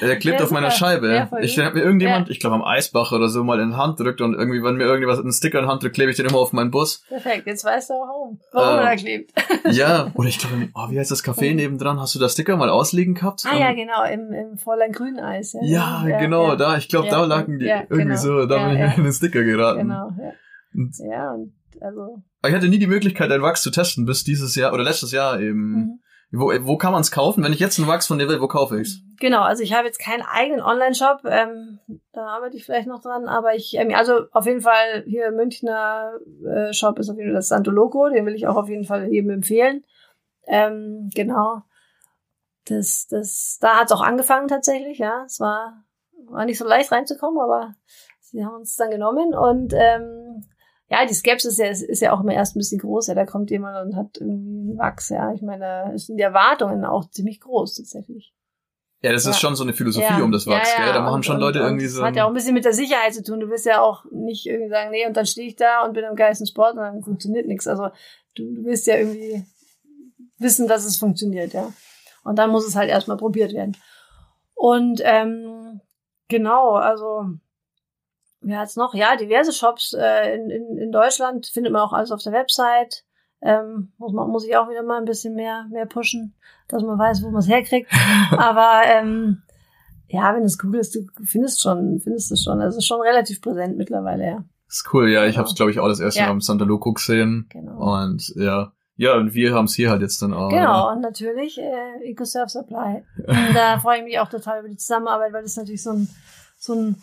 Der 0.00 0.16
klebt 0.16 0.38
Ja, 0.40 0.44
auf 0.44 0.50
meiner. 0.50 0.70
Scheibe. 0.70 1.12
Ja, 1.14 1.30
ich 1.40 1.58
hab 1.58 1.74
mir 1.74 1.82
irgendjemand, 1.82 2.26
Ja. 2.28 2.32
ich 2.32 2.40
glaube 2.40 2.56
am 2.56 2.64
Eisbach 2.64 3.12
oder 3.12 3.28
so, 3.28 3.44
mal 3.44 3.60
in 3.60 3.70
die 3.70 3.76
Hand 3.76 4.00
drückt 4.00 4.20
und 4.20 4.34
irgendwie, 4.34 4.62
wenn 4.62 4.76
mir 4.76 4.84
irgendwas 4.84 5.18
einen 5.18 5.32
Sticker 5.32 5.58
in 5.60 5.66
die 5.66 5.70
Hand 5.70 5.82
drückt, 5.82 5.94
klebe 5.94 6.10
ich 6.10 6.16
den 6.16 6.26
immer 6.26 6.38
auf 6.38 6.52
meinen 6.52 6.70
Bus. 6.70 7.02
Perfekt, 7.08 7.46
jetzt 7.46 7.64
weißt 7.64 7.90
du 7.90 7.94
auch 7.94 8.06
warum. 8.08 8.40
Warum 8.52 8.78
Äh, 8.78 8.80
er 8.80 8.84
da 8.84 8.96
klebt. 8.96 9.32
Ja, 9.70 10.10
oder 10.14 10.28
ich 10.28 10.38
glaube, 10.38 10.68
oh, 10.74 10.90
wie 10.90 10.98
heißt 10.98 11.10
das 11.10 11.24
Café 11.24 11.54
nebendran? 11.54 12.00
Hast 12.00 12.14
du 12.14 12.18
da 12.18 12.28
Sticker 12.28 12.56
mal 12.56 12.68
ausliegen 12.70 13.14
gehabt? 13.14 13.44
Ah 13.46 13.56
ja, 13.56 13.70
Ähm, 13.70 13.76
genau, 13.76 14.04
im, 14.04 14.32
im 14.32 14.58
Fräulein 14.58 14.92
Grüneis. 14.92 15.54
Ja, 15.62 16.04
Ja, 16.06 16.18
genau, 16.18 16.48
ja. 16.48 16.56
da, 16.56 16.76
ich 16.76 16.88
glaube, 16.88 17.08
da 17.08 17.20
Ja, 17.20 17.24
lagen 17.26 17.58
die 17.58 17.66
ja, 17.66 17.82
irgendwie 17.82 18.02
genau. 18.02 18.16
so, 18.16 18.46
da 18.46 18.56
Ja, 18.56 18.64
bin 18.68 18.74
ich 18.74 18.80
ja. 18.80 18.92
in 18.96 19.04
den 19.04 19.12
Sticker 19.12 19.42
geraten. 19.44 19.78
Genau, 19.80 20.10
ja. 20.18 20.32
Und- 20.74 20.94
Ja, 21.10 21.32
und 21.32 21.52
also. 21.80 22.22
Aber 22.42 22.50
ich 22.50 22.54
hatte 22.54 22.68
nie 22.68 22.78
die 22.78 22.86
Möglichkeit, 22.86 23.30
ein 23.30 23.42
Wachs 23.42 23.62
zu 23.62 23.70
testen, 23.70 24.04
bis 24.06 24.22
dieses 24.24 24.54
Jahr 24.54 24.72
oder 24.72 24.82
letztes 24.84 25.12
Jahr 25.12 25.40
eben. 25.40 25.70
Mhm. 25.70 26.00
Wo, 26.36 26.52
wo 26.66 26.76
kann 26.76 26.92
man 26.92 27.00
es 27.00 27.10
kaufen? 27.10 27.44
Wenn 27.44 27.52
ich 27.52 27.60
jetzt 27.60 27.78
einen 27.78 27.88
Wachs 27.88 28.06
von 28.06 28.18
dir 28.18 28.28
will, 28.28 28.40
wo 28.40 28.48
kaufe 28.48 28.80
ich's? 28.80 29.00
Genau, 29.20 29.42
also 29.42 29.62
ich 29.62 29.72
habe 29.72 29.86
jetzt 29.86 29.98
keinen 29.98 30.22
eigenen 30.22 30.60
Online-Shop, 30.60 31.20
ähm, 31.26 31.78
da 32.12 32.26
arbeite 32.26 32.56
ich 32.56 32.64
vielleicht 32.64 32.88
noch 32.88 33.00
dran, 33.00 33.28
aber 33.28 33.54
ich, 33.54 33.74
ähm, 33.74 33.94
also 33.94 34.22
auf 34.32 34.46
jeden 34.46 34.60
Fall 34.60 35.04
hier 35.06 35.30
Münchner 35.30 36.18
äh, 36.44 36.72
Shop 36.72 36.98
ist 36.98 37.08
auf 37.10 37.16
jeden 37.16 37.28
Fall 37.28 37.36
das 37.36 37.48
Santo 37.48 37.70
Loco, 37.70 38.08
den 38.08 38.26
will 38.26 38.34
ich 38.34 38.46
auch 38.46 38.56
auf 38.56 38.68
jeden 38.68 38.84
Fall 38.84 39.08
jedem 39.12 39.30
empfehlen. 39.30 39.84
Ähm, 40.46 41.10
genau. 41.14 41.62
Das, 42.66 43.06
das, 43.08 43.58
da 43.60 43.78
hat's 43.80 43.92
auch 43.92 44.02
angefangen 44.02 44.48
tatsächlich, 44.48 44.98
ja. 44.98 45.24
Es 45.24 45.38
war, 45.38 45.84
war 46.28 46.44
nicht 46.44 46.58
so 46.58 46.66
leicht 46.66 46.90
reinzukommen, 46.90 47.40
aber 47.40 47.74
sie 48.20 48.44
haben 48.44 48.56
uns 48.56 48.76
dann 48.76 48.90
genommen 48.90 49.34
und 49.34 49.72
ähm, 49.76 50.23
ja, 50.88 51.06
die 51.06 51.14
Skepsis 51.14 51.52
ist 51.52 51.58
ja, 51.58 51.66
ist, 51.68 51.82
ist 51.82 52.00
ja 52.02 52.12
auch 52.12 52.20
immer 52.20 52.34
erst 52.34 52.54
ein 52.56 52.58
bisschen 52.58 52.78
groß, 52.80 53.06
ja. 53.08 53.14
Da 53.14 53.24
kommt 53.24 53.50
jemand 53.50 53.86
und 53.86 53.96
hat 53.96 54.18
irgendwie 54.20 54.70
einen 54.70 54.78
Wachs, 54.78 55.08
ja. 55.08 55.32
Ich 55.32 55.42
meine, 55.42 55.60
da 55.92 55.98
sind 55.98 56.16
die 56.18 56.22
Erwartungen 56.22 56.84
auch 56.84 57.08
ziemlich 57.10 57.40
groß 57.40 57.74
tatsächlich. 57.76 58.32
Ja, 59.00 59.12
das 59.12 59.22
ist 59.26 59.34
Ja. 59.36 59.40
schon 59.40 59.54
so 59.56 59.64
eine 59.64 59.74
Philosophie 59.74 60.22
um 60.22 60.32
das 60.32 60.46
Wachs, 60.46 60.74
gell? 60.76 60.92
Da 60.92 61.00
machen 61.02 61.14
und- 61.16 61.26
schon 61.26 61.38
Leute 61.38 61.60
und 61.60 61.66
irgendwie 61.66 61.84
das 61.84 61.94
so. 61.94 62.02
hat 62.04 62.16
ja 62.16 62.24
auch 62.24 62.28
ein 62.28 62.34
bisschen 62.34 62.54
mit 62.54 62.64
der 62.64 62.72
Sicherheit 62.72 63.12
zu 63.14 63.22
tun. 63.22 63.38
Du 63.40 63.48
willst 63.50 63.66
ja 63.66 63.82
auch 63.82 64.04
nicht 64.10 64.46
irgendwie 64.46 64.70
sagen, 64.70 64.90
nee, 64.90 65.06
und 65.06 65.16
dann 65.16 65.26
stehe 65.26 65.46
ich 65.46 65.56
da 65.56 65.84
und 65.84 65.92
bin 65.92 66.04
im 66.04 66.16
geilsten 66.16 66.46
Sport 66.46 66.72
und 66.74 66.78
dann 66.80 67.02
funktioniert 67.02 67.46
nichts. 67.46 67.66
Also 67.66 67.88
du, 68.34 68.54
du 68.54 68.64
willst 68.64 68.86
ja 68.86 68.96
irgendwie 68.96 69.44
wissen, 70.38 70.68
dass 70.68 70.84
es 70.86 70.96
funktioniert, 70.96 71.52
ja. 71.52 71.70
Und 72.24 72.38
dann 72.38 72.50
muss 72.50 72.66
es 72.66 72.76
halt 72.76 72.88
erstmal 72.88 73.18
probiert 73.18 73.52
werden. 73.52 73.76
Und 74.54 75.02
ähm, 75.04 75.80
genau, 76.28 76.72
also 76.72 77.24
wer 78.44 78.60
hat's 78.60 78.76
noch? 78.76 78.94
Ja, 78.94 79.16
diverse 79.16 79.52
Shops 79.52 79.94
äh, 79.98 80.34
in, 80.34 80.50
in, 80.50 80.78
in 80.78 80.92
Deutschland 80.92 81.46
findet 81.46 81.72
man 81.72 81.82
auch 81.82 81.92
alles 81.92 82.12
auf 82.12 82.22
der 82.22 82.32
Website. 82.32 83.04
Ähm, 83.42 83.92
muss, 83.98 84.12
man, 84.12 84.30
muss 84.30 84.46
ich 84.46 84.56
auch 84.56 84.70
wieder 84.70 84.82
mal 84.82 84.98
ein 84.98 85.04
bisschen 85.04 85.34
mehr, 85.34 85.66
mehr 85.70 85.86
pushen, 85.86 86.34
dass 86.68 86.82
man 86.82 86.98
weiß, 86.98 87.22
wo 87.22 87.30
man 87.30 87.40
es 87.40 87.48
herkriegt. 87.48 87.90
Aber 88.30 88.82
ähm, 88.86 89.42
ja, 90.08 90.32
wenn 90.32 90.40
du 90.40 90.46
es 90.46 90.58
googelst, 90.58 90.94
du 90.94 91.00
findest 91.24 91.60
schon, 91.60 92.00
findest 92.00 92.32
es 92.32 92.42
schon. 92.42 92.60
Also 92.60 92.80
schon 92.80 93.00
relativ 93.00 93.42
präsent 93.42 93.76
mittlerweile, 93.76 94.24
ja. 94.26 94.44
ist 94.68 94.88
cool, 94.92 95.10
ja. 95.10 95.24
Ich 95.24 95.32
Genau. 95.32 95.38
habe 95.38 95.48
es, 95.48 95.54
glaube 95.56 95.70
ich, 95.72 95.80
auch 95.80 95.88
das 95.88 96.00
erste 96.00 96.20
Ja. 96.20 96.26
Mal 96.26 96.32
am 96.32 96.40
Santa 96.40 96.64
Loco 96.64 96.92
gesehen. 96.92 97.46
Genau. 97.50 98.02
Und 98.02 98.32
ja. 98.36 98.72
Ja, 98.96 99.14
und 99.16 99.34
wir 99.34 99.52
haben 99.54 99.64
es 99.64 99.74
hier 99.74 99.90
halt 99.90 100.02
jetzt 100.02 100.22
dann 100.22 100.32
auch. 100.32 100.50
Genau, 100.50 100.92
und 100.92 101.00
natürlich 101.00 101.58
äh, 101.58 102.04
EcoSurf 102.04 102.48
Supply. 102.48 103.02
Und 103.26 103.54
da 103.54 103.78
freue 103.80 103.98
ich 103.98 104.04
mich 104.04 104.20
auch 104.20 104.28
total 104.28 104.60
über 104.60 104.68
die 104.68 104.76
Zusammenarbeit, 104.76 105.32
weil 105.32 105.42
das 105.42 105.50
ist 105.50 105.58
natürlich 105.58 105.82
so 105.82 105.90
ein, 105.90 106.08
so 106.58 106.74
ein 106.74 107.02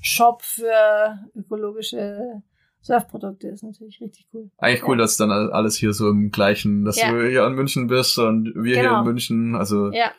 One-Stop-Shop 0.00 0.42
für 0.42 1.18
ökologische 1.36 2.42
Surfprodukte 2.82 3.48
ist 3.48 3.62
natürlich 3.62 4.00
richtig 4.00 4.26
cool. 4.32 4.50
Eigentlich 4.58 4.84
cool, 4.88 4.96
Ja. 4.96 5.02
dass 5.04 5.16
dann 5.18 5.30
alles 5.30 5.76
hier 5.76 5.92
so 5.92 6.08
im 6.08 6.30
gleichen, 6.30 6.84
dass 6.84 6.98
Ja. 7.00 7.10
du 7.12 7.28
hier 7.28 7.44
in 7.46 7.52
München 7.54 7.86
bist 7.88 8.18
und 8.18 8.52
wir 8.56 8.74
hier 8.74 8.84
Genau. 8.84 9.00
in 9.00 9.04
München, 9.04 9.54
also 9.54 9.90
Ja, 9.92 10.12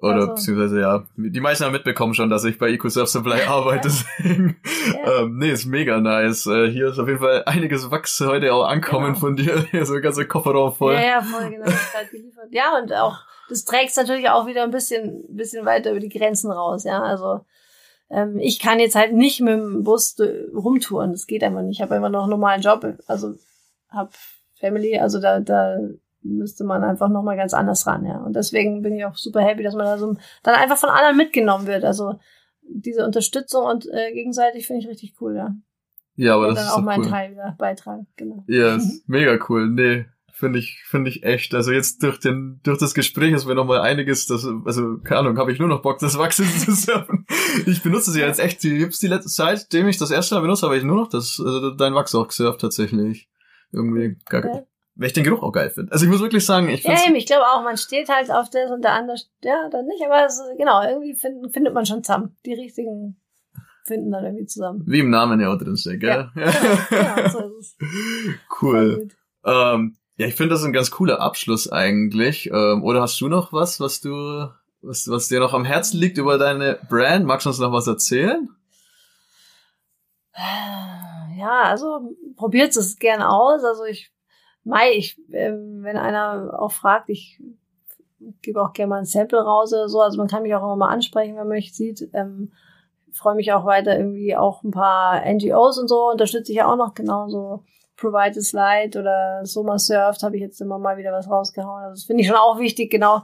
oder 0.00 0.14
also- 0.14 0.28
beziehungsweise 0.28 0.80
ja, 0.80 1.04
die 1.16 1.40
meisten 1.40 1.64
haben 1.64 1.72
mitbekommen 1.72 2.14
schon, 2.14 2.30
dass 2.30 2.44
ich 2.44 2.58
bei 2.58 2.70
EcoSurf 2.70 3.08
Supply 3.08 3.42
arbeite, 3.48 3.88
deswegen 3.88 4.56
Ja. 5.04 5.22
ähm, 5.22 5.38
nee, 5.38 5.50
ist 5.50 5.66
mega 5.66 6.00
nice. 6.00 6.46
Äh, 6.46 6.70
hier 6.70 6.88
ist 6.90 6.98
auf 7.00 7.08
jeden 7.08 7.18
Fall 7.20 7.42
einiges 7.46 7.90
Wachs 7.90 8.20
heute 8.20 8.54
auch 8.54 8.68
ankommen 8.68 9.06
Genau. 9.14 9.18
von 9.18 9.34
dir, 9.36 9.66
hier 9.72 9.84
so 9.84 9.94
ein 9.94 10.02
ganzer 10.02 10.26
Kofferraum 10.26 10.72
voll. 10.74 10.94
ja, 10.94 11.00
ja, 11.00 11.22
voll 11.22 11.50
genau. 11.50 11.66
halt 11.66 12.10
geliefert. 12.12 12.46
Ja, 12.52 12.78
und 12.80 12.92
auch, 12.92 13.18
das 13.48 13.64
trägt 13.64 13.96
natürlich 13.96 14.28
auch 14.28 14.46
wieder 14.46 14.62
ein 14.62 14.70
bisschen, 14.70 15.24
bisschen 15.28 15.64
weiter 15.66 15.90
über 15.90 16.00
die 16.00 16.08
Grenzen 16.08 16.52
raus, 16.52 16.84
ja. 16.84 17.02
Also 17.02 17.40
ähm, 18.10 18.38
ich 18.38 18.58
kann 18.58 18.78
jetzt 18.78 18.94
halt 18.94 19.12
nicht 19.12 19.40
mit 19.40 19.54
dem 19.54 19.82
Bus 19.82 20.18
äh, 20.18 20.46
rumtouren. 20.54 21.12
Das 21.12 21.26
geht 21.26 21.42
einfach 21.42 21.62
nicht. 21.62 21.78
Ich 21.78 21.82
habe 21.82 21.96
immer 21.96 22.08
noch 22.08 22.22
einen 22.22 22.30
normalen 22.30 22.62
Job. 22.62 22.86
Also 23.06 23.34
hab 23.88 24.14
Family, 24.58 24.98
also 24.98 25.20
da, 25.20 25.40
da 25.40 25.78
müsste 26.22 26.64
man 26.64 26.84
einfach 26.84 27.08
nochmal 27.08 27.36
ganz 27.36 27.54
anders 27.54 27.86
ran, 27.86 28.04
ja. 28.04 28.18
Und 28.18 28.34
deswegen 28.34 28.82
bin 28.82 28.94
ich 28.94 29.04
auch 29.04 29.16
super 29.16 29.40
happy, 29.40 29.62
dass 29.62 29.74
man 29.74 29.86
da 29.86 29.98
so 29.98 30.16
dann 30.42 30.54
einfach 30.54 30.76
von 30.76 30.90
anderen 30.90 31.16
mitgenommen 31.16 31.66
wird. 31.66 31.84
Also 31.84 32.18
diese 32.62 33.04
Unterstützung 33.04 33.64
und 33.64 33.86
äh, 33.92 34.12
gegenseitig 34.12 34.66
finde 34.66 34.82
ich 34.82 34.88
richtig 34.88 35.14
cool, 35.20 35.36
ja. 35.36 35.54
Ja, 36.16 36.34
aber 36.34 36.48
und 36.48 36.54
das 36.54 36.64
dann 36.64 36.72
ist 36.72 36.78
auch 36.78 36.82
meinen 36.82 37.04
cool. 37.04 37.10
Teil 37.10 37.32
wieder 37.32 37.54
beitragen, 37.58 38.06
genau. 38.16 38.44
Ja, 38.48 38.76
ist 38.76 39.08
mega 39.08 39.38
cool. 39.48 39.68
Nee, 39.68 40.06
finde 40.38 40.58
ich, 40.58 40.82
finde 40.86 41.10
ich 41.10 41.22
echt. 41.22 41.54
Also 41.54 41.72
jetzt 41.72 42.02
durch 42.02 42.18
den, 42.18 42.60
durch 42.62 42.78
das 42.78 42.94
Gespräch 42.94 43.32
ist 43.32 43.46
mir 43.46 43.54
nochmal 43.54 43.80
einiges, 43.80 44.26
das, 44.26 44.46
also, 44.64 44.98
keine 44.98 45.20
Ahnung, 45.20 45.38
habe 45.38 45.52
ich 45.52 45.58
nur 45.58 45.68
noch 45.68 45.82
Bock, 45.82 45.98
das 45.98 46.18
Wachsen 46.18 46.46
zu 46.46 46.72
surfen. 46.72 47.26
Ich 47.66 47.82
benutze 47.82 48.10
sie 48.12 48.20
jetzt 48.20 48.38
echt, 48.40 48.62
die 48.62 48.76
gibt's 48.78 48.98
die 49.00 49.08
letzte 49.08 49.30
Zeit, 49.30 49.60
seitdem 49.60 49.88
ich 49.88 49.98
das 49.98 50.10
erste 50.10 50.34
Mal 50.34 50.42
benutze, 50.42 50.66
habe 50.66 50.76
ich 50.76 50.84
nur 50.84 50.96
noch 50.96 51.08
das, 51.08 51.40
also 51.44 51.70
dein 51.70 51.94
Wachs 51.94 52.14
auch 52.14 52.28
gesurft 52.28 52.60
tatsächlich. 52.60 53.28
Irgendwie, 53.72 54.16
gar, 54.28 54.44
Ja. 54.44 54.62
weil 54.94 55.06
ich 55.08 55.12
den 55.12 55.24
Geruch 55.24 55.42
auch 55.42 55.52
geil 55.52 55.70
finde. 55.70 55.92
Also 55.92 56.04
ich 56.04 56.10
muss 56.10 56.20
wirklich 56.20 56.44
sagen, 56.44 56.68
ich 56.68 56.84
Ja, 56.84 56.92
finde 56.92 57.08
eben, 57.08 57.16
ich 57.16 57.26
glaube 57.26 57.44
auch, 57.44 57.62
man 57.64 57.76
steht 57.76 58.08
halt 58.08 58.30
auf 58.30 58.48
das 58.50 58.70
und 58.70 58.82
der 58.82 58.92
andere, 58.92 59.16
ja, 59.42 59.68
dann 59.70 59.86
nicht, 59.86 60.02
aber 60.04 60.24
es, 60.26 60.40
genau, 60.58 60.82
irgendwie 60.82 61.14
find, 61.14 61.52
findet 61.52 61.74
man 61.74 61.84
schon 61.86 62.04
zusammen. 62.04 62.36
Die 62.46 62.54
richtigen 62.54 63.20
finden 63.84 64.10
dann 64.10 64.24
irgendwie 64.24 64.46
zusammen. 64.46 64.82
wie 64.86 65.00
im 65.00 65.10
Namen 65.10 65.40
ja 65.40 65.52
auch 65.52 65.58
drin 65.58 65.76
steht, 65.76 66.00
gell? 66.00 66.28
Genau, 66.34 66.50
genau, 66.90 67.28
so 67.28 67.58
ist 67.58 67.76
es. 67.80 67.86
cool. 68.62 69.08
Ähm, 69.44 69.96
ja, 70.16 70.26
ich 70.26 70.34
finde 70.34 70.54
das 70.54 70.64
ein 70.64 70.72
ganz 70.72 70.90
cooler 70.90 71.20
Abschluss 71.20 71.70
eigentlich. 71.70 72.50
Ähm, 72.50 72.82
oder 72.82 73.02
hast 73.02 73.20
du 73.20 73.28
noch 73.28 73.52
was, 73.52 73.80
was 73.80 74.00
du, 74.00 74.48
was, 74.80 75.08
was 75.08 75.28
dir 75.28 75.40
noch 75.40 75.52
am 75.52 75.64
Herzen 75.64 75.98
liegt 75.98 76.18
über 76.18 76.38
deine 76.38 76.78
Brand? 76.88 77.26
Magst 77.26 77.46
du 77.46 77.50
uns 77.50 77.58
noch 77.58 77.72
was 77.72 77.86
erzählen? 77.86 78.48
Ja, 81.36 81.62
also 81.62 82.14
probiert 82.36 82.76
es 82.76 82.98
gerne 82.98 83.28
aus. 83.30 83.62
Also 83.62 83.84
ich, 83.84 84.10
Mai, 84.64 84.92
ich, 84.92 85.18
ähm, 85.32 85.80
wenn 85.82 85.96
einer 85.96 86.58
auch 86.58 86.72
fragt, 86.72 87.08
ich 87.10 87.40
gebe 88.42 88.60
auch 88.62 88.72
gerne 88.72 88.90
mal 88.90 88.98
ein 88.98 89.04
Sample 89.04 89.40
raus 89.40 89.72
oder 89.72 89.88
so. 89.88 90.00
Also 90.00 90.18
man 90.18 90.28
kann 90.28 90.42
mich 90.42 90.54
auch 90.54 90.62
immer 90.62 90.76
mal 90.76 90.88
ansprechen, 90.88 91.36
wenn 91.36 91.46
man 91.46 91.56
mich 91.56 91.74
sieht. 91.74 92.08
Ähm, 92.14 92.52
freue 93.12 93.34
mich 93.34 93.52
auch 93.52 93.64
weiter 93.64 93.96
irgendwie 93.96 94.36
auch 94.36 94.62
ein 94.62 94.70
paar 94.70 95.22
NGOs 95.24 95.78
und 95.78 95.88
so 95.88 96.10
unterstütze 96.10 96.52
ich 96.52 96.58
ja 96.58 96.70
auch 96.70 96.76
noch 96.76 96.94
genauso. 96.94 97.64
Provide 97.96 98.38
a 98.38 98.42
Slide 98.42 98.98
oder 98.98 99.40
Soma 99.44 99.78
Surft 99.78 100.22
habe 100.22 100.36
ich 100.36 100.42
jetzt 100.42 100.60
immer 100.60 100.78
mal 100.78 100.96
wieder 100.96 101.12
was 101.12 101.30
rausgehauen. 101.30 101.84
Also 101.84 101.94
das 101.94 102.04
finde 102.04 102.22
ich 102.22 102.28
schon 102.28 102.36
auch 102.36 102.58
wichtig, 102.58 102.90
genau, 102.90 103.22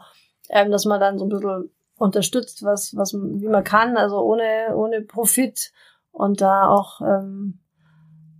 ähm, 0.49 0.71
dass 0.71 0.85
man 0.85 1.01
dann 1.01 1.19
so 1.19 1.27
ein 1.27 1.29
bisschen 1.29 1.71
unterstützt, 1.99 2.65
was, 2.65 2.97
was, 2.97 3.15
wie 3.15 3.49
man 3.49 3.65
kann, 3.65 3.97
also 3.97 4.21
ohne, 4.21 4.75
ohne 4.75 5.03
Profit 5.03 5.73
und 6.11 6.41
da 6.41 6.69
auch 6.69 7.01
ähm, 7.01 7.61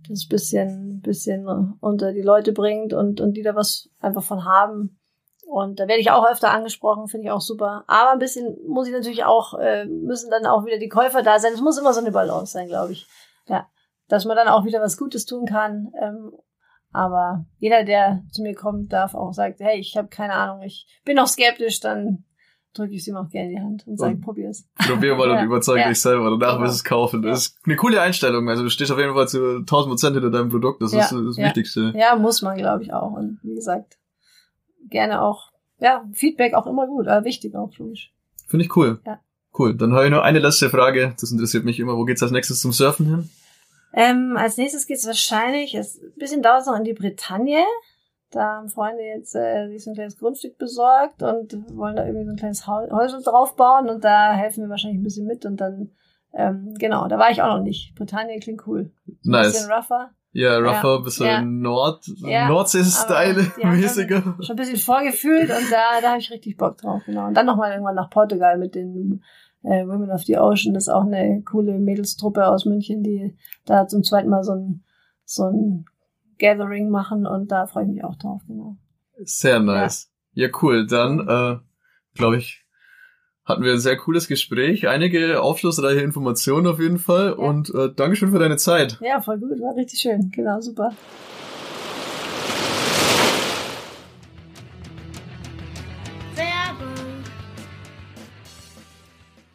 das 0.09 0.27
bisschen, 0.27 1.01
bisschen 1.01 1.77
unter 1.79 2.11
die 2.11 2.21
Leute 2.21 2.51
bringt 2.51 2.93
und, 2.93 3.21
und 3.21 3.33
die 3.33 3.43
da 3.43 3.55
was 3.55 3.89
einfach 3.99 4.23
von 4.23 4.45
haben. 4.45 4.99
Und 5.45 5.79
da 5.79 5.87
werde 5.87 6.01
ich 6.01 6.11
auch 6.11 6.25
öfter 6.25 6.51
angesprochen, 6.51 7.07
finde 7.07 7.27
ich 7.27 7.31
auch 7.31 7.41
super. 7.41 7.83
Aber 7.87 8.11
ein 8.11 8.19
bisschen 8.19 8.57
muss 8.67 8.87
ich 8.87 8.93
natürlich 8.93 9.23
auch, 9.23 9.53
äh, 9.59 9.85
müssen 9.85 10.31
dann 10.31 10.45
auch 10.45 10.65
wieder 10.65 10.77
die 10.77 10.89
Käufer 10.89 11.21
da 11.21 11.39
sein. 11.39 11.53
Es 11.53 11.61
muss 11.61 11.77
immer 11.77 11.93
so 11.93 11.99
eine 11.99 12.11
Balance 12.11 12.53
sein, 12.53 12.67
glaube 12.67 12.93
ich. 12.93 13.07
Ja. 14.13 14.17
Dass 14.17 14.25
man 14.25 14.35
dann 14.37 14.47
auch 14.47 14.65
wieder 14.65 14.81
was 14.81 14.97
Gutes 14.97 15.25
tun 15.25 15.45
kann. 15.45 15.91
Ähm, 16.01 16.31
aber 16.91 17.45
jeder, 17.57 17.83
der 17.83 18.23
zu 18.31 18.43
mir 18.43 18.53
kommt, 18.53 18.93
darf 18.93 19.15
auch 19.15 19.33
sagen, 19.33 19.55
hey, 19.59 19.79
ich 19.79 19.97
habe 19.97 20.09
keine 20.09 20.33
Ahnung, 20.33 20.61
ich 20.61 20.85
bin 21.05 21.15
noch 21.15 21.27
skeptisch, 21.27 21.79
dann 21.79 22.25
drücke 22.75 22.93
ich 22.93 23.03
sie 23.03 23.11
ihm 23.11 23.17
auch 23.17 23.29
gerne 23.29 23.49
in 23.49 23.55
die 23.55 23.61
Hand 23.61 23.87
und 23.87 23.97
sage, 23.97 24.17
probier's. 24.17 24.67
Probier 24.77 25.15
mal 25.15 25.27
Ja, 25.29 25.39
und 25.39 25.45
überzeug 25.45 25.79
ja. 25.79 25.89
dich 25.89 26.01
selber. 26.01 26.29
Danach 26.29 26.55
Genau. 26.55 26.65
wirst 26.65 26.73
du 26.73 26.77
es 26.77 26.83
kaufen. 26.83 27.21
Das 27.21 27.47
ist 27.47 27.57
eine 27.65 27.75
coole 27.75 28.01
Einstellung. 28.01 28.47
Also 28.49 28.63
du 28.63 28.69
stehst 28.69 28.91
auf 28.91 28.97
jeden 28.99 29.13
Fall 29.13 29.27
zu 29.27 29.57
1000 29.59 29.89
Prozent 29.91 30.13
hinter 30.15 30.29
deinem 30.31 30.49
Produkt. 30.49 30.81
Das 30.81 30.91
Ja, 30.93 31.01
ist 31.01 31.11
das 31.11 31.37
ja. 31.37 31.45
Wichtigste. 31.45 31.93
Ja, 31.95 32.15
muss 32.15 32.41
man, 32.41 32.57
glaube 32.57 32.83
ich, 32.83 32.93
auch. 32.93 33.11
Und 33.11 33.39
wie 33.43 33.55
gesagt, 33.55 33.97
gerne 34.89 35.21
auch, 35.21 35.51
ja, 35.79 36.03
Feedback 36.13 36.53
auch 36.53 36.67
immer 36.67 36.87
gut, 36.87 37.07
aber 37.07 37.25
wichtig 37.25 37.55
auch, 37.55 37.75
logisch. 37.77 38.11
Finde 38.47 38.65
ich 38.65 38.75
cool. 38.75 38.99
Ja. 39.05 39.19
Cool. 39.57 39.75
Dann 39.75 39.93
habe 39.93 40.05
ich 40.05 40.11
noch 40.11 40.21
eine 40.23 40.39
letzte 40.39 40.69
Frage. 40.69 41.15
Das 41.19 41.31
interessiert 41.31 41.63
mich 41.65 41.79
immer. 41.79 41.95
Wo 41.95 42.05
geht's 42.05 42.23
als 42.23 42.31
nächstes 42.31 42.59
zum 42.59 42.71
Surfen 42.71 43.05
hin? 43.07 43.29
Ähm, 43.93 44.35
als 44.37 44.57
nächstes 44.57 44.87
geht's 44.87 45.05
wahrscheinlich, 45.05 45.75
es, 45.75 46.01
ein 46.01 46.13
bisschen 46.17 46.41
dauert 46.41 46.61
es 46.61 46.67
noch 46.67 46.77
in 46.77 46.83
die 46.83 46.93
Bretagne. 46.93 47.63
Da 48.31 48.55
haben 48.55 48.69
Freunde 48.69 49.03
jetzt 49.03 49.35
äh, 49.35 49.67
sich 49.67 49.83
so 49.83 49.91
ein 49.91 49.93
kleines 49.93 50.17
Grundstück 50.17 50.57
besorgt 50.57 51.21
und 51.21 51.53
wollen 51.77 51.95
da 51.95 52.03
irgendwie 52.03 52.25
so 52.25 52.31
ein 52.31 52.37
kleines 52.37 52.65
Häusel 52.65 53.21
draufbauen 53.21 53.89
und 53.89 54.03
da 54.03 54.33
helfen 54.33 54.63
wir 54.63 54.69
wahrscheinlich 54.69 54.99
ein 54.99 55.03
bisschen 55.03 55.27
mit 55.27 55.45
und 55.45 55.57
dann, 55.57 55.91
ähm, 56.33 56.73
genau, 56.79 57.07
da 57.07 57.19
war 57.19 57.29
ich 57.29 57.43
auch 57.43 57.57
noch 57.57 57.63
nicht. 57.63 57.93
Britannien 57.93 58.39
klingt 58.39 58.65
cool. 58.65 58.91
Nice. 59.21 59.45
Ein 59.45 59.51
bisschen 59.51 59.71
rougher. 59.71 60.09
Ja, 60.31 60.57
rougher, 60.57 60.95
ja. 60.95 60.97
bisschen 60.97 61.25
ja. 61.27 61.41
Nord, 61.43 62.05
ja, 62.25 62.47
Nordsee-Style 62.47 63.51
mäßiger. 63.63 64.21
Schon 64.39 64.55
ein 64.55 64.55
bisschen 64.55 64.79
vorgefühlt 64.79 65.51
und 65.51 65.71
da, 65.71 66.01
da 66.01 66.09
habe 66.09 66.19
ich 66.19 66.31
richtig 66.31 66.57
Bock 66.57 66.77
drauf, 66.77 67.03
genau. 67.05 67.27
Und 67.27 67.35
dann 67.35 67.45
nochmal 67.45 67.71
irgendwann 67.73 67.93
nach 67.93 68.09
Portugal 68.09 68.57
mit 68.57 68.73
den 68.73 69.23
äh, 69.63 69.85
Women 69.87 70.11
of 70.11 70.23
the 70.23 70.37
Ocean. 70.37 70.75
Ist 70.75 70.89
auch 70.89 71.05
eine 71.05 71.41
coole 71.43 71.79
Mädelstruppe 71.79 72.47
aus 72.47 72.65
München, 72.65 73.03
die 73.03 73.35
da 73.65 73.87
zum 73.87 74.03
zweiten 74.03 74.29
Mal 74.29 74.43
so 74.43 74.53
ein, 74.53 74.83
so 75.25 75.45
ein 75.45 75.85
Gathering 76.39 76.89
machen 76.89 77.25
und 77.25 77.51
da 77.51 77.67
freue 77.67 77.83
ich 77.83 77.89
mich 77.89 78.03
auch 78.03 78.15
drauf, 78.15 78.41
genau. 78.47 78.77
Sehr 79.19 79.59
nice. 79.59 80.11
Ja, 80.33 80.47
ja 80.47 80.53
cool. 80.61 80.87
Dann, 80.87 81.19
äh, 81.27 81.57
glaube 82.15 82.37
ich, 82.37 82.65
hatten 83.45 83.63
wir 83.63 83.73
ein 83.73 83.79
sehr 83.79 83.97
cooles 83.97 84.27
Gespräch, 84.27 84.87
einige 84.87 85.41
aufschlussreiche 85.41 86.01
Informationen 86.01 86.67
auf 86.67 86.79
jeden 86.79 86.99
Fall 86.99 87.27
ja. 87.27 87.33
und 87.33 87.73
äh, 87.73 87.93
Dankeschön 87.93 88.31
für 88.31 88.39
deine 88.39 88.57
Zeit. 88.57 88.99
Ja, 89.01 89.21
voll 89.21 89.39
gut, 89.39 89.59
war 89.59 89.75
richtig 89.75 89.99
schön, 89.99 90.31
genau, 90.31 90.61
super. 90.61 90.93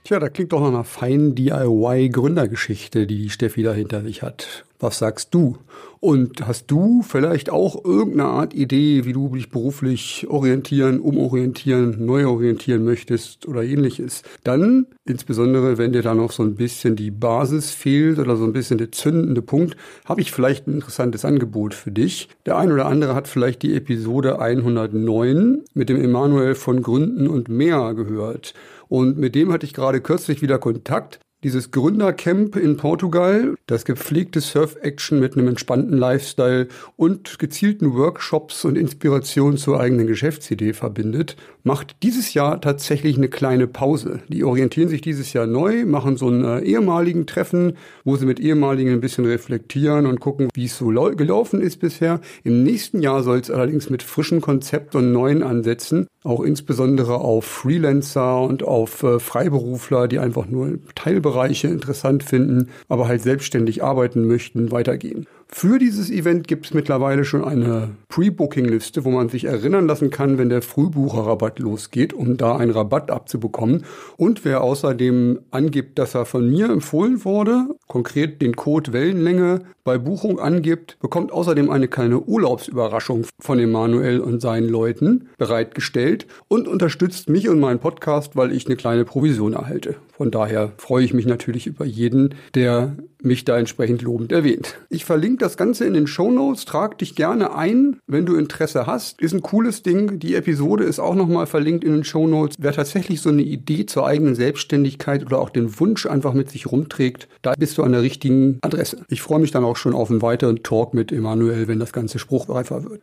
Tja, 0.08 0.18
da 0.18 0.30
klingt 0.30 0.54
doch 0.54 0.62
nach 0.62 0.68
einer 0.68 0.84
feinen 0.84 1.34
DIY-Gründergeschichte, 1.34 3.06
die 3.06 3.24
die 3.24 3.28
Steffi 3.28 3.62
da 3.62 3.74
hinter 3.74 4.00
sich 4.00 4.22
hat. 4.22 4.64
Was 4.80 4.98
sagst 4.98 5.34
du? 5.34 5.58
Und 6.00 6.46
hast 6.46 6.70
du 6.70 7.02
vielleicht 7.02 7.50
auch 7.50 7.84
irgendeine 7.84 8.30
Art 8.30 8.54
Idee, 8.54 9.04
wie 9.04 9.12
du 9.12 9.28
dich 9.34 9.50
beruflich 9.50 10.26
orientieren, 10.30 11.00
umorientieren, 11.00 12.06
neu 12.06 12.26
orientieren 12.26 12.84
möchtest 12.84 13.46
oder 13.48 13.64
ähnliches? 13.64 14.22
Dann, 14.44 14.86
insbesondere 15.04 15.76
wenn 15.76 15.92
dir 15.92 16.02
da 16.02 16.14
noch 16.14 16.30
so 16.30 16.44
ein 16.44 16.54
bisschen 16.54 16.94
die 16.96 17.10
Basis 17.10 17.72
fehlt 17.72 18.18
oder 18.18 18.36
so 18.36 18.44
ein 18.44 18.52
bisschen 18.52 18.78
der 18.78 18.92
zündende 18.92 19.42
Punkt, 19.42 19.76
habe 20.06 20.20
ich 20.20 20.32
vielleicht 20.32 20.68
ein 20.68 20.74
interessantes 20.74 21.24
Angebot 21.24 21.74
für 21.74 21.90
dich. 21.90 22.28
Der 22.46 22.56
ein 22.56 22.72
oder 22.72 22.86
andere 22.86 23.14
hat 23.14 23.28
vielleicht 23.28 23.62
die 23.62 23.74
Episode 23.74 24.38
109 24.38 25.64
mit 25.74 25.88
dem 25.88 26.00
Emanuel 26.00 26.54
von 26.54 26.80
Gründen 26.80 27.26
und 27.26 27.48
mehr 27.48 27.92
gehört. 27.94 28.54
Und 28.88 29.18
mit 29.18 29.34
dem 29.34 29.52
hatte 29.52 29.66
ich 29.66 29.74
gerade 29.74 30.00
kürzlich 30.00 30.42
wieder 30.42 30.58
Kontakt. 30.58 31.20
Dieses 31.44 31.70
Gründercamp 31.70 32.56
in 32.56 32.76
Portugal, 32.76 33.54
das 33.66 33.84
gepflegte 33.84 34.40
Surf-Action 34.40 35.20
mit 35.20 35.36
einem 35.36 35.46
entspannten 35.46 35.96
Lifestyle 35.96 36.66
und 36.96 37.38
gezielten 37.38 37.94
Workshops 37.94 38.64
und 38.64 38.76
Inspiration 38.76 39.56
zur 39.56 39.78
eigenen 39.78 40.08
Geschäftsidee 40.08 40.72
verbindet, 40.72 41.36
macht 41.68 41.96
dieses 42.02 42.34
Jahr 42.34 42.60
tatsächlich 42.60 43.16
eine 43.16 43.28
kleine 43.28 43.66
Pause. 43.66 44.20
Die 44.28 44.42
orientieren 44.42 44.88
sich 44.88 45.02
dieses 45.02 45.32
Jahr 45.32 45.46
neu, 45.46 45.84
machen 45.84 46.16
so 46.16 46.26
einen 46.26 46.44
äh, 46.44 46.60
ehemaligen 46.60 47.26
Treffen, 47.26 47.74
wo 48.04 48.16
sie 48.16 48.26
mit 48.26 48.40
ehemaligen 48.40 48.90
ein 48.92 49.00
bisschen 49.00 49.26
reflektieren 49.26 50.06
und 50.06 50.18
gucken, 50.18 50.48
wie 50.54 50.64
es 50.64 50.78
so 50.78 50.88
gelaufen 50.88 51.60
ist 51.60 51.76
bisher. 51.78 52.20
Im 52.42 52.64
nächsten 52.64 53.02
Jahr 53.02 53.22
soll 53.22 53.38
es 53.38 53.50
allerdings 53.50 53.90
mit 53.90 54.02
frischen 54.02 54.40
Konzept 54.40 54.94
und 54.96 55.12
neuen 55.12 55.42
Ansätzen, 55.42 56.06
auch 56.24 56.40
insbesondere 56.40 57.16
auf 57.20 57.44
Freelancer 57.44 58.40
und 58.40 58.62
auf 58.62 59.02
äh, 59.02 59.20
Freiberufler, 59.20 60.08
die 60.08 60.18
einfach 60.18 60.46
nur 60.46 60.78
Teilbereiche 60.94 61.28
Bereiche 61.38 61.68
interessant 61.68 62.24
finden, 62.24 62.70
aber 62.88 63.06
halt 63.06 63.22
selbstständig 63.22 63.82
arbeiten 63.84 64.26
möchten, 64.26 64.72
weitergehen. 64.72 65.26
Für 65.50 65.78
dieses 65.78 66.10
Event 66.10 66.46
gibt 66.46 66.66
es 66.66 66.74
mittlerweile 66.74 67.24
schon 67.24 67.42
eine 67.42 67.96
Pre-Booking-Liste, 68.08 69.06
wo 69.06 69.10
man 69.10 69.30
sich 69.30 69.46
erinnern 69.46 69.86
lassen 69.86 70.10
kann, 70.10 70.36
wenn 70.36 70.50
der 70.50 70.60
Frühbucherrabatt 70.60 71.58
losgeht, 71.58 72.12
um 72.12 72.36
da 72.36 72.56
einen 72.56 72.70
Rabatt 72.70 73.10
abzubekommen. 73.10 73.84
Und 74.18 74.44
wer 74.44 74.60
außerdem 74.60 75.40
angibt, 75.50 75.98
dass 75.98 76.14
er 76.14 76.26
von 76.26 76.48
mir 76.48 76.68
empfohlen 76.68 77.24
wurde, 77.24 77.66
konkret 77.86 78.42
den 78.42 78.56
Code 78.56 78.92
Wellenlänge 78.92 79.62
bei 79.84 79.96
Buchung 79.96 80.38
angibt, 80.38 80.98
bekommt 81.00 81.32
außerdem 81.32 81.70
eine 81.70 81.88
kleine 81.88 82.20
Urlaubsüberraschung 82.20 83.24
von 83.40 83.58
Emanuel 83.58 84.20
und 84.20 84.40
seinen 84.40 84.68
Leuten 84.68 85.28
bereitgestellt 85.38 86.26
und 86.48 86.68
unterstützt 86.68 87.30
mich 87.30 87.48
und 87.48 87.58
meinen 87.58 87.80
Podcast, 87.80 88.36
weil 88.36 88.52
ich 88.52 88.66
eine 88.66 88.76
kleine 88.76 89.06
Provision 89.06 89.54
erhalte. 89.54 89.96
Von 90.18 90.32
daher 90.32 90.72
freue 90.78 91.04
ich 91.04 91.14
mich 91.14 91.26
natürlich 91.26 91.68
über 91.68 91.84
jeden, 91.84 92.34
der 92.56 92.96
mich 93.22 93.44
da 93.44 93.56
entsprechend 93.56 94.02
lobend 94.02 94.32
erwähnt. 94.32 94.76
Ich 94.90 95.04
verlinke 95.04 95.38
das 95.38 95.56
Ganze 95.56 95.84
in 95.84 95.94
den 95.94 96.08
Show 96.08 96.32
Notes. 96.32 96.64
Trag 96.64 96.98
dich 96.98 97.14
gerne 97.14 97.54
ein, 97.54 98.00
wenn 98.08 98.26
du 98.26 98.34
Interesse 98.34 98.86
hast. 98.88 99.22
Ist 99.22 99.32
ein 99.32 99.42
cooles 99.42 99.84
Ding. 99.84 100.18
Die 100.18 100.34
Episode 100.34 100.82
ist 100.82 100.98
auch 100.98 101.14
nochmal 101.14 101.46
verlinkt 101.46 101.84
in 101.84 101.92
den 101.92 102.02
Show 102.02 102.26
Notes. 102.26 102.56
Wer 102.58 102.72
tatsächlich 102.72 103.20
so 103.20 103.28
eine 103.28 103.42
Idee 103.42 103.86
zur 103.86 104.08
eigenen 104.08 104.34
Selbstständigkeit 104.34 105.24
oder 105.24 105.38
auch 105.38 105.50
den 105.50 105.78
Wunsch 105.78 106.04
einfach 106.04 106.34
mit 106.34 106.50
sich 106.50 106.66
rumträgt, 106.66 107.28
da 107.42 107.54
bist 107.56 107.78
du 107.78 107.84
an 107.84 107.92
der 107.92 108.02
richtigen 108.02 108.58
Adresse. 108.62 109.04
Ich 109.08 109.22
freue 109.22 109.38
mich 109.38 109.52
dann 109.52 109.64
auch 109.64 109.76
schon 109.76 109.94
auf 109.94 110.10
einen 110.10 110.20
weiteren 110.20 110.64
Talk 110.64 110.94
mit 110.94 111.12
Emanuel, 111.12 111.68
wenn 111.68 111.78
das 111.78 111.92
Ganze 111.92 112.18
spruchreifer 112.18 112.82
wird. 112.82 113.02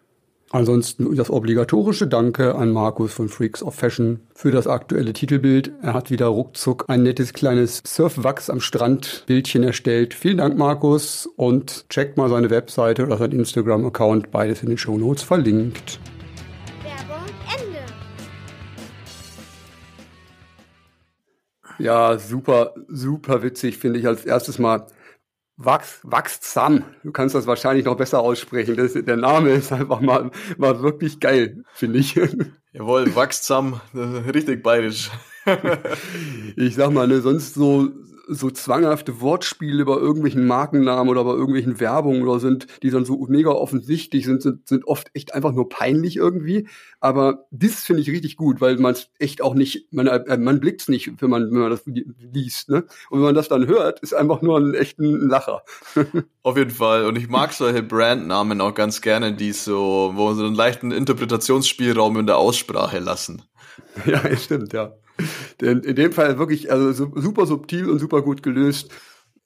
Ansonsten 0.55 1.13
das 1.17 1.29
obligatorische 1.29 2.07
Danke 2.07 2.55
an 2.55 2.71
Markus 2.71 3.13
von 3.13 3.27
Freaks 3.27 3.61
of 3.61 3.75
Fashion 3.75 4.21
für 4.33 4.51
das 4.51 4.67
aktuelle 4.67 5.11
Titelbild. 5.11 5.73
Er 5.81 5.93
hat 5.93 6.11
wieder 6.11 6.27
ruckzuck 6.27 6.85
ein 6.87 7.03
nettes 7.03 7.33
kleines 7.33 7.81
Surfwachs 7.85 8.49
am 8.49 8.61
Strand 8.61 9.25
Bildchen 9.27 9.63
erstellt. 9.63 10.13
Vielen 10.13 10.37
Dank, 10.37 10.57
Markus. 10.57 11.27
Und 11.35 11.89
checkt 11.89 12.15
mal 12.15 12.29
seine 12.29 12.49
Webseite 12.51 13.05
oder 13.05 13.17
sein 13.17 13.33
Instagram-Account. 13.33 14.31
Beides 14.31 14.63
in 14.63 14.69
den 14.69 14.77
Show 14.77 14.97
Notes 14.97 15.23
verlinkt. 15.23 15.99
Werbung 16.83 17.25
Ende. 17.59 17.79
Ja, 21.79 22.17
super, 22.17 22.75
super 22.87 23.43
witzig 23.43 23.77
finde 23.77 23.99
ich 23.99 24.07
als 24.07 24.25
erstes 24.25 24.57
mal 24.57 24.87
Wachs, 25.57 25.99
Wachsam. 26.03 26.83
Du 27.03 27.11
kannst 27.11 27.33
das 27.33 27.47
wahrscheinlich 27.47 27.85
noch 27.85 27.95
besser 27.95 28.19
aussprechen. 28.19 28.75
Das, 28.75 28.93
der 28.93 29.15
Name 29.15 29.51
ist 29.51 29.71
einfach 29.71 30.01
mal, 30.01 30.31
mal 30.57 30.81
wirklich 30.81 31.19
geil, 31.19 31.63
finde 31.73 31.99
ich. 31.99 32.15
Jawohl, 32.73 33.15
Wachsam, 33.15 33.79
richtig 33.93 34.63
bayerisch. 34.63 35.11
ich 36.57 36.75
sag 36.75 36.91
mal, 36.91 37.07
ne, 37.07 37.21
sonst 37.21 37.53
so, 37.53 37.89
so 38.27 38.49
zwanghafte 38.49 39.21
Wortspiele 39.21 39.81
über 39.81 39.97
irgendwelchen 39.97 40.45
Markennamen 40.45 41.09
oder 41.09 41.23
bei 41.23 41.31
irgendwelchen 41.31 41.79
Werbungen 41.79 42.23
oder 42.23 42.39
sind, 42.39 42.67
die 42.83 42.89
dann 42.89 43.05
so 43.05 43.25
mega 43.29 43.51
offensichtlich 43.51 44.25
sind, 44.25 44.41
sind, 44.41 44.67
sind 44.67 44.85
oft 44.85 45.09
echt 45.13 45.33
einfach 45.33 45.51
nur 45.51 45.69
peinlich 45.69 46.17
irgendwie. 46.17 46.67
Aber 46.99 47.45
das 47.51 47.83
finde 47.83 48.01
ich 48.01 48.09
richtig 48.09 48.37
gut, 48.37 48.61
weil 48.61 48.77
man 48.77 48.93
es 48.93 49.09
echt 49.19 49.41
auch 49.41 49.53
nicht, 49.53 49.91
man, 49.91 50.07
äh, 50.07 50.37
man 50.37 50.59
blickt's 50.59 50.87
nicht, 50.87 51.21
wenn 51.21 51.29
man, 51.29 51.51
wenn 51.51 51.59
man 51.59 51.71
das 51.71 51.83
liest, 51.85 52.69
ne? 52.69 52.85
Und 53.09 53.19
wenn 53.19 53.25
man 53.25 53.35
das 53.35 53.47
dann 53.47 53.67
hört, 53.67 53.99
ist 53.99 54.13
einfach 54.13 54.41
nur 54.41 54.59
ein 54.59 54.73
echten 54.73 55.27
Lacher. 55.27 55.63
Auf 56.43 56.57
jeden 56.57 56.71
Fall. 56.71 57.05
Und 57.05 57.17
ich 57.17 57.29
mag 57.29 57.53
solche 57.53 57.83
Brandnamen 57.83 58.61
auch 58.61 58.73
ganz 58.73 59.01
gerne, 59.01 59.33
die 59.33 59.51
so, 59.51 60.11
wo 60.15 60.33
so 60.33 60.45
einen 60.45 60.55
leichten 60.55 60.91
Interpretationsspielraum 60.91 62.17
in 62.17 62.27
der 62.27 62.37
Aussprache 62.37 62.99
lassen. 62.99 63.43
Ja, 64.05 64.35
stimmt, 64.37 64.73
ja. 64.73 64.93
In, 65.61 65.81
in 65.81 65.95
dem 65.95 66.11
Fall 66.11 66.37
wirklich 66.37 66.71
also 66.71 66.91
super 66.93 67.45
subtil 67.45 67.89
und 67.89 67.99
super 67.99 68.21
gut 68.21 68.43
gelöst. 68.43 68.91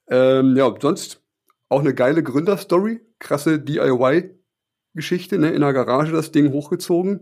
Ähm, 0.09 0.55
ja, 0.57 0.74
sonst 0.80 1.22
auch 1.70 1.82
eine 1.82 1.93
geile 1.93 2.24
Gründerstory, 2.24 3.01
krasse 3.20 3.59
DIY-Geschichte, 3.59 5.38
ne, 5.38 5.51
in 5.51 5.61
der 5.61 5.74
Garage 5.74 6.11
das 6.11 6.32
Ding 6.32 6.51
hochgezogen. 6.51 7.22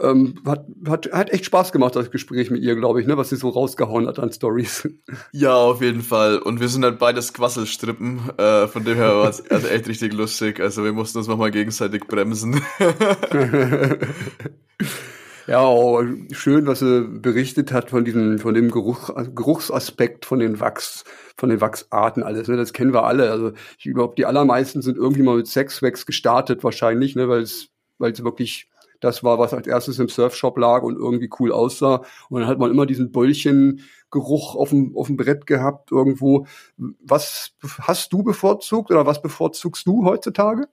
Ähm, 0.00 0.34
hat, 0.44 0.66
hat, 0.88 1.12
hat 1.12 1.30
echt 1.30 1.44
Spaß 1.44 1.70
gemacht, 1.70 1.94
das 1.94 2.10
Gespräch 2.10 2.50
mit 2.50 2.60
ihr, 2.60 2.74
glaube 2.74 3.00
ich, 3.00 3.06
ne, 3.06 3.16
was 3.16 3.28
sie 3.28 3.36
so 3.36 3.50
rausgehauen 3.50 4.08
hat 4.08 4.18
an 4.18 4.32
Stories. 4.32 4.88
Ja, 5.32 5.54
auf 5.54 5.80
jeden 5.80 6.02
Fall. 6.02 6.38
Und 6.38 6.60
wir 6.60 6.68
sind 6.68 6.84
halt 6.84 6.98
beides 6.98 7.32
Quasselstrippen, 7.32 8.30
äh, 8.38 8.68
von 8.68 8.84
dem 8.84 8.96
her 8.96 9.16
war 9.16 9.28
es 9.28 9.40
also 9.50 9.68
echt 9.68 9.88
richtig 9.88 10.12
lustig. 10.12 10.60
Also 10.60 10.82
wir 10.82 10.92
mussten 10.92 11.18
uns 11.18 11.28
nochmal 11.28 11.50
gegenseitig 11.50 12.06
bremsen. 12.06 12.62
Ja, 15.46 15.64
oh, 15.64 16.02
schön, 16.32 16.66
was 16.66 16.80
sie 16.80 17.06
berichtet 17.06 17.70
hat 17.70 17.90
von 17.90 18.04
diesem, 18.04 18.40
von 18.40 18.52
dem 18.52 18.68
Geruch, 18.68 19.10
Geruchsaspekt 19.32 20.24
von 20.24 20.40
den 20.40 20.58
Wachs, 20.58 21.04
von 21.36 21.50
den 21.50 21.60
Wachsarten 21.60 22.24
alles. 22.24 22.48
Ne? 22.48 22.56
Das 22.56 22.72
kennen 22.72 22.92
wir 22.92 23.04
alle. 23.04 23.30
Also 23.30 23.52
ich 23.78 23.84
glaube, 23.94 24.14
die 24.16 24.26
allermeisten 24.26 24.82
sind 24.82 24.96
irgendwie 24.96 25.22
mal 25.22 25.36
mit 25.36 25.46
Sexwax 25.46 26.04
gestartet 26.04 26.64
wahrscheinlich, 26.64 27.14
ne? 27.14 27.28
weil 27.28 27.42
es, 27.42 27.68
weil 27.98 28.10
es 28.10 28.24
wirklich 28.24 28.68
das 28.98 29.22
war, 29.22 29.38
was 29.38 29.54
als 29.54 29.68
erstes 29.68 30.00
im 30.00 30.08
Surfshop 30.08 30.58
lag 30.58 30.82
und 30.82 30.96
irgendwie 30.96 31.30
cool 31.38 31.52
aussah. 31.52 32.02
Und 32.28 32.40
dann 32.40 32.48
hat 32.48 32.58
man 32.58 32.72
immer 32.72 32.86
diesen 32.86 33.12
Bäulchengeruch 33.12 34.56
auf 34.56 34.70
dem, 34.70 34.96
auf 34.96 35.06
dem 35.06 35.16
Brett 35.16 35.46
gehabt 35.46 35.92
irgendwo. 35.92 36.46
Was 36.76 37.52
hast 37.82 38.12
du 38.12 38.24
bevorzugt 38.24 38.90
oder 38.90 39.06
was 39.06 39.22
bevorzugst 39.22 39.86
du 39.86 40.04
heutzutage? 40.04 40.68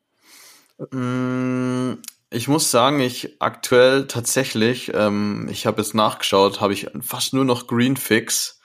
Ich 2.34 2.48
muss 2.48 2.72
sagen, 2.72 3.00
ich 3.00 3.36
aktuell 3.40 4.08
tatsächlich, 4.08 4.92
ähm, 4.96 5.48
ich 5.52 5.68
habe 5.68 5.82
jetzt 5.82 5.94
nachgeschaut, 5.94 6.62
habe 6.62 6.74
ich 6.74 6.88
fast 7.00 7.34
nur 7.34 7.46
noch 7.46 7.68
Green 7.68 7.96
Fix. 7.96 8.60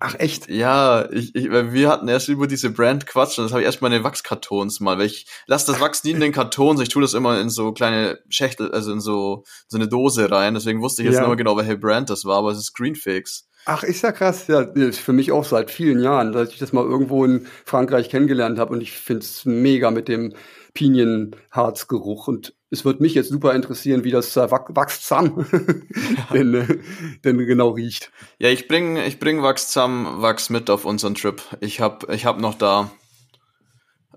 Ach 0.00 0.14
echt? 0.18 0.48
Ja, 0.48 1.10
ich, 1.12 1.34
ich, 1.34 1.50
wir 1.50 1.90
hatten 1.90 2.08
erst 2.08 2.28
über 2.28 2.46
diese 2.46 2.70
Brand 2.70 3.06
Quatsch 3.06 3.38
und 3.38 3.44
das 3.44 3.52
habe 3.52 3.60
ich 3.60 3.66
erst 3.66 3.82
mal 3.82 3.88
in 3.88 3.92
den 3.92 4.04
Wachskartons 4.04 4.80
mal, 4.80 4.98
weil 4.98 5.06
ich 5.06 5.26
lasse 5.46 5.70
das 5.70 5.80
Wachs 5.80 6.02
nie 6.04 6.12
in 6.12 6.20
den 6.20 6.32
Kartons, 6.32 6.80
ich 6.80 6.88
tue 6.88 7.02
das 7.02 7.12
immer 7.12 7.38
in 7.38 7.50
so 7.50 7.72
kleine 7.72 8.18
Schächtel, 8.30 8.72
also 8.72 8.90
in 8.92 9.00
so 9.00 9.44
so 9.68 9.76
eine 9.76 9.88
Dose 9.88 10.30
rein, 10.30 10.54
deswegen 10.54 10.80
wusste 10.80 11.02
ich 11.02 11.06
jetzt 11.06 11.16
ja. 11.16 11.20
nicht 11.20 11.28
mehr 11.28 11.36
genau, 11.36 11.56
welche 11.58 11.76
Brand 11.76 12.08
das 12.08 12.24
war, 12.24 12.38
aber 12.38 12.50
es 12.50 12.58
ist 12.58 12.72
Greenfix. 12.72 13.46
Ach, 13.64 13.82
ist 13.82 14.02
ja 14.02 14.12
krass. 14.12 14.46
Ja, 14.48 14.60
ist 14.60 14.98
für 14.98 15.12
mich 15.12 15.30
auch 15.30 15.44
seit 15.44 15.70
vielen 15.70 16.00
Jahren, 16.00 16.32
dass 16.32 16.50
ich 16.50 16.58
das 16.58 16.72
mal 16.72 16.84
irgendwo 16.84 17.24
in 17.24 17.46
Frankreich 17.64 18.08
kennengelernt 18.08 18.58
habe 18.58 18.72
und 18.72 18.80
ich 18.80 18.92
finde 18.92 19.22
es 19.22 19.44
mega 19.44 19.90
mit 19.90 20.08
dem 20.08 20.34
Pinienharzgeruch 20.74 22.28
und 22.28 22.54
es 22.70 22.84
wird 22.84 23.00
mich 23.00 23.14
jetzt 23.14 23.28
super 23.28 23.54
interessieren, 23.54 24.02
wie 24.02 24.10
das 24.10 24.34
äh, 24.36 24.50
Wachsam 24.50 25.46
denn, 26.32 26.54
äh, 26.54 26.78
denn 27.22 27.38
genau 27.38 27.70
riecht. 27.70 28.10
Ja, 28.38 28.48
ich 28.48 28.66
bring, 28.66 28.96
ich 28.96 29.18
bring 29.18 29.42
Wachsam 29.42 30.22
Wachs 30.22 30.48
mit 30.48 30.70
auf 30.70 30.86
unseren 30.86 31.14
Trip. 31.14 31.42
Ich 31.60 31.80
hab, 31.80 32.10
ich 32.10 32.24
hab 32.24 32.40
noch 32.40 32.54
da. 32.54 32.90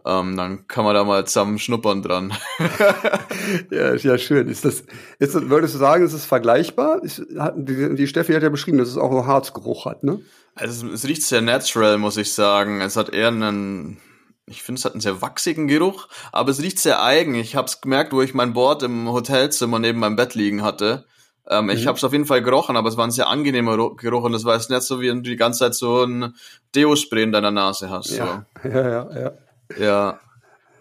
Ähm, 0.06 0.38
dann 0.38 0.68
kann 0.68 0.86
man 0.86 0.94
da 0.94 1.04
mal 1.04 1.26
zusammen 1.26 1.58
schnuppern 1.58 2.04
dran. 2.04 2.32
ja, 3.72 3.96
ja, 3.96 4.18
schön. 4.20 4.48
Ist 4.48 4.64
das, 4.64 4.84
ist 5.18 5.34
das, 5.34 5.50
würdest 5.50 5.74
du 5.74 5.80
sagen, 5.80 6.06
ist 6.06 6.14
es 6.14 6.26
vergleichbar? 6.26 7.04
Ist, 7.04 7.24
hat, 7.40 7.56
die, 7.58 7.96
die 7.96 8.08
Steffi 8.08 8.34
hat 8.34 8.44
ja 8.44 8.50
beschrieben, 8.50 8.78
dass 8.78 8.90
es 8.90 8.98
auch 8.98 9.12
noch 9.12 9.26
Harzgeruch 9.26 9.86
hat, 9.86 10.04
ne? 10.04 10.22
Also 10.54 10.88
es 10.88 11.06
riecht 11.08 11.24
sehr 11.24 11.42
natural, 11.42 11.98
muss 11.98 12.18
ich 12.18 12.34
sagen. 12.34 12.82
Es 12.82 12.98
hat 12.98 13.10
eher 13.10 13.30
einen 13.30 13.98
ich 14.48 14.62
finde, 14.62 14.80
es 14.80 14.86
hat 14.86 14.92
einen 14.92 15.02
sehr 15.02 15.24
wachsigen 15.24 15.68
Geruch, 15.68 16.08
aber 16.32 16.52
es 16.52 16.62
riecht 16.62 16.80
sehr 16.80 17.02
eigen. 17.02 17.34
Ich 17.34 17.56
habe 17.56 17.66
es 17.66 17.82
gemerkt, 17.82 18.14
wo 18.14 18.22
ich 18.22 18.36
mein 18.36 18.54
Board 18.54 18.84
im 18.84 19.12
Hotelzimmer 19.12 19.80
neben 19.80 20.00
meinem 20.00 20.16
Bett 20.16 20.36
liegen 20.36 20.62
hatte. 20.62 21.06
Ähm, 21.48 21.66
mhm. 21.66 21.72
Ich 21.72 21.88
habe 21.88 21.98
es 21.98 22.04
auf 22.04 22.12
jeden 22.12 22.26
Fall 22.26 22.44
gerochen, 22.44 22.78
aber 22.78 22.90
es 22.90 22.98
war 22.98 23.06
ein 23.06 23.12
sehr 23.12 23.28
angenehmer 23.28 23.96
Geruch 23.96 24.24
und 24.24 24.34
es 24.34 24.46
war 24.46 24.56
jetzt 24.56 24.70
nicht 24.70 24.84
so, 24.84 25.02
wie 25.02 25.10
wenn 25.10 25.24
du 25.24 25.30
die 25.30 25.36
ganze 25.36 25.60
Zeit 25.60 25.76
so 25.76 26.04
ein 26.04 26.36
Deo-Spray 26.76 27.24
in 27.24 27.32
deiner 27.32 27.52
Nase 27.52 27.90
hast. 27.90 28.12
Ja, 28.12 28.46
so. 28.62 28.70
ja, 28.70 28.90
ja. 28.90 29.10
Ja, 29.20 29.32
ja. 29.78 30.20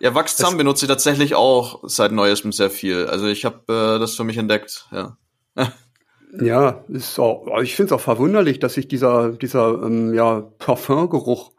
ja 0.01 0.15
Wachszahn 0.15 0.57
benutze 0.57 0.85
ich 0.85 0.89
tatsächlich 0.89 1.35
auch 1.35 1.81
seit 1.85 2.13
neuestem 2.13 2.53
sehr 2.53 2.71
viel. 2.71 3.07
Also 3.07 3.27
ich 3.27 3.45
habe 3.45 3.61
äh, 3.69 3.99
das 3.99 4.15
für 4.15 4.25
mich 4.25 4.39
entdeckt, 4.39 4.89
ja. 4.93 5.17
ja, 6.41 6.85
ist 6.89 7.19
auch, 7.19 7.47
ich 7.63 7.77
finde 7.77 7.95
es 7.95 8.01
auch 8.01 8.05
verwunderlich, 8.05 8.59
dass 8.59 8.75
sich 8.75 8.89
dieser, 8.89 9.33
dieser 9.33 9.83
ähm, 9.83 10.15
ja, 10.15 10.41
Parfumgeruch 10.59 11.53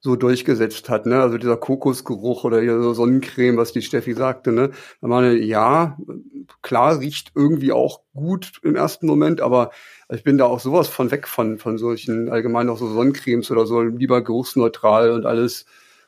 so 0.00 0.14
durchgesetzt 0.16 0.88
hat, 0.88 1.06
ne? 1.06 1.20
Also 1.20 1.38
dieser 1.38 1.56
Kokosgeruch 1.56 2.44
oder 2.44 2.60
hier 2.60 2.80
so 2.80 2.92
Sonnencreme, 2.92 3.56
was 3.56 3.72
die 3.72 3.82
Steffi 3.82 4.14
sagte, 4.14 4.52
ne? 4.52 4.70
Da 5.00 5.08
meine, 5.08 5.34
ja, 5.34 5.98
klar 6.62 7.00
riecht 7.00 7.32
irgendwie 7.34 7.72
auch 7.72 8.02
gut 8.14 8.60
im 8.62 8.76
ersten 8.76 9.06
Moment, 9.06 9.40
aber 9.40 9.70
ich 10.08 10.22
bin 10.22 10.38
da 10.38 10.44
auch 10.44 10.60
sowas 10.60 10.88
von 10.88 11.10
weg 11.10 11.26
von, 11.26 11.58
von 11.58 11.78
solchen 11.78 12.28
allgemein 12.28 12.68
auch 12.68 12.78
so 12.78 12.88
Sonnencremes 12.88 13.50
oder 13.50 13.66
so, 13.66 13.82
lieber 13.82 14.22
geruchsneutral 14.22 15.10
und 15.10 15.26
alles. 15.26 15.66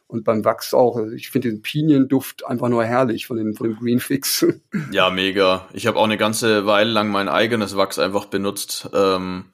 Und 0.08 0.24
beim 0.24 0.44
Wachs 0.44 0.74
auch. 0.74 0.98
Ich 1.14 1.30
finde 1.30 1.50
den 1.50 1.62
Pinienduft 1.62 2.46
einfach 2.46 2.68
nur 2.68 2.84
herrlich 2.84 3.26
von 3.26 3.36
dem, 3.36 3.54
von 3.54 3.68
dem 3.68 3.78
Green 3.78 4.00
Fix. 4.00 4.44
Ja, 4.90 5.10
mega. 5.10 5.68
Ich 5.72 5.86
habe 5.86 5.98
auch 5.98 6.04
eine 6.04 6.16
ganze 6.16 6.66
Weile 6.66 6.90
lang 6.90 7.08
mein 7.08 7.28
eigenes 7.28 7.76
Wachs 7.76 7.98
einfach 7.98 8.26
benutzt. 8.26 8.88
Ähm 8.94 9.52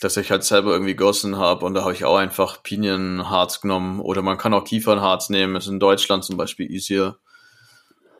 dass 0.00 0.16
ich 0.18 0.30
halt 0.30 0.44
selber 0.44 0.72
irgendwie 0.72 0.94
gossen 0.94 1.38
habe 1.38 1.64
und 1.64 1.74
da 1.74 1.82
habe 1.82 1.94
ich 1.94 2.04
auch 2.04 2.16
einfach 2.16 2.62
Pinienharz 2.62 3.62
genommen 3.62 4.00
oder 4.00 4.20
man 4.20 4.36
kann 4.36 4.52
auch 4.52 4.64
Kiefernharz 4.64 5.30
nehmen, 5.30 5.56
ist 5.56 5.68
in 5.68 5.80
Deutschland 5.80 6.22
zum 6.24 6.36
Beispiel 6.36 6.70
easier. 6.70 7.16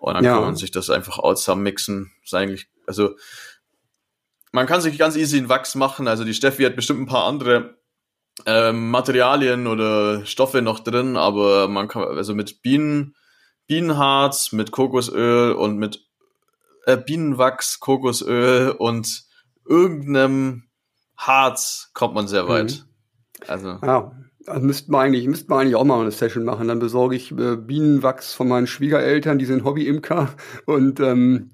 Und 0.01 0.14
dann 0.14 0.24
ja. 0.24 0.34
kann 0.34 0.43
man 0.43 0.57
sich 0.57 0.70
das 0.70 0.89
einfach 0.89 1.18
auch 1.18 1.34
zusammenmixen. 1.34 2.12
Ist 2.22 2.34
eigentlich, 2.34 2.68
also 2.87 3.16
man 4.53 4.66
kann 4.66 4.80
sich 4.80 4.99
ganz 4.99 5.16
easy 5.16 5.37
in 5.37 5.49
Wachs 5.49 5.74
machen. 5.74 6.09
Also 6.09 6.24
die 6.24 6.34
Steffi 6.34 6.62
hat 6.62 6.76
bestimmt 6.76 7.01
ein 7.01 7.07
paar 7.07 7.24
andere 7.24 7.76
ähm, 8.45 8.91
Materialien 8.91 9.66
oder 9.66 10.26
Stoffe 10.26 10.61
noch 10.62 10.80
drin, 10.80 11.16
aber 11.16 11.68
man 11.68 11.89
kann 11.89 12.05
also 12.05 12.34
mit 12.34 12.62
Bienen, 12.62 13.14
Bienenharz, 13.66 14.53
mit 14.53 14.70
Kokosöl 14.70 15.53
und 15.53 15.78
mit 15.78 16.05
äh, 16.84 16.97
Bienenwachs, 16.97 17.80
Kokosöl 17.80 18.70
und 18.70 19.24
irgendeinem 19.64 20.64
Harz 21.16 21.91
kommt 21.95 22.14
man 22.14 22.28
sehr 22.28 22.49
weit. 22.49 22.84
Mhm. 23.41 23.49
Also. 23.49 23.78
Ja. 23.82 24.12
Also 24.47 24.64
müsste 24.64 24.93
man 24.93 25.07
eigentlich, 25.07 25.26
müsste 25.26 25.49
man 25.49 25.61
eigentlich 25.61 25.74
auch 25.74 25.84
mal 25.84 26.01
eine 26.01 26.12
Session 26.12 26.45
machen. 26.45 26.68
Dann 26.68 26.78
besorge 26.78 27.16
ich 27.16 27.32
äh, 27.32 27.57
Bienenwachs 27.57 28.32
von 28.32 28.47
meinen 28.47 28.68
Schwiegereltern, 28.68 29.39
die 29.39 29.45
sind 29.45 29.64
Hobby-Imker. 29.64 30.28
Und 30.66 31.01
ähm, 31.01 31.51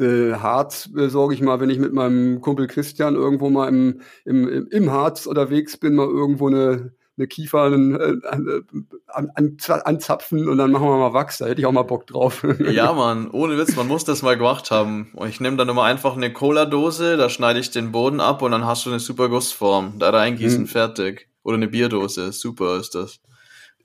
Harz 0.00 0.90
besorge 0.92 1.34
ich 1.34 1.40
mal, 1.40 1.60
wenn 1.60 1.70
ich 1.70 1.78
mit 1.78 1.92
meinem 1.92 2.40
Kumpel 2.40 2.66
Christian 2.66 3.14
irgendwo 3.14 3.50
mal 3.50 3.68
im, 3.68 4.00
im, 4.24 4.68
im 4.68 4.90
Harz 4.90 5.26
unterwegs 5.26 5.76
bin, 5.76 5.94
mal 5.94 6.06
irgendwo 6.06 6.48
eine, 6.48 6.92
eine 7.16 7.26
Kiefer 7.26 7.62
an, 7.62 8.22
an, 8.24 8.64
an, 9.08 9.56
anzapfen 9.84 10.48
und 10.48 10.58
dann 10.58 10.70
machen 10.70 10.86
wir 10.86 10.96
mal 10.96 11.12
Wachs. 11.12 11.38
Da 11.38 11.46
hätte 11.46 11.60
ich 11.60 11.66
auch 11.66 11.72
mal 11.72 11.82
Bock 11.82 12.06
drauf. 12.06 12.46
Ja, 12.58 12.92
Mann, 12.92 13.30
ohne 13.30 13.58
Witz, 13.58 13.76
man 13.76 13.88
muss 13.88 14.04
das 14.04 14.22
mal 14.22 14.36
gemacht 14.36 14.70
haben. 14.70 15.10
Und 15.14 15.28
ich 15.28 15.40
nehme 15.40 15.56
dann 15.56 15.68
immer 15.68 15.84
einfach 15.84 16.16
eine 16.16 16.32
Cola-Dose, 16.32 17.16
da 17.16 17.28
schneide 17.28 17.60
ich 17.60 17.70
den 17.70 17.92
Boden 17.92 18.20
ab 18.20 18.42
und 18.42 18.52
dann 18.52 18.66
hast 18.66 18.86
du 18.86 18.90
eine 18.90 19.00
super 19.00 19.28
Gussform. 19.28 19.94
Da 19.98 20.10
reingießen, 20.10 20.60
hm. 20.60 20.66
fertig. 20.66 21.28
Oder 21.42 21.56
eine 21.56 21.68
Bierdose, 21.68 22.32
super 22.32 22.76
ist 22.76 22.94
das. 22.94 23.20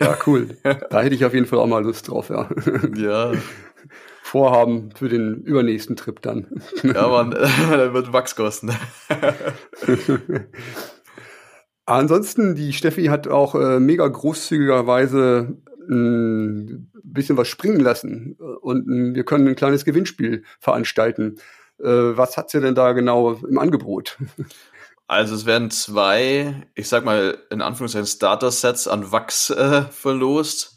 Ja, 0.02 0.18
cool. 0.28 0.58
da 0.90 1.02
hätte 1.02 1.16
ich 1.16 1.26
auf 1.26 1.34
jeden 1.34 1.46
Fall 1.46 1.60
auch 1.60 1.68
mal 1.68 1.84
Lust 1.84 2.10
drauf, 2.10 2.30
ja. 2.30 2.50
Ja. 2.96 3.32
Vorhaben 4.34 4.90
für 4.96 5.10
den 5.10 5.44
übernächsten 5.44 5.96
Trip 5.96 6.20
dann. 6.20 6.48
Ja, 6.82 7.08
Mann, 7.08 7.30
da 7.70 7.94
wird 7.94 8.14
Wachs 8.14 8.36
kosten. 8.36 8.72
Ansonsten, 11.86 12.56
die 12.56 12.74
Steffi 12.74 13.06
hat 13.06 13.28
auch 13.28 13.54
äh, 13.54 13.80
mega 13.80 14.08
großzügigerweise 14.08 15.56
ein 15.88 16.92
bisschen 17.04 17.38
was 17.38 17.48
springen 17.48 17.80
lassen 17.80 18.36
und 18.62 18.88
äh, 18.88 19.14
wir 19.14 19.24
können 19.24 19.48
ein 19.48 19.56
kleines 19.56 19.86
Gewinnspiel 19.86 20.44
veranstalten. 20.60 21.36
Äh, 21.80 21.86
was 22.18 22.36
hat 22.36 22.50
sie 22.50 22.60
denn 22.60 22.74
da 22.74 22.94
genau 22.94 23.34
im 23.34 23.60
Angebot? 23.60 24.18
Also 25.06 25.36
es 25.36 25.46
werden 25.46 25.70
zwei, 25.70 26.66
ich 26.74 26.90
sag 26.90 27.06
mal 27.06 27.38
in 27.52 27.62
Anführungszeichen 27.62 28.08
Starter-Sets 28.08 28.88
an 28.88 29.12
Wachs 29.12 29.52
äh, 29.52 29.84
verlost. 29.84 30.73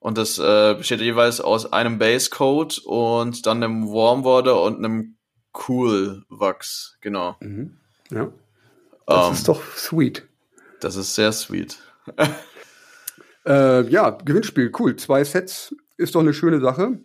Und 0.00 0.16
das 0.16 0.38
äh, 0.38 0.74
besteht 0.76 1.00
jeweils 1.00 1.40
aus 1.40 1.72
einem 1.72 1.98
Base-Code 1.98 2.76
und 2.84 3.46
dann 3.46 3.62
einem 3.62 3.88
Warmwater 3.88 4.62
und 4.62 4.78
einem 4.78 5.16
Cool-Wachs. 5.54 6.96
Genau. 7.02 7.36
Mhm. 7.40 7.76
Ja. 8.10 8.32
Das 9.06 9.26
um, 9.26 9.32
ist 9.34 9.48
doch 9.48 9.62
sweet. 9.76 10.26
Das 10.80 10.96
ist 10.96 11.14
sehr 11.14 11.32
sweet. 11.32 11.78
äh, 13.46 13.86
ja, 13.88 14.10
Gewinnspiel, 14.10 14.72
cool. 14.78 14.96
Zwei 14.96 15.22
Sets 15.22 15.74
ist 15.98 16.14
doch 16.14 16.20
eine 16.20 16.32
schöne 16.32 16.60
Sache. 16.60 16.98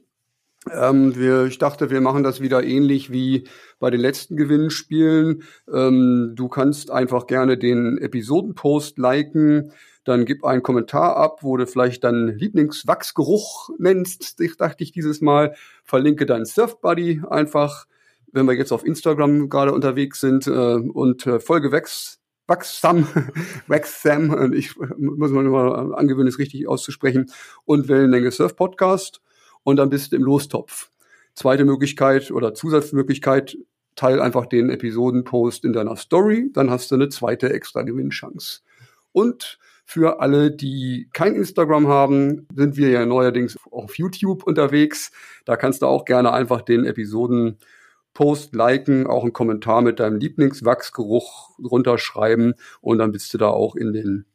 Ähm, 0.71 1.15
wir, 1.15 1.45
ich 1.45 1.57
dachte, 1.57 1.89
wir 1.89 2.01
machen 2.01 2.23
das 2.23 2.41
wieder 2.41 2.63
ähnlich 2.63 3.11
wie 3.11 3.47
bei 3.79 3.91
den 3.91 3.99
letzten 3.99 4.35
Gewinnspielen. 4.37 5.43
Ähm, 5.71 6.31
du 6.35 6.47
kannst 6.47 6.91
einfach 6.91 7.27
gerne 7.27 7.57
den 7.57 7.97
Episodenpost 7.97 8.97
liken, 8.97 9.73
dann 10.05 10.25
gib 10.25 10.45
einen 10.45 10.63
Kommentar 10.63 11.17
ab, 11.17 11.39
wo 11.41 11.57
du 11.57 11.67
vielleicht 11.67 12.03
deinen 12.03 12.37
Lieblingswachsgeruch 12.37 13.71
nennst. 13.77 14.39
Ich 14.39 14.55
dachte 14.55 14.83
ich 14.83 14.91
dieses 14.91 15.19
Mal. 15.19 15.55
Verlinke 15.83 16.25
deinen 16.25 16.45
Surfbuddy 16.45 17.23
einfach, 17.29 17.87
wenn 18.31 18.45
wir 18.45 18.53
jetzt 18.53 18.71
auf 18.71 18.85
Instagram 18.85 19.49
gerade 19.49 19.73
unterwegs 19.73 20.21
sind 20.21 20.47
äh, 20.47 20.51
und 20.51 21.25
äh, 21.27 21.39
Folge 21.39 21.71
Wachs 21.71 22.21
Waxsam, 22.47 23.07
Waxsam, 23.65 24.31
und 24.31 24.53
ich 24.53 24.75
muss 24.77 25.31
mal 25.31 25.43
nur 25.43 25.97
angewöhnen, 25.97 26.27
es 26.27 26.37
richtig 26.37 26.67
auszusprechen, 26.67 27.31
und 27.65 27.87
Wellenlänge 27.87 28.29
Surf 28.29 28.55
Podcast. 28.55 29.19
Und 29.63 29.77
dann 29.77 29.89
bist 29.89 30.11
du 30.11 30.17
im 30.17 30.21
Lostopf. 30.21 30.91
Zweite 31.33 31.65
Möglichkeit 31.65 32.29
oder 32.29 32.53
Zusatzmöglichkeit, 32.53 33.57
teil 33.95 34.21
einfach 34.21 34.45
den 34.45 34.69
Episodenpost 34.69 35.65
in 35.65 35.73
deiner 35.73 35.95
Story, 35.95 36.51
dann 36.53 36.69
hast 36.69 36.91
du 36.91 36.95
eine 36.95 37.09
zweite 37.09 37.51
extra 37.51 37.81
Gewinnchance. 37.81 38.61
Und 39.11 39.57
für 39.85 40.19
alle, 40.19 40.51
die 40.51 41.09
kein 41.13 41.35
Instagram 41.35 41.87
haben, 41.87 42.47
sind 42.55 42.75
wir 42.75 42.89
ja 42.89 43.05
neuerdings 43.05 43.57
auf 43.71 43.97
YouTube 43.97 44.43
unterwegs. 44.43 45.11
Da 45.45 45.55
kannst 45.55 45.83
du 45.83 45.85
auch 45.85 46.05
gerne 46.05 46.33
einfach 46.33 46.61
den 46.61 46.85
Episoden 46.85 47.59
Post 48.15 48.55
liken, 48.55 49.05
auch 49.05 49.23
einen 49.23 49.33
Kommentar 49.33 49.81
mit 49.81 49.99
deinem 49.99 50.17
Lieblingswachsgeruch 50.17 51.59
runterschreiben 51.59 52.55
und 52.81 52.97
dann 52.97 53.11
bist 53.11 53.33
du 53.33 53.37
da 53.37 53.49
auch 53.49 53.75
in 53.75 53.93
den, 53.93 54.25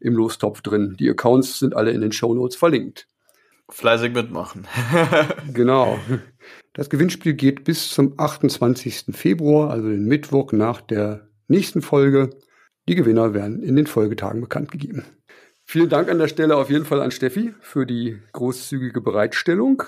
im 0.00 0.14
Lostopf 0.14 0.62
drin. 0.62 0.96
Die 0.98 1.10
Accounts 1.10 1.58
sind 1.58 1.76
alle 1.76 1.90
in 1.90 2.00
den 2.00 2.12
Show 2.12 2.32
Notes 2.32 2.56
verlinkt. 2.56 3.06
Fleißig 3.70 4.14
mitmachen. 4.14 4.66
genau. 5.52 5.98
Das 6.72 6.88
Gewinnspiel 6.88 7.34
geht 7.34 7.64
bis 7.64 7.90
zum 7.90 8.14
28. 8.16 9.06
Februar, 9.10 9.70
also 9.70 9.88
den 9.88 10.06
Mittwoch 10.06 10.52
nach 10.52 10.80
der 10.80 11.28
nächsten 11.48 11.82
Folge. 11.82 12.30
Die 12.88 12.94
Gewinner 12.94 13.34
werden 13.34 13.62
in 13.62 13.76
den 13.76 13.86
Folgetagen 13.86 14.40
bekannt 14.40 14.70
gegeben. 14.70 15.04
Vielen 15.64 15.90
Dank 15.90 16.08
an 16.08 16.18
der 16.18 16.28
Stelle 16.28 16.56
auf 16.56 16.70
jeden 16.70 16.86
Fall 16.86 17.02
an 17.02 17.10
Steffi 17.10 17.52
für 17.60 17.84
die 17.84 18.18
großzügige 18.32 19.02
Bereitstellung. 19.02 19.82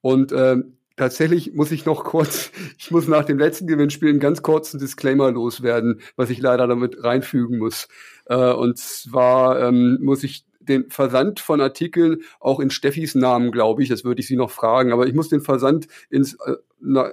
Und 0.00 0.32
äh, 0.32 0.56
tatsächlich 0.96 1.54
muss 1.54 1.70
ich 1.70 1.86
noch 1.86 2.02
kurz, 2.02 2.50
ich 2.78 2.90
muss 2.90 3.06
nach 3.06 3.24
dem 3.24 3.38
letzten 3.38 3.68
Gewinnspiel 3.68 4.08
einen 4.08 4.18
ganz 4.18 4.42
kurzen 4.42 4.80
Disclaimer 4.80 5.30
loswerden, 5.30 6.00
was 6.16 6.30
ich 6.30 6.40
leider 6.40 6.66
damit 6.66 7.04
reinfügen 7.04 7.58
muss. 7.58 7.86
Äh, 8.24 8.52
und 8.52 8.76
zwar 8.76 9.60
ähm, 9.60 9.98
muss 10.02 10.24
ich 10.24 10.45
den 10.68 10.90
Versand 10.90 11.40
von 11.40 11.60
Artikeln 11.60 12.22
auch 12.40 12.60
in 12.60 12.70
Steffis 12.70 13.14
Namen, 13.14 13.52
glaube 13.52 13.82
ich, 13.82 13.88
das 13.88 14.04
würde 14.04 14.20
ich 14.20 14.26
sie 14.26 14.36
noch 14.36 14.50
fragen, 14.50 14.92
aber 14.92 15.06
ich 15.06 15.14
muss 15.14 15.28
den 15.28 15.40
Versand 15.40 15.88
ins, 16.10 16.34
äh, 16.34 16.54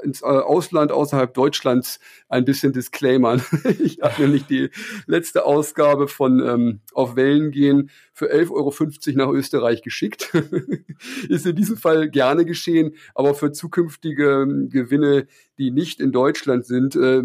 ins 0.04 0.22
äh, 0.22 0.26
Ausland 0.26 0.92
außerhalb 0.92 1.34
Deutschlands 1.34 2.00
ein 2.30 2.46
bisschen 2.46 2.74
disclaimern. 2.74 3.42
ich 3.84 4.02
habe 4.02 4.22
nämlich 4.22 4.46
die 4.46 4.70
letzte 5.08 5.46
Ausgabe 5.46 6.08
von 6.08 6.40
ähm, 6.40 6.80
Auf 6.94 7.16
Wellen 7.16 7.52
gehen 7.52 7.90
für 8.14 8.32
11,50 8.32 8.52
Euro 8.52 8.74
nach 9.18 9.34
Österreich 9.34 9.82
geschickt. 9.82 10.32
Ist 11.30 11.46
in 11.46 11.56
diesem 11.56 11.78
Fall 11.78 12.10
gerne 12.10 12.46
geschehen, 12.46 12.96
aber 13.16 13.34
für 13.34 13.52
zukünftige 13.52 14.44
ähm, 14.44 14.70
Gewinne, 14.70 15.28
die 15.58 15.72
nicht 15.72 16.00
in 16.00 16.12
Deutschland 16.12 16.66
sind, 16.66 16.96
äh, 16.96 17.24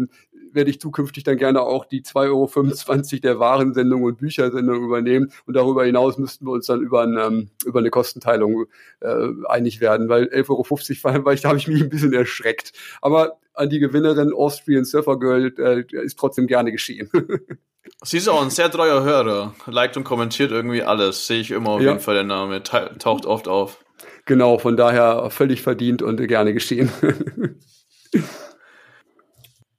werde 0.53 0.69
ich 0.69 0.79
zukünftig 0.79 1.23
dann 1.23 1.37
gerne 1.37 1.61
auch 1.61 1.85
die 1.85 2.01
2,25 2.01 3.13
Euro 3.13 3.21
der 3.21 3.39
Warensendung 3.39 4.03
und 4.03 4.17
Büchersendung 4.17 4.83
übernehmen. 4.83 5.31
Und 5.45 5.55
darüber 5.55 5.85
hinaus 5.85 6.17
müssten 6.17 6.45
wir 6.45 6.51
uns 6.51 6.67
dann 6.67 6.81
über, 6.81 7.01
ein, 7.01 7.17
ähm, 7.17 7.49
über 7.65 7.79
eine 7.79 7.89
Kostenteilung 7.89 8.65
äh, 9.01 9.27
einig 9.47 9.81
werden, 9.81 10.09
weil 10.09 10.25
11,50 10.25 11.05
Euro, 11.05 11.23
weil 11.25 11.35
ich, 11.35 11.41
da 11.41 11.49
habe 11.49 11.59
ich 11.59 11.67
mich 11.67 11.81
ein 11.81 11.89
bisschen 11.89 12.13
erschreckt. 12.13 12.73
Aber 13.01 13.39
an 13.53 13.69
die 13.69 13.79
Gewinnerin 13.79 14.33
Austrian 14.33 14.85
Surfer 14.85 15.19
Girl 15.19 15.53
äh, 15.57 15.83
ist 16.03 16.17
trotzdem 16.17 16.47
gerne 16.47 16.71
geschehen. 16.71 17.09
Sie 18.03 18.17
ist 18.17 18.29
auch 18.29 18.41
ein 18.41 18.49
sehr 18.49 18.69
treuer 18.69 19.03
Hörer. 19.03 19.55
Liked 19.65 19.97
und 19.97 20.03
kommentiert 20.03 20.51
irgendwie 20.51 20.83
alles. 20.83 21.27
Sehe 21.27 21.41
ich 21.41 21.51
immer 21.51 21.71
auf 21.71 21.81
ja. 21.81 21.89
jeden 21.89 21.99
Fall 21.99 22.15
der 22.15 22.23
Name. 22.23 22.63
Taucht 22.63 23.25
oft 23.25 23.47
auf. 23.47 23.83
Genau, 24.25 24.59
von 24.59 24.77
daher 24.77 25.29
völlig 25.31 25.61
verdient 25.61 26.01
und 26.01 26.25
gerne 26.27 26.53
geschehen. 26.53 26.91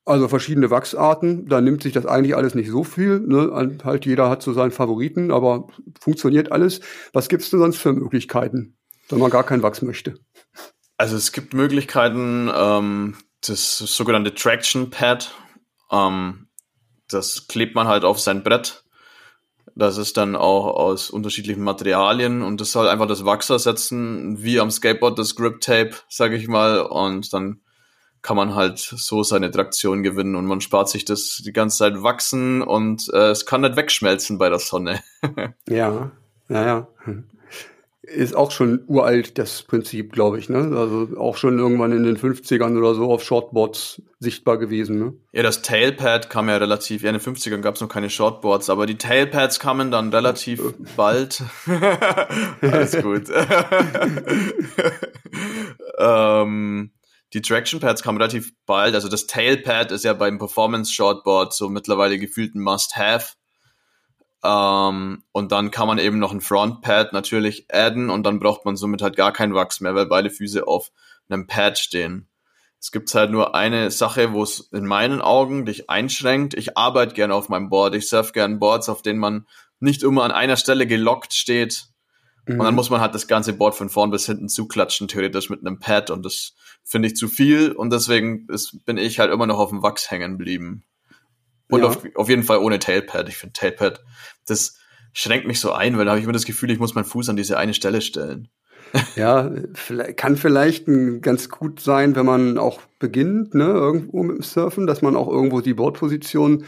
Also 0.06 0.28
verschiedene 0.28 0.70
Wachsarten, 0.70 1.46
da 1.46 1.60
nimmt 1.60 1.82
sich 1.82 1.92
das 1.92 2.06
eigentlich 2.06 2.34
alles 2.34 2.54
nicht 2.54 2.70
so 2.70 2.84
viel. 2.84 3.20
Ne? 3.20 3.78
Halt 3.84 4.06
jeder 4.06 4.30
hat 4.30 4.42
so 4.42 4.52
seinen 4.52 4.70
Favoriten, 4.70 5.30
aber 5.30 5.68
funktioniert 6.00 6.52
alles. 6.52 6.80
Was 7.12 7.28
gibt's 7.28 7.50
denn 7.50 7.60
sonst 7.60 7.76
für 7.76 7.92
Möglichkeiten, 7.92 8.76
wenn 9.08 9.18
man 9.18 9.30
gar 9.30 9.44
keinen 9.44 9.62
Wachs 9.62 9.82
möchte? 9.82 10.14
Also 10.96 11.16
es 11.16 11.32
gibt 11.32 11.54
Möglichkeiten, 11.54 12.50
ähm, 12.54 13.16
das 13.46 13.78
sogenannte 13.78 14.34
Traction 14.34 14.90
Pad, 14.90 15.32
ähm, 15.90 16.48
das 17.08 17.46
klebt 17.48 17.74
man 17.74 17.88
halt 17.88 18.04
auf 18.04 18.20
sein 18.20 18.42
Brett. 18.42 18.84
Das 19.74 19.96
ist 19.96 20.16
dann 20.16 20.36
auch 20.36 20.66
aus 20.66 21.10
unterschiedlichen 21.10 21.62
Materialien 21.62 22.42
und 22.42 22.60
das 22.60 22.72
soll 22.72 22.88
einfach 22.88 23.06
das 23.06 23.24
Wachs 23.24 23.50
ersetzen, 23.50 24.42
wie 24.42 24.60
am 24.60 24.70
Skateboard 24.70 25.18
das 25.18 25.36
Grip 25.36 25.60
Tape, 25.60 25.92
sage 26.08 26.36
ich 26.36 26.48
mal, 26.48 26.80
und 26.80 27.32
dann 27.32 27.60
kann 28.22 28.36
man 28.36 28.54
halt 28.54 28.78
so 28.78 29.22
seine 29.22 29.50
Traktion 29.50 30.02
gewinnen 30.02 30.36
und 30.36 30.46
man 30.46 30.60
spart 30.60 30.88
sich 30.88 31.04
das 31.04 31.42
die 31.44 31.52
ganze 31.52 31.78
Zeit 31.78 32.02
wachsen 32.02 32.62
und 32.62 33.08
äh, 33.12 33.30
es 33.30 33.46
kann 33.46 33.62
nicht 33.62 33.76
wegschmelzen 33.76 34.38
bei 34.38 34.48
der 34.48 34.58
Sonne. 34.58 35.00
ja, 35.68 36.10
ja, 36.48 36.64
ja. 36.64 36.88
Ist 38.02 38.34
auch 38.34 38.50
schon 38.50 38.82
uralt, 38.88 39.38
das 39.38 39.62
Prinzip, 39.62 40.12
glaube 40.12 40.38
ich, 40.38 40.48
ne? 40.48 40.58
Also 40.76 41.16
auch 41.16 41.36
schon 41.36 41.58
irgendwann 41.58 41.92
in 41.92 42.02
den 42.02 42.16
50ern 42.16 42.76
oder 42.76 42.94
so 42.94 43.12
auf 43.12 43.22
Shortboards 43.22 44.02
sichtbar 44.18 44.58
gewesen, 44.58 44.98
ne? 44.98 45.12
Ja, 45.32 45.44
das 45.44 45.62
Tailpad 45.62 46.28
kam 46.28 46.48
ja 46.48 46.56
relativ, 46.56 47.02
ja, 47.02 47.10
in 47.10 47.18
den 47.18 47.22
50ern 47.22 47.60
gab 47.60 47.76
es 47.76 47.80
noch 47.80 47.88
keine 47.88 48.10
Shortboards, 48.10 48.68
aber 48.68 48.86
die 48.86 48.98
Tailpads 48.98 49.60
kamen 49.60 49.90
dann 49.90 50.12
relativ 50.12 50.60
bald. 50.96 51.42
Alles 52.62 53.00
gut. 53.00 53.30
ähm, 55.98 56.90
die 57.32 57.42
Traction 57.42 57.80
Pads 57.80 58.02
kamen 58.02 58.18
relativ 58.18 58.52
bald. 58.66 58.94
Also 58.94 59.08
das 59.08 59.26
Tailpad 59.26 59.92
ist 59.92 60.04
ja 60.04 60.14
beim 60.14 60.38
Performance 60.38 60.92
Shortboard 60.92 61.52
so 61.52 61.68
mittlerweile 61.68 62.18
gefühlt 62.18 62.54
ein 62.54 62.60
Must-Have. 62.60 63.34
Ähm, 64.42 65.22
und 65.32 65.52
dann 65.52 65.70
kann 65.70 65.86
man 65.86 65.98
eben 65.98 66.18
noch 66.18 66.32
ein 66.32 66.40
Frontpad 66.40 67.12
natürlich 67.12 67.66
adden 67.70 68.10
und 68.10 68.24
dann 68.24 68.40
braucht 68.40 68.64
man 68.64 68.76
somit 68.76 69.02
halt 69.02 69.16
gar 69.16 69.32
kein 69.32 69.54
Wachs 69.54 69.80
mehr, 69.80 69.94
weil 69.94 70.06
beide 70.06 70.30
Füße 70.30 70.66
auf 70.66 70.90
einem 71.28 71.46
Pad 71.46 71.78
stehen. 71.78 72.26
Es 72.80 72.90
gibt 72.90 73.14
halt 73.14 73.30
nur 73.30 73.54
eine 73.54 73.90
Sache, 73.90 74.32
wo 74.32 74.42
es 74.42 74.70
in 74.72 74.86
meinen 74.86 75.20
Augen 75.20 75.66
dich 75.66 75.90
einschränkt. 75.90 76.54
Ich 76.54 76.78
arbeite 76.78 77.14
gerne 77.14 77.34
auf 77.34 77.50
meinem 77.50 77.68
Board. 77.68 77.94
Ich 77.94 78.08
surf 78.08 78.32
gerne 78.32 78.56
Boards, 78.56 78.88
auf 78.88 79.02
denen 79.02 79.18
man 79.18 79.46
nicht 79.80 80.02
immer 80.02 80.24
an 80.24 80.32
einer 80.32 80.56
Stelle 80.56 80.86
gelockt 80.86 81.34
steht. 81.34 81.84
Mhm. 82.46 82.54
Und 82.54 82.64
dann 82.64 82.74
mhm. 82.74 82.76
muss 82.76 82.88
man 82.88 83.02
halt 83.02 83.14
das 83.14 83.28
ganze 83.28 83.52
Board 83.52 83.74
von 83.74 83.90
vorn 83.90 84.10
bis 84.10 84.24
hinten 84.24 84.48
zuklatschen, 84.48 85.08
theoretisch 85.08 85.50
mit 85.50 85.60
einem 85.60 85.78
Pad. 85.78 86.08
Und 86.08 86.24
das 86.24 86.54
finde 86.90 87.06
ich 87.06 87.14
zu 87.14 87.28
viel 87.28 87.70
und 87.70 87.92
deswegen 87.92 88.48
ist, 88.48 88.84
bin 88.84 88.98
ich 88.98 89.20
halt 89.20 89.32
immer 89.32 89.46
noch 89.46 89.58
auf 89.58 89.70
dem 89.70 89.80
Wachs 89.80 90.10
hängen 90.10 90.32
geblieben. 90.38 90.82
Und 91.68 91.82
ja. 91.82 91.86
auf, 91.86 92.02
auf 92.16 92.28
jeden 92.28 92.42
Fall 92.42 92.58
ohne 92.58 92.80
Tailpad. 92.80 93.28
Ich 93.28 93.36
finde 93.36 93.52
Tailpad, 93.52 94.02
das 94.48 94.76
schränkt 95.12 95.46
mich 95.46 95.60
so 95.60 95.70
ein, 95.70 95.96
weil 95.96 96.04
da 96.04 96.10
habe 96.10 96.18
ich 96.18 96.24
immer 96.24 96.32
das 96.32 96.46
Gefühl, 96.46 96.72
ich 96.72 96.80
muss 96.80 96.96
meinen 96.96 97.04
Fuß 97.04 97.28
an 97.28 97.36
diese 97.36 97.58
eine 97.58 97.74
Stelle 97.74 98.00
stellen. 98.00 98.48
Ja, 99.14 99.48
kann 100.16 100.36
vielleicht 100.36 100.86
ganz 101.20 101.48
gut 101.48 101.78
sein, 101.78 102.16
wenn 102.16 102.26
man 102.26 102.58
auch 102.58 102.80
beginnt, 102.98 103.54
ne, 103.54 103.66
irgendwo 103.66 104.24
mit 104.24 104.38
dem 104.38 104.42
Surfen, 104.42 104.88
dass 104.88 105.00
man 105.00 105.14
auch 105.14 105.28
irgendwo 105.28 105.60
die 105.60 105.74
Bordposition 105.74 106.64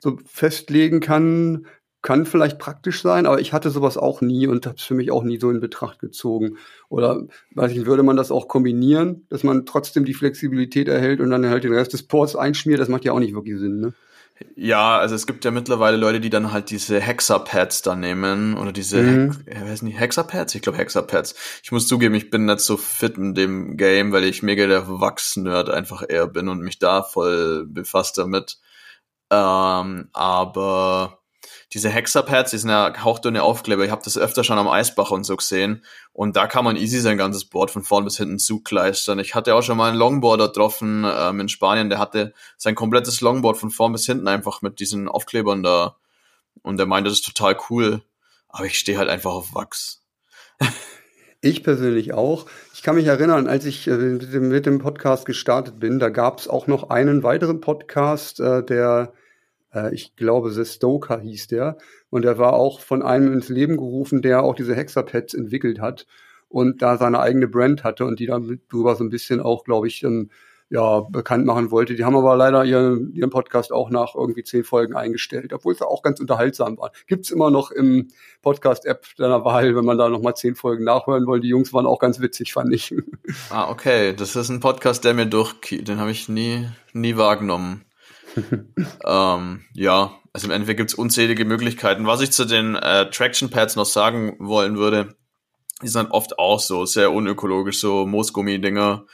so 0.00 0.18
festlegen 0.26 0.98
kann, 0.98 1.66
kann 2.02 2.24
vielleicht 2.24 2.58
praktisch 2.58 3.02
sein, 3.02 3.26
aber 3.26 3.40
ich 3.40 3.52
hatte 3.52 3.70
sowas 3.70 3.98
auch 3.98 4.20
nie 4.20 4.46
und 4.46 4.66
habe 4.66 4.76
es 4.76 4.84
für 4.84 4.94
mich 4.94 5.10
auch 5.10 5.22
nie 5.22 5.38
so 5.38 5.50
in 5.50 5.60
Betracht 5.60 5.98
gezogen. 5.98 6.56
Oder 6.88 7.26
weiß 7.54 7.72
ich, 7.72 7.84
würde 7.86 8.02
man 8.02 8.16
das 8.16 8.30
auch 8.30 8.48
kombinieren, 8.48 9.26
dass 9.28 9.44
man 9.44 9.66
trotzdem 9.66 10.04
die 10.04 10.14
Flexibilität 10.14 10.88
erhält 10.88 11.20
und 11.20 11.30
dann 11.30 11.46
halt 11.46 11.64
den 11.64 11.74
Rest 11.74 11.92
des 11.92 12.02
Ports 12.02 12.36
einschmiert? 12.36 12.80
Das 12.80 12.88
macht 12.88 13.04
ja 13.04 13.12
auch 13.12 13.18
nicht 13.18 13.34
wirklich 13.34 13.58
Sinn, 13.58 13.80
ne? 13.80 13.92
Ja, 14.56 14.98
also 14.98 15.14
es 15.14 15.26
gibt 15.26 15.44
ja 15.44 15.50
mittlerweile 15.50 15.98
Leute, 15.98 16.18
die 16.18 16.30
dann 16.30 16.50
halt 16.52 16.70
diese 16.70 16.98
Hexapads 16.98 17.82
da 17.82 17.94
nehmen 17.94 18.56
oder 18.56 18.72
diese, 18.72 19.02
mhm. 19.02 19.32
Hex, 19.46 19.62
weiß 19.62 19.82
nicht, 19.82 20.00
Hexapads? 20.00 20.54
Ich 20.54 20.62
glaube 20.62 20.78
Hexapads. 20.78 21.34
Ich 21.62 21.72
muss 21.72 21.86
zugeben, 21.86 22.14
ich 22.14 22.30
bin 22.30 22.46
nicht 22.46 22.60
so 22.60 22.78
fit 22.78 23.18
in 23.18 23.34
dem 23.34 23.76
Game, 23.76 24.12
weil 24.12 24.24
ich 24.24 24.42
mega 24.42 24.66
der 24.66 24.88
Wachs-Nerd 24.88 25.68
einfach 25.68 26.02
eher 26.08 26.26
bin 26.26 26.48
und 26.48 26.60
mich 26.60 26.78
da 26.78 27.02
voll 27.02 27.66
befasst 27.66 28.16
damit. 28.16 28.58
Ähm, 29.30 30.08
aber 30.14 31.19
diese 31.72 31.88
Hexapads, 31.88 32.50
die 32.50 32.58
sind 32.58 32.70
ja 32.70 32.92
hauchdünne 33.04 33.42
Aufkleber. 33.42 33.84
Ich 33.84 33.92
habe 33.92 34.02
das 34.04 34.18
öfter 34.18 34.42
schon 34.42 34.58
am 34.58 34.68
Eisbach 34.68 35.12
und 35.12 35.22
so 35.22 35.36
gesehen. 35.36 35.84
Und 36.12 36.34
da 36.36 36.48
kann 36.48 36.64
man 36.64 36.76
easy 36.76 36.98
sein 36.98 37.16
ganzes 37.16 37.44
Board 37.44 37.70
von 37.70 37.84
vorn 37.84 38.04
bis 38.04 38.16
hinten 38.16 38.40
zugleistern. 38.40 39.20
Ich 39.20 39.36
hatte 39.36 39.54
auch 39.54 39.62
schon 39.62 39.76
mal 39.76 39.88
einen 39.88 39.98
Longboarder 39.98 40.48
getroffen 40.48 41.06
ähm, 41.06 41.40
in 41.40 41.48
Spanien, 41.48 41.88
der 41.88 42.00
hatte 42.00 42.34
sein 42.56 42.74
komplettes 42.74 43.20
Longboard 43.20 43.56
von 43.56 43.70
vorn 43.70 43.92
bis 43.92 44.04
hinten 44.06 44.26
einfach 44.26 44.62
mit 44.62 44.80
diesen 44.80 45.08
Aufklebern 45.08 45.62
da. 45.62 45.96
Und 46.62 46.78
der 46.78 46.86
meinte, 46.86 47.08
das 47.08 47.20
ist 47.20 47.26
total 47.26 47.56
cool. 47.70 48.02
Aber 48.48 48.66
ich 48.66 48.78
stehe 48.78 48.98
halt 48.98 49.08
einfach 49.08 49.32
auf 49.32 49.54
Wachs. 49.54 50.02
Ich 51.42 51.62
persönlich 51.62 52.12
auch. 52.12 52.44
Ich 52.74 52.82
kann 52.82 52.96
mich 52.96 53.06
erinnern, 53.06 53.46
als 53.46 53.64
ich 53.64 53.86
äh, 53.86 53.92
mit 53.92 54.66
dem 54.66 54.78
Podcast 54.78 55.24
gestartet 55.24 55.80
bin, 55.80 55.98
da 55.98 56.10
gab 56.10 56.38
es 56.38 56.48
auch 56.48 56.66
noch 56.66 56.90
einen 56.90 57.22
weiteren 57.22 57.62
Podcast, 57.62 58.40
äh, 58.40 58.62
der 58.62 59.14
äh, 59.74 59.94
ich 59.94 60.16
glaube, 60.16 60.50
The 60.50 60.64
Stoker 60.64 61.20
hieß 61.20 61.48
der. 61.48 61.78
Und 62.10 62.22
der 62.22 62.38
war 62.38 62.54
auch 62.54 62.80
von 62.80 63.02
einem 63.02 63.32
ins 63.32 63.48
Leben 63.48 63.76
gerufen, 63.76 64.22
der 64.22 64.42
auch 64.42 64.54
diese 64.54 64.74
Hexapads 64.74 65.34
entwickelt 65.34 65.80
hat 65.80 66.06
und 66.48 66.82
da 66.82 66.96
seine 66.96 67.20
eigene 67.20 67.48
Brand 67.48 67.84
hatte 67.84 68.04
und 68.04 68.18
die 68.20 68.26
darüber 68.26 68.96
so 68.96 69.04
ein 69.04 69.10
bisschen 69.10 69.40
auch, 69.40 69.64
glaube 69.64 69.86
ich, 69.86 70.02
ähm, 70.02 70.30
ja, 70.72 71.00
bekannt 71.00 71.46
machen 71.46 71.72
wollte. 71.72 71.96
Die 71.96 72.04
haben 72.04 72.16
aber 72.16 72.36
leider 72.36 72.64
ihren, 72.64 73.12
ihren 73.12 73.30
Podcast 73.30 73.72
auch 73.72 73.90
nach 73.90 74.14
irgendwie 74.14 74.44
zehn 74.44 74.62
Folgen 74.62 74.94
eingestellt, 74.94 75.52
obwohl 75.52 75.74
es 75.74 75.82
auch 75.82 76.02
ganz 76.02 76.20
unterhaltsam 76.20 76.78
war. 76.78 76.92
Gibt's 77.08 77.30
immer 77.30 77.50
noch 77.50 77.72
im 77.72 78.08
Podcast-App 78.42 79.04
deiner 79.16 79.44
Wahl, 79.44 79.74
wenn 79.74 79.84
man 79.84 79.98
da 79.98 80.08
nochmal 80.08 80.36
zehn 80.36 80.54
Folgen 80.54 80.84
nachhören 80.84 81.26
will. 81.26 81.40
Die 81.40 81.48
Jungs 81.48 81.72
waren 81.72 81.86
auch 81.86 81.98
ganz 81.98 82.20
witzig, 82.20 82.52
fand 82.52 82.72
ich. 82.72 82.94
Ah, 83.50 83.68
okay. 83.68 84.14
Das 84.14 84.36
ist 84.36 84.48
ein 84.48 84.60
Podcast, 84.60 85.04
der 85.04 85.14
mir 85.14 85.26
durch, 85.26 85.54
den 85.70 85.98
habe 85.98 86.12
ich 86.12 86.28
nie, 86.28 86.68
nie 86.92 87.16
wahrgenommen. 87.16 87.84
ähm, 89.04 89.64
ja, 89.74 90.12
also 90.32 90.46
im 90.46 90.52
Endeffekt 90.52 90.78
gibt 90.78 90.90
es 90.90 90.94
unzählige 90.94 91.44
Möglichkeiten. 91.44 92.06
Was 92.06 92.20
ich 92.20 92.32
zu 92.32 92.44
den 92.44 92.76
äh, 92.76 93.10
Traction 93.10 93.50
Pads 93.50 93.76
noch 93.76 93.86
sagen 93.86 94.36
wollen 94.38 94.76
würde, 94.76 95.16
die 95.82 95.88
sind 95.88 96.10
oft 96.10 96.38
auch 96.38 96.60
so 96.60 96.84
sehr 96.84 97.12
unökologisch, 97.12 97.80
so 97.80 98.06
Moosgummi-Dinger. 98.06 99.06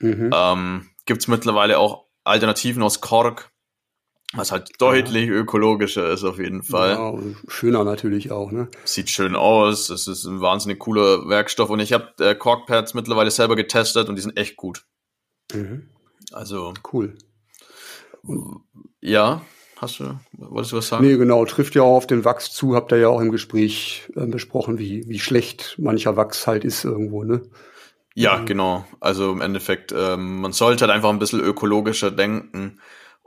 Mhm. 0.00 0.30
Ähm, 0.34 0.90
gibt 1.06 1.22
es 1.22 1.28
mittlerweile 1.28 1.78
auch 1.78 2.06
Alternativen 2.24 2.82
aus 2.82 3.00
Kork, 3.00 3.50
was 4.32 4.50
halt 4.50 4.72
deutlich 4.80 5.28
ja. 5.28 5.34
ökologischer 5.34 6.10
ist 6.10 6.24
auf 6.24 6.38
jeden 6.38 6.62
Fall. 6.62 6.92
Ja, 6.92 7.14
schöner 7.48 7.84
natürlich 7.84 8.32
auch, 8.32 8.50
ne? 8.50 8.68
Sieht 8.84 9.10
schön 9.10 9.36
aus, 9.36 9.90
es 9.90 10.08
ist 10.08 10.24
ein 10.24 10.40
wahnsinnig 10.40 10.78
cooler 10.78 11.28
Werkstoff 11.28 11.70
und 11.70 11.80
ich 11.80 11.92
habe 11.92 12.12
äh, 12.18 12.34
Kork-Pads 12.34 12.94
mittlerweile 12.94 13.30
selber 13.30 13.56
getestet 13.56 14.08
und 14.08 14.16
die 14.16 14.22
sind 14.22 14.36
echt 14.36 14.56
gut. 14.56 14.86
Mhm. 15.52 15.90
Also 16.32 16.72
cool. 16.92 17.16
Ja, 19.00 19.42
hast 19.76 20.00
du, 20.00 20.18
wolltest 20.32 20.72
du 20.72 20.76
was 20.76 20.88
sagen? 20.88 21.06
Nee, 21.06 21.16
genau, 21.16 21.44
trifft 21.44 21.74
ja 21.74 21.82
auch 21.82 21.96
auf 21.96 22.06
den 22.06 22.24
Wachs 22.24 22.52
zu, 22.52 22.74
habt 22.74 22.92
ihr 22.92 22.98
ja 22.98 23.08
auch 23.08 23.20
im 23.20 23.30
Gespräch 23.30 24.08
äh, 24.16 24.26
besprochen, 24.26 24.78
wie, 24.78 25.08
wie 25.08 25.18
schlecht 25.18 25.76
mancher 25.78 26.16
Wachs 26.16 26.46
halt 26.46 26.64
ist 26.64 26.84
irgendwo, 26.84 27.24
ne? 27.24 27.42
Ja, 28.14 28.38
mhm. 28.38 28.46
genau. 28.46 28.84
Also 29.00 29.32
im 29.32 29.40
Endeffekt, 29.40 29.92
ähm, 29.92 30.40
man 30.40 30.52
sollte 30.52 30.86
halt 30.86 30.94
einfach 30.94 31.10
ein 31.10 31.18
bisschen 31.18 31.40
ökologischer 31.40 32.10
denken. 32.10 32.80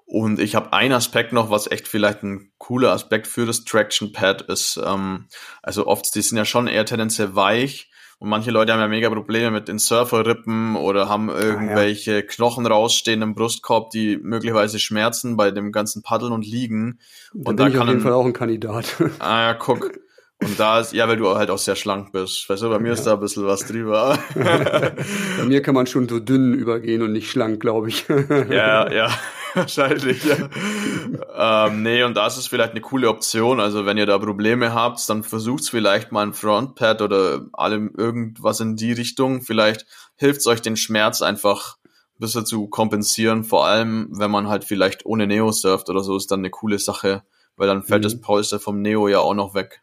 Und 0.06 0.40
ich 0.40 0.56
habe 0.56 0.72
einen 0.72 0.94
Aspekt 0.94 1.34
noch, 1.34 1.50
was 1.50 1.70
echt 1.70 1.90
vielleicht 1.90 2.24
ein 2.24 2.50
cooler 2.58 2.94
Aspekt 2.94 3.28
für 3.28 3.46
das 3.46 3.66
Traction 3.66 4.14
Pad 4.14 4.44
ist. 4.44 4.80
Ähm, 4.84 5.26
also 5.62 5.86
oft, 5.86 6.16
die 6.16 6.22
sind 6.22 6.38
ja 6.38 6.46
schon 6.46 6.68
eher 6.68 6.86
tendenziell 6.86 7.36
weich. 7.36 7.92
Und 8.20 8.30
manche 8.30 8.50
Leute 8.50 8.74
haben 8.74 8.80
ja 8.80 8.88
mega 8.88 9.10
Probleme 9.10 9.52
mit 9.52 9.68
den 9.68 9.78
Surferrippen 9.78 10.76
oder 10.76 11.08
haben 11.08 11.30
irgendwelche 11.30 12.12
ah, 12.12 12.16
ja. 12.16 12.22
Knochen 12.24 12.66
rausstehen 12.66 13.22
im 13.22 13.36
Brustkorb, 13.36 13.92
die 13.92 14.18
möglicherweise 14.18 14.80
schmerzen 14.80 15.38
bei 15.38 15.52
dem 15.52 15.72
ganzen 15.72 16.02
Paddeln 16.02 16.34
und 16.34 16.44
Liegen. 16.44 17.00
Da 17.34 17.52
und 17.52 17.60
da 17.60 17.66
kann 17.66 17.74
ich 17.74 17.80
auf 17.80 17.88
jeden 17.90 18.02
Fall 18.02 18.14
auch 18.14 18.26
ein 18.26 18.34
Kandidat. 18.34 18.96
Ah 19.20 19.42
ja, 19.42 19.54
guck. 19.54 19.92
Und 20.40 20.60
da 20.60 20.80
ist, 20.80 20.94
ja, 20.94 21.08
weil 21.08 21.18
du 21.18 21.36
halt 21.36 21.50
auch 21.50 21.58
sehr 21.58 21.76
schlank 21.76 22.12
bist. 22.12 22.48
Weißt 22.48 22.62
du, 22.62 22.70
bei 22.70 22.78
mir 22.78 22.90
ja. 22.90 22.94
ist 22.94 23.06
da 23.06 23.14
ein 23.14 23.20
bisschen 23.20 23.46
was 23.46 23.66
drüber. 23.66 24.20
bei 24.36 25.46
mir 25.46 25.62
kann 25.64 25.74
man 25.74 25.88
schon 25.88 26.08
so 26.08 26.20
dünn 26.20 26.54
übergehen 26.54 27.02
und 27.02 27.12
nicht 27.12 27.30
schlank, 27.30 27.60
glaube 27.60 27.90
ich. 27.90 28.06
ja, 28.08 28.92
ja, 28.92 29.10
wahrscheinlich, 29.54 30.24
ja. 30.24 31.68
ähm, 31.68 31.84
nee, 31.84 32.04
und 32.04 32.16
das 32.16 32.38
ist 32.38 32.48
vielleicht 32.48 32.72
eine 32.72 32.82
coole 32.82 33.10
Option. 33.10 33.60
Also, 33.60 33.86
wenn 33.86 33.98
ihr 33.98 34.06
da 34.06 34.18
Probleme 34.18 34.74
habt, 34.74 35.08
dann 35.10 35.24
versucht 35.24 35.70
vielleicht 35.70 36.12
mal 36.12 36.24
ein 36.24 36.34
Frontpad 36.34 37.02
oder 37.02 37.46
allem 37.54 37.94
irgendwas 37.98 38.60
in 38.60 38.76
die 38.76 38.92
Richtung. 38.92 39.42
Vielleicht 39.42 39.86
hilft 40.16 40.42
es 40.42 40.48
euch, 40.48 40.62
den 40.62 40.78
Schmerz 40.78 41.22
einfach 41.22 41.78
ein 41.86 42.20
bisschen 42.20 42.46
zu 42.46 42.68
kompensieren. 42.68 43.44
Vor 43.44 43.66
allem, 43.66 44.10
wenn 44.12 44.32
man 44.32 44.48
halt 44.48 44.64
vielleicht 44.64 45.06
ohne 45.06 45.28
Neo 45.28 45.52
surft 45.52 45.90
oder 45.90 46.04
so, 46.04 46.16
ist 46.18 46.32
dann 46.32 46.40
eine 46.40 46.50
coole 46.50 46.80
Sache, 46.80 47.24
weil 47.56 47.68
dann 47.68 47.84
fällt 47.84 48.02
mhm. 48.02 48.10
das 48.10 48.22
Polster 48.22 48.60
vom 48.60 48.82
Neo 48.82 49.08
ja 49.08 49.20
auch 49.20 49.36
noch 49.36 49.54
weg. 49.54 49.82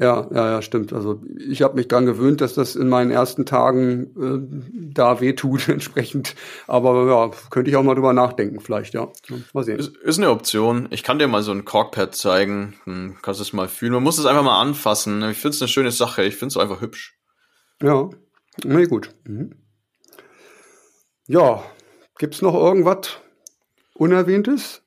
Ja, 0.00 0.26
ja, 0.32 0.50
ja, 0.52 0.62
stimmt. 0.62 0.94
Also 0.94 1.20
ich 1.36 1.60
habe 1.60 1.74
mich 1.74 1.86
dran 1.86 2.06
gewöhnt, 2.06 2.40
dass 2.40 2.54
das 2.54 2.74
in 2.74 2.88
meinen 2.88 3.10
ersten 3.10 3.44
Tagen 3.44 4.06
äh, 4.16 4.92
da 4.94 5.20
wehtut 5.20 5.68
entsprechend. 5.68 6.34
Aber 6.66 7.06
ja, 7.06 7.30
könnte 7.50 7.70
ich 7.70 7.76
auch 7.76 7.82
mal 7.82 7.94
drüber 7.94 8.14
nachdenken, 8.14 8.60
vielleicht, 8.60 8.94
ja. 8.94 9.08
Mal 9.52 9.62
sehen. 9.62 9.78
Ist, 9.78 9.94
ist 9.98 10.16
eine 10.16 10.30
Option. 10.30 10.88
Ich 10.90 11.02
kann 11.02 11.18
dir 11.18 11.28
mal 11.28 11.42
so 11.42 11.52
ein 11.52 11.66
Corkpad 11.66 12.14
zeigen. 12.14 12.80
Hm, 12.84 13.18
kannst 13.20 13.42
es 13.42 13.52
mal 13.52 13.68
fühlen. 13.68 13.92
Man 13.92 14.02
muss 14.02 14.16
es 14.16 14.24
einfach 14.24 14.42
mal 14.42 14.58
anfassen. 14.58 15.22
Ich 15.30 15.36
finde 15.36 15.54
es 15.54 15.60
eine 15.60 15.68
schöne 15.68 15.90
Sache. 15.90 16.24
Ich 16.24 16.36
finde 16.36 16.54
es 16.54 16.56
einfach 16.56 16.80
hübsch. 16.80 17.18
Ja, 17.82 18.08
nee, 18.64 18.86
gut. 18.86 19.14
Mhm. 19.24 19.54
Ja, 21.26 21.62
gibt's 22.18 22.40
noch 22.40 22.54
irgendwas 22.54 23.18
Unerwähntes 23.92 24.82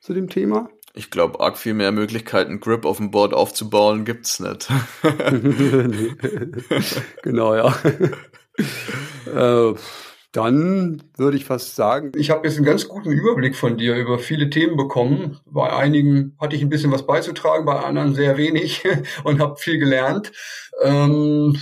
zu 0.00 0.12
dem 0.12 0.28
Thema? 0.28 0.68
Ich 0.96 1.10
glaube, 1.10 1.40
arg 1.40 1.58
viel 1.58 1.74
mehr 1.74 1.90
Möglichkeiten, 1.90 2.60
Grip 2.60 2.84
auf 2.84 2.98
dem 2.98 3.10
Board 3.10 3.34
aufzubauen, 3.34 4.04
gibt's 4.04 4.38
nicht. 4.38 4.68
genau, 7.22 7.56
ja. 7.56 7.76
äh, 9.26 9.74
dann 10.30 11.02
würde 11.16 11.36
ich 11.36 11.44
fast 11.44 11.74
sagen. 11.74 12.12
Ich 12.16 12.30
habe 12.30 12.46
jetzt 12.46 12.56
einen 12.56 12.66
ganz 12.66 12.86
guten 12.86 13.10
Überblick 13.10 13.56
von 13.56 13.76
dir 13.76 13.96
über 13.96 14.20
viele 14.20 14.50
Themen 14.50 14.76
bekommen. 14.76 15.40
Bei 15.46 15.72
einigen 15.72 16.36
hatte 16.40 16.54
ich 16.54 16.62
ein 16.62 16.68
bisschen 16.68 16.92
was 16.92 17.06
beizutragen, 17.06 17.64
bei 17.64 17.80
anderen 17.80 18.14
sehr 18.14 18.36
wenig 18.36 18.84
und 19.24 19.40
habe 19.40 19.56
viel 19.56 19.78
gelernt. 19.78 20.30
Ähm, 20.80 21.56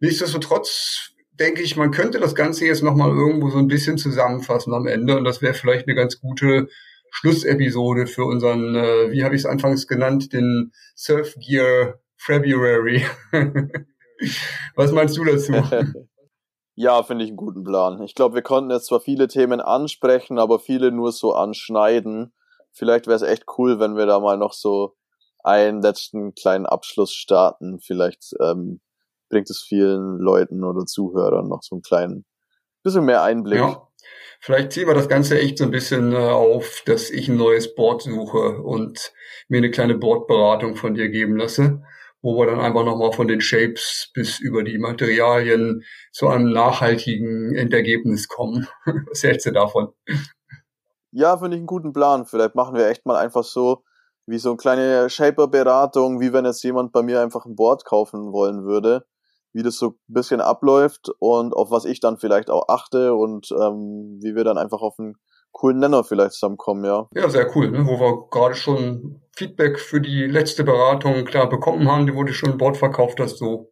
nichtsdestotrotz 0.00 1.12
denke 1.32 1.62
ich, 1.62 1.76
man 1.76 1.92
könnte 1.92 2.18
das 2.18 2.34
Ganze 2.34 2.66
jetzt 2.66 2.82
nochmal 2.82 3.10
irgendwo 3.10 3.50
so 3.50 3.58
ein 3.58 3.68
bisschen 3.68 3.96
zusammenfassen 3.96 4.74
am 4.74 4.88
Ende 4.88 5.16
und 5.16 5.24
das 5.24 5.40
wäre 5.40 5.54
vielleicht 5.54 5.86
eine 5.86 5.96
ganz 5.96 6.20
gute 6.20 6.68
Schlussepisode 7.14 8.08
für 8.08 8.24
unseren, 8.24 8.74
äh, 8.74 9.12
wie 9.12 9.22
habe 9.22 9.36
ich 9.36 9.42
es 9.42 9.46
anfangs 9.46 9.86
genannt, 9.86 10.32
den 10.32 10.72
Surf 10.96 11.36
Gear 11.36 12.00
February. 12.16 13.04
Was 14.74 14.90
meinst 14.92 15.16
du 15.16 15.24
dazu? 15.24 15.52
Ja, 16.76 17.04
finde 17.04 17.22
ich 17.22 17.30
einen 17.30 17.36
guten 17.36 17.62
Plan. 17.62 18.02
Ich 18.02 18.16
glaube, 18.16 18.34
wir 18.34 18.42
konnten 18.42 18.72
jetzt 18.72 18.86
zwar 18.86 18.98
viele 18.98 19.28
Themen 19.28 19.60
ansprechen, 19.60 20.40
aber 20.40 20.58
viele 20.58 20.90
nur 20.90 21.12
so 21.12 21.32
anschneiden. 21.32 22.32
Vielleicht 22.72 23.06
wäre 23.06 23.14
es 23.14 23.22
echt 23.22 23.44
cool, 23.58 23.78
wenn 23.78 23.96
wir 23.96 24.06
da 24.06 24.18
mal 24.18 24.36
noch 24.36 24.52
so 24.52 24.96
einen 25.44 25.82
letzten 25.82 26.34
kleinen 26.34 26.66
Abschluss 26.66 27.12
starten. 27.12 27.78
Vielleicht 27.78 28.32
ähm, 28.40 28.80
bringt 29.28 29.48
es 29.50 29.62
vielen 29.62 30.18
Leuten 30.18 30.64
oder 30.64 30.84
Zuhörern 30.84 31.46
noch 31.46 31.62
so 31.62 31.76
einen 31.76 31.82
kleinen 31.82 32.24
bisschen 32.82 33.04
mehr 33.04 33.22
Einblick. 33.22 33.60
Ja. 33.60 33.86
Vielleicht 34.40 34.72
ziehen 34.72 34.86
wir 34.86 34.94
das 34.94 35.08
Ganze 35.08 35.38
echt 35.38 35.58
so 35.58 35.64
ein 35.64 35.70
bisschen 35.70 36.12
äh, 36.12 36.16
auf, 36.16 36.82
dass 36.84 37.10
ich 37.10 37.28
ein 37.28 37.36
neues 37.36 37.74
Board 37.74 38.02
suche 38.02 38.60
und 38.62 39.12
mir 39.48 39.58
eine 39.58 39.70
kleine 39.70 39.96
Boardberatung 39.96 40.76
von 40.76 40.94
dir 40.94 41.08
geben 41.08 41.36
lasse, 41.36 41.82
wo 42.20 42.36
wir 42.38 42.46
dann 42.46 42.60
einfach 42.60 42.84
nochmal 42.84 43.12
von 43.12 43.26
den 43.28 43.40
Shapes 43.40 44.10
bis 44.12 44.40
über 44.40 44.62
die 44.62 44.78
Materialien 44.78 45.82
zu 46.12 46.28
einem 46.28 46.52
nachhaltigen 46.52 47.54
Endergebnis 47.54 48.28
kommen. 48.28 48.68
Was 49.08 49.22
hältst 49.22 49.46
du 49.46 49.52
davon? 49.52 49.92
Ja, 51.10 51.38
finde 51.38 51.56
ich 51.56 51.60
einen 51.60 51.66
guten 51.66 51.92
Plan. 51.92 52.26
Vielleicht 52.26 52.54
machen 52.54 52.76
wir 52.76 52.88
echt 52.88 53.06
mal 53.06 53.16
einfach 53.16 53.44
so 53.44 53.84
wie 54.26 54.38
so 54.38 54.50
eine 54.50 54.56
kleine 54.56 55.10
Shaper-Beratung, 55.10 56.20
wie 56.20 56.32
wenn 56.32 56.44
jetzt 56.44 56.64
jemand 56.64 56.92
bei 56.92 57.02
mir 57.02 57.20
einfach 57.20 57.44
ein 57.44 57.56
Board 57.56 57.84
kaufen 57.84 58.32
wollen 58.32 58.64
würde 58.64 59.06
wie 59.54 59.62
das 59.62 59.78
so 59.78 59.90
ein 59.90 59.94
bisschen 60.08 60.40
abläuft 60.40 61.10
und 61.20 61.54
auf 61.54 61.70
was 61.70 61.84
ich 61.84 62.00
dann 62.00 62.18
vielleicht 62.18 62.50
auch 62.50 62.68
achte 62.68 63.14
und 63.14 63.50
ähm, 63.52 64.18
wie 64.20 64.34
wir 64.34 64.44
dann 64.44 64.58
einfach 64.58 64.82
auf 64.82 64.98
einen 64.98 65.14
coolen 65.52 65.78
Nenner 65.78 66.04
vielleicht 66.04 66.32
zusammenkommen, 66.32 66.84
ja. 66.84 67.08
Ja, 67.14 67.30
sehr 67.30 67.56
cool, 67.56 67.70
ne? 67.70 67.86
wo 67.86 67.98
wir 67.98 68.28
gerade 68.30 68.56
schon 68.56 69.22
Feedback 69.32 69.78
für 69.78 70.00
die 70.00 70.26
letzte 70.26 70.64
Beratung 70.64 71.24
klar 71.24 71.48
bekommen 71.48 71.90
haben, 71.90 72.06
die 72.06 72.14
wurde 72.14 72.32
schon 72.32 72.50
ein 72.50 72.58
Board 72.58 72.76
verkauft 72.76 73.20
hast, 73.20 73.38
so 73.38 73.70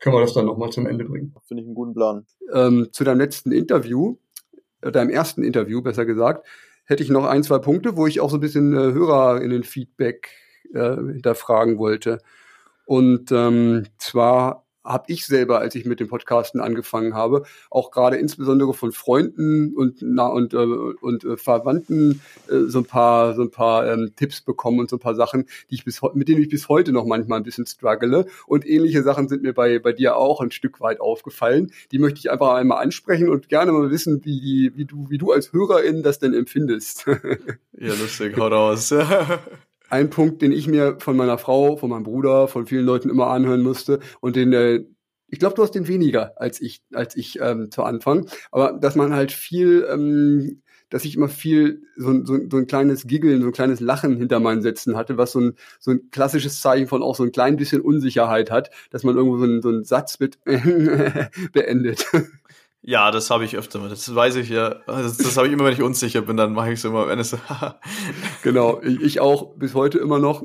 können 0.00 0.14
wir 0.14 0.20
das 0.20 0.34
dann 0.34 0.46
nochmal 0.46 0.70
zum 0.70 0.86
Ende 0.86 1.04
bringen. 1.04 1.34
Finde 1.46 1.62
ich 1.62 1.66
einen 1.66 1.74
guten 1.74 1.94
Plan. 1.94 2.26
Ähm, 2.52 2.88
zu 2.92 3.04
deinem 3.04 3.20
letzten 3.20 3.52
Interview, 3.52 4.16
äh, 4.82 4.92
deinem 4.92 5.10
ersten 5.10 5.42
Interview 5.42 5.80
besser 5.80 6.04
gesagt, 6.04 6.46
hätte 6.84 7.02
ich 7.02 7.08
noch 7.08 7.24
ein, 7.24 7.42
zwei 7.42 7.58
Punkte, 7.58 7.96
wo 7.96 8.06
ich 8.06 8.20
auch 8.20 8.28
so 8.28 8.36
ein 8.36 8.40
bisschen 8.40 8.74
äh, 8.74 8.92
Hörer 8.92 9.40
in 9.40 9.50
den 9.50 9.62
Feedback 9.62 10.28
äh, 10.74 10.96
hinterfragen 10.96 11.78
wollte. 11.78 12.18
Und 12.84 13.30
ähm, 13.32 13.86
zwar 13.96 14.66
habe 14.84 15.04
ich 15.08 15.26
selber, 15.26 15.58
als 15.60 15.74
ich 15.74 15.84
mit 15.84 16.00
dem 16.00 16.08
Podcasten 16.08 16.60
angefangen 16.60 17.14
habe, 17.14 17.44
auch 17.70 17.90
gerade 17.90 18.16
insbesondere 18.16 18.74
von 18.74 18.92
Freunden 18.92 19.74
und 19.74 19.98
na, 20.00 20.26
und 20.26 20.54
äh, 20.54 20.56
und 20.56 21.24
äh, 21.24 21.36
Verwandten 21.36 22.20
äh, 22.48 22.60
so 22.66 22.80
ein 22.80 22.84
paar 22.84 23.34
so 23.34 23.42
ein 23.42 23.50
paar 23.50 23.86
ähm, 23.86 24.12
Tipps 24.16 24.40
bekommen 24.40 24.80
und 24.80 24.90
so 24.90 24.96
ein 24.96 25.00
paar 25.00 25.14
Sachen, 25.14 25.46
die 25.70 25.76
ich 25.76 25.84
bis 25.84 26.00
mit 26.14 26.28
denen 26.28 26.42
ich 26.42 26.48
bis 26.48 26.68
heute 26.68 26.92
noch 26.92 27.06
manchmal 27.06 27.40
ein 27.40 27.44
bisschen 27.44 27.66
struggle 27.66 28.26
und 28.46 28.66
ähnliche 28.66 29.02
Sachen 29.02 29.28
sind 29.28 29.42
mir 29.42 29.54
bei 29.54 29.78
bei 29.78 29.92
dir 29.92 30.16
auch 30.16 30.40
ein 30.40 30.50
Stück 30.50 30.80
weit 30.80 31.00
aufgefallen. 31.00 31.72
Die 31.92 31.98
möchte 31.98 32.18
ich 32.18 32.30
einfach 32.30 32.54
einmal 32.54 32.82
ansprechen 32.82 33.28
und 33.28 33.48
gerne 33.48 33.72
mal 33.72 33.90
wissen, 33.90 34.24
wie 34.24 34.72
wie 34.74 34.84
du 34.84 35.06
wie 35.08 35.18
du 35.18 35.32
als 35.32 35.52
Hörerin 35.52 36.02
das 36.02 36.18
denn 36.18 36.34
empfindest. 36.34 37.06
ja, 37.78 37.94
lustig, 37.94 38.36
hau 38.36 38.48
raus. 38.48 38.92
ein 39.92 40.08
Punkt, 40.08 40.40
den 40.40 40.52
ich 40.52 40.66
mir 40.66 40.96
von 40.98 41.16
meiner 41.16 41.36
Frau, 41.36 41.76
von 41.76 41.90
meinem 41.90 42.04
Bruder, 42.04 42.48
von 42.48 42.66
vielen 42.66 42.86
Leuten 42.86 43.10
immer 43.10 43.26
anhören 43.28 43.60
musste 43.62 44.00
und 44.20 44.36
den 44.36 44.52
äh, 44.52 44.84
ich 45.28 45.38
glaube, 45.38 45.54
du 45.54 45.62
hast 45.62 45.74
den 45.74 45.88
weniger 45.88 46.34
als 46.36 46.60
ich, 46.60 46.82
als 46.92 47.16
ich 47.16 47.40
ähm, 47.40 47.70
zu 47.70 47.84
Anfang. 47.84 48.28
Aber 48.50 48.74
dass 48.74 48.96
man 48.96 49.14
halt 49.14 49.32
viel, 49.32 49.86
ähm, 49.90 50.62
dass 50.90 51.06
ich 51.06 51.16
immer 51.16 51.28
viel 51.30 51.84
so, 51.96 52.22
so, 52.24 52.38
so 52.50 52.56
ein 52.58 52.66
kleines 52.66 53.06
Giggeln, 53.06 53.40
so 53.40 53.46
ein 53.46 53.52
kleines 53.52 53.80
Lachen 53.80 54.18
hinter 54.18 54.40
meinen 54.40 54.60
Sätzen 54.60 54.94
hatte, 54.94 55.16
was 55.16 55.32
so 55.32 55.40
ein, 55.40 55.54
so 55.80 55.92
ein 55.92 56.10
klassisches 56.10 56.60
Zeichen 56.60 56.86
von 56.86 57.02
auch 57.02 57.16
so 57.16 57.22
ein 57.22 57.32
klein 57.32 57.56
bisschen 57.56 57.80
Unsicherheit 57.80 58.50
hat, 58.50 58.70
dass 58.90 59.04
man 59.04 59.16
irgendwo 59.16 59.38
so, 59.38 59.44
ein, 59.44 59.62
so 59.62 59.70
einen 59.70 59.84
Satz 59.84 60.20
mit 60.20 60.38
beendet. 61.52 62.06
Ja, 62.82 63.12
das 63.12 63.30
habe 63.30 63.44
ich 63.44 63.56
öfter. 63.56 63.88
Das 63.88 64.12
weiß 64.12 64.36
ich 64.36 64.48
ja. 64.48 64.76
Das, 64.86 65.16
das 65.16 65.36
habe 65.36 65.46
ich 65.46 65.52
immer, 65.52 65.64
wenn 65.64 65.72
ich 65.72 65.82
unsicher 65.82 66.22
bin, 66.22 66.36
dann 66.36 66.52
mache 66.52 66.72
ich 66.72 66.80
es 66.80 66.84
immer 66.84 67.04
am 67.04 67.10
Ende 67.10 67.22
so. 67.22 67.38
genau, 68.42 68.80
ich, 68.82 69.00
ich 69.00 69.20
auch 69.20 69.54
bis 69.56 69.74
heute 69.74 69.98
immer 69.98 70.18
noch. 70.18 70.44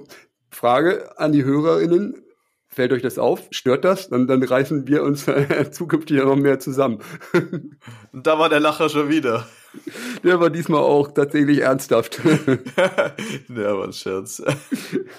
Frage 0.51 1.19
an 1.19 1.31
die 1.31 1.43
HörerInnen. 1.43 2.23
Fällt 2.67 2.91
euch 2.91 3.01
das 3.01 3.17
auf? 3.17 3.47
Stört 3.49 3.83
das? 3.85 4.09
Dann, 4.09 4.27
dann 4.27 4.43
reißen 4.43 4.87
wir 4.87 5.01
uns 5.01 5.25
zukünftig 5.71 6.17
ja 6.17 6.25
noch 6.25 6.35
mehr 6.35 6.59
zusammen. 6.59 6.99
Und 8.11 8.27
da 8.27 8.37
war 8.37 8.49
der 8.49 8.59
Lacher 8.59 8.89
schon 8.89 9.09
wieder. 9.09 9.47
Der 10.23 10.39
war 10.39 10.51
diesmal 10.51 10.81
auch 10.81 11.11
tatsächlich 11.11 11.61
ernsthaft. 11.61 12.21
Der 13.49 13.77
war 13.77 13.85
ein 13.85 13.93
Scherz. 13.93 14.43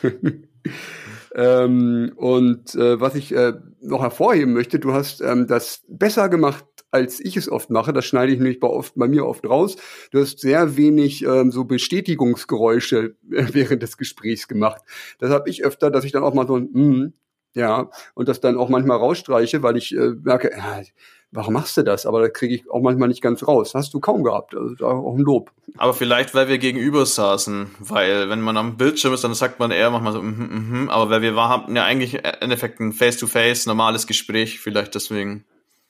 ähm, 1.34 2.12
und 2.16 2.74
äh, 2.74 3.00
was 3.00 3.14
ich 3.14 3.34
äh, 3.34 3.54
noch 3.80 4.02
hervorheben 4.02 4.54
möchte, 4.54 4.78
du 4.78 4.92
hast 4.92 5.20
ähm, 5.20 5.46
das 5.46 5.82
besser 5.88 6.28
gemacht 6.28 6.64
als 6.90 7.20
ich 7.20 7.36
es 7.36 7.50
oft 7.50 7.70
mache. 7.70 7.92
Das 7.92 8.04
schneide 8.04 8.32
ich 8.32 8.38
nämlich 8.38 8.60
bei, 8.60 8.68
oft, 8.68 8.94
bei 8.96 9.08
mir 9.08 9.26
oft 9.26 9.44
raus. 9.46 9.76
Du 10.10 10.20
hast 10.20 10.40
sehr 10.40 10.76
wenig 10.76 11.24
ähm, 11.24 11.50
so 11.50 11.64
Bestätigungsgeräusche 11.64 13.16
während 13.22 13.82
des 13.82 13.96
Gesprächs 13.96 14.48
gemacht. 14.48 14.82
Das 15.18 15.30
habe 15.30 15.50
ich 15.50 15.64
öfter, 15.64 15.90
dass 15.90 16.04
ich 16.04 16.12
dann 16.12 16.22
auch 16.22 16.34
mal 16.34 16.46
so 16.46 16.56
ein 16.56 16.70
mm, 16.72 17.12
Ja, 17.54 17.90
und 18.14 18.28
das 18.28 18.40
dann 18.40 18.56
auch 18.56 18.68
manchmal 18.68 18.98
rausstreiche, 18.98 19.62
weil 19.62 19.76
ich 19.76 19.94
äh, 19.94 20.12
merke, 20.22 20.50
ja, 20.56 20.82
warum 21.30 21.54
machst 21.54 21.76
du 21.76 21.82
das? 21.82 22.06
Aber 22.06 22.22
da 22.22 22.28
kriege 22.28 22.54
ich 22.54 22.70
auch 22.70 22.80
manchmal 22.80 23.08
nicht 23.08 23.20
ganz 23.20 23.46
raus. 23.46 23.74
Hast 23.74 23.92
du 23.92 24.00
kaum 24.00 24.24
gehabt. 24.24 24.54
Also 24.54 24.86
auch 24.86 25.14
ein 25.14 25.20
Lob. 25.20 25.50
Aber 25.76 25.92
vielleicht, 25.92 26.34
weil 26.34 26.48
wir 26.48 26.58
gegenüber 26.58 27.04
saßen, 27.04 27.70
weil 27.80 28.30
wenn 28.30 28.40
man 28.40 28.56
am 28.56 28.78
Bildschirm 28.78 29.12
ist, 29.12 29.24
dann 29.24 29.34
sagt 29.34 29.58
man 29.58 29.70
eher 29.70 29.90
manchmal 29.90 30.14
so, 30.14 30.22
mm, 30.22 30.84
mm, 30.84 30.88
aber 30.88 31.10
weil 31.10 31.22
wir 31.22 31.36
hatten 31.48 31.76
ja 31.76 31.84
eigentlich 31.84 32.14
im 32.14 32.22
Endeffekt 32.40 32.80
ein 32.80 32.92
Face-to-Face, 32.92 33.66
normales 33.66 34.06
Gespräch, 34.06 34.60
vielleicht 34.60 34.94
deswegen. 34.94 35.44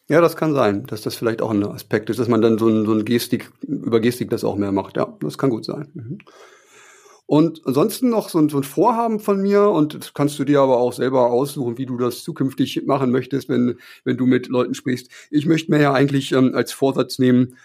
Ja, 0.09 0.22
das 0.22 0.36
kann 0.36 0.54
sein, 0.54 0.86
dass 0.86 1.02
das 1.02 1.16
vielleicht 1.16 1.42
auch 1.42 1.50
ein 1.50 1.62
Aspekt 1.64 2.09
ist, 2.09 2.18
dass 2.18 2.28
man 2.28 2.40
dann 2.40 2.59
so 2.59 2.66
ein, 2.68 2.86
so 2.86 2.92
ein 2.92 3.04
Gestik, 3.04 3.52
über 3.61 4.00
Gestik 4.00 4.30
das 4.30 4.42
auch 4.42 4.56
mehr 4.56 4.72
macht. 4.72 4.96
Ja, 4.96 5.14
das 5.20 5.36
kann 5.36 5.50
gut 5.50 5.66
sein. 5.66 5.88
Mhm. 5.92 6.18
Und 7.26 7.61
ansonsten 7.66 8.09
noch 8.09 8.30
so 8.30 8.38
ein, 8.38 8.48
so 8.48 8.56
ein 8.56 8.62
Vorhaben 8.62 9.20
von 9.20 9.42
mir, 9.42 9.68
und 9.68 9.92
das 9.92 10.14
kannst 10.14 10.38
du 10.38 10.44
dir 10.44 10.61
aber 10.61 10.78
auch 10.78 10.94
selber 10.94 11.30
aussuchen, 11.30 11.76
wie 11.76 11.84
du 11.84 11.98
das 11.98 12.22
zukünftig 12.22 12.84
machen 12.86 13.11
möchtest, 13.11 13.50
wenn, 13.50 13.76
wenn 14.04 14.16
du 14.16 14.24
mit 14.24 14.48
Leuten 14.48 14.72
sprichst. 14.72 15.11
Ich 15.30 15.44
möchte 15.44 15.70
mir 15.70 15.78
ja 15.78 15.92
eigentlich 15.92 16.32
ähm, 16.32 16.52
als 16.54 16.72
Vorsatz 16.72 17.18
nehmen, 17.18 17.59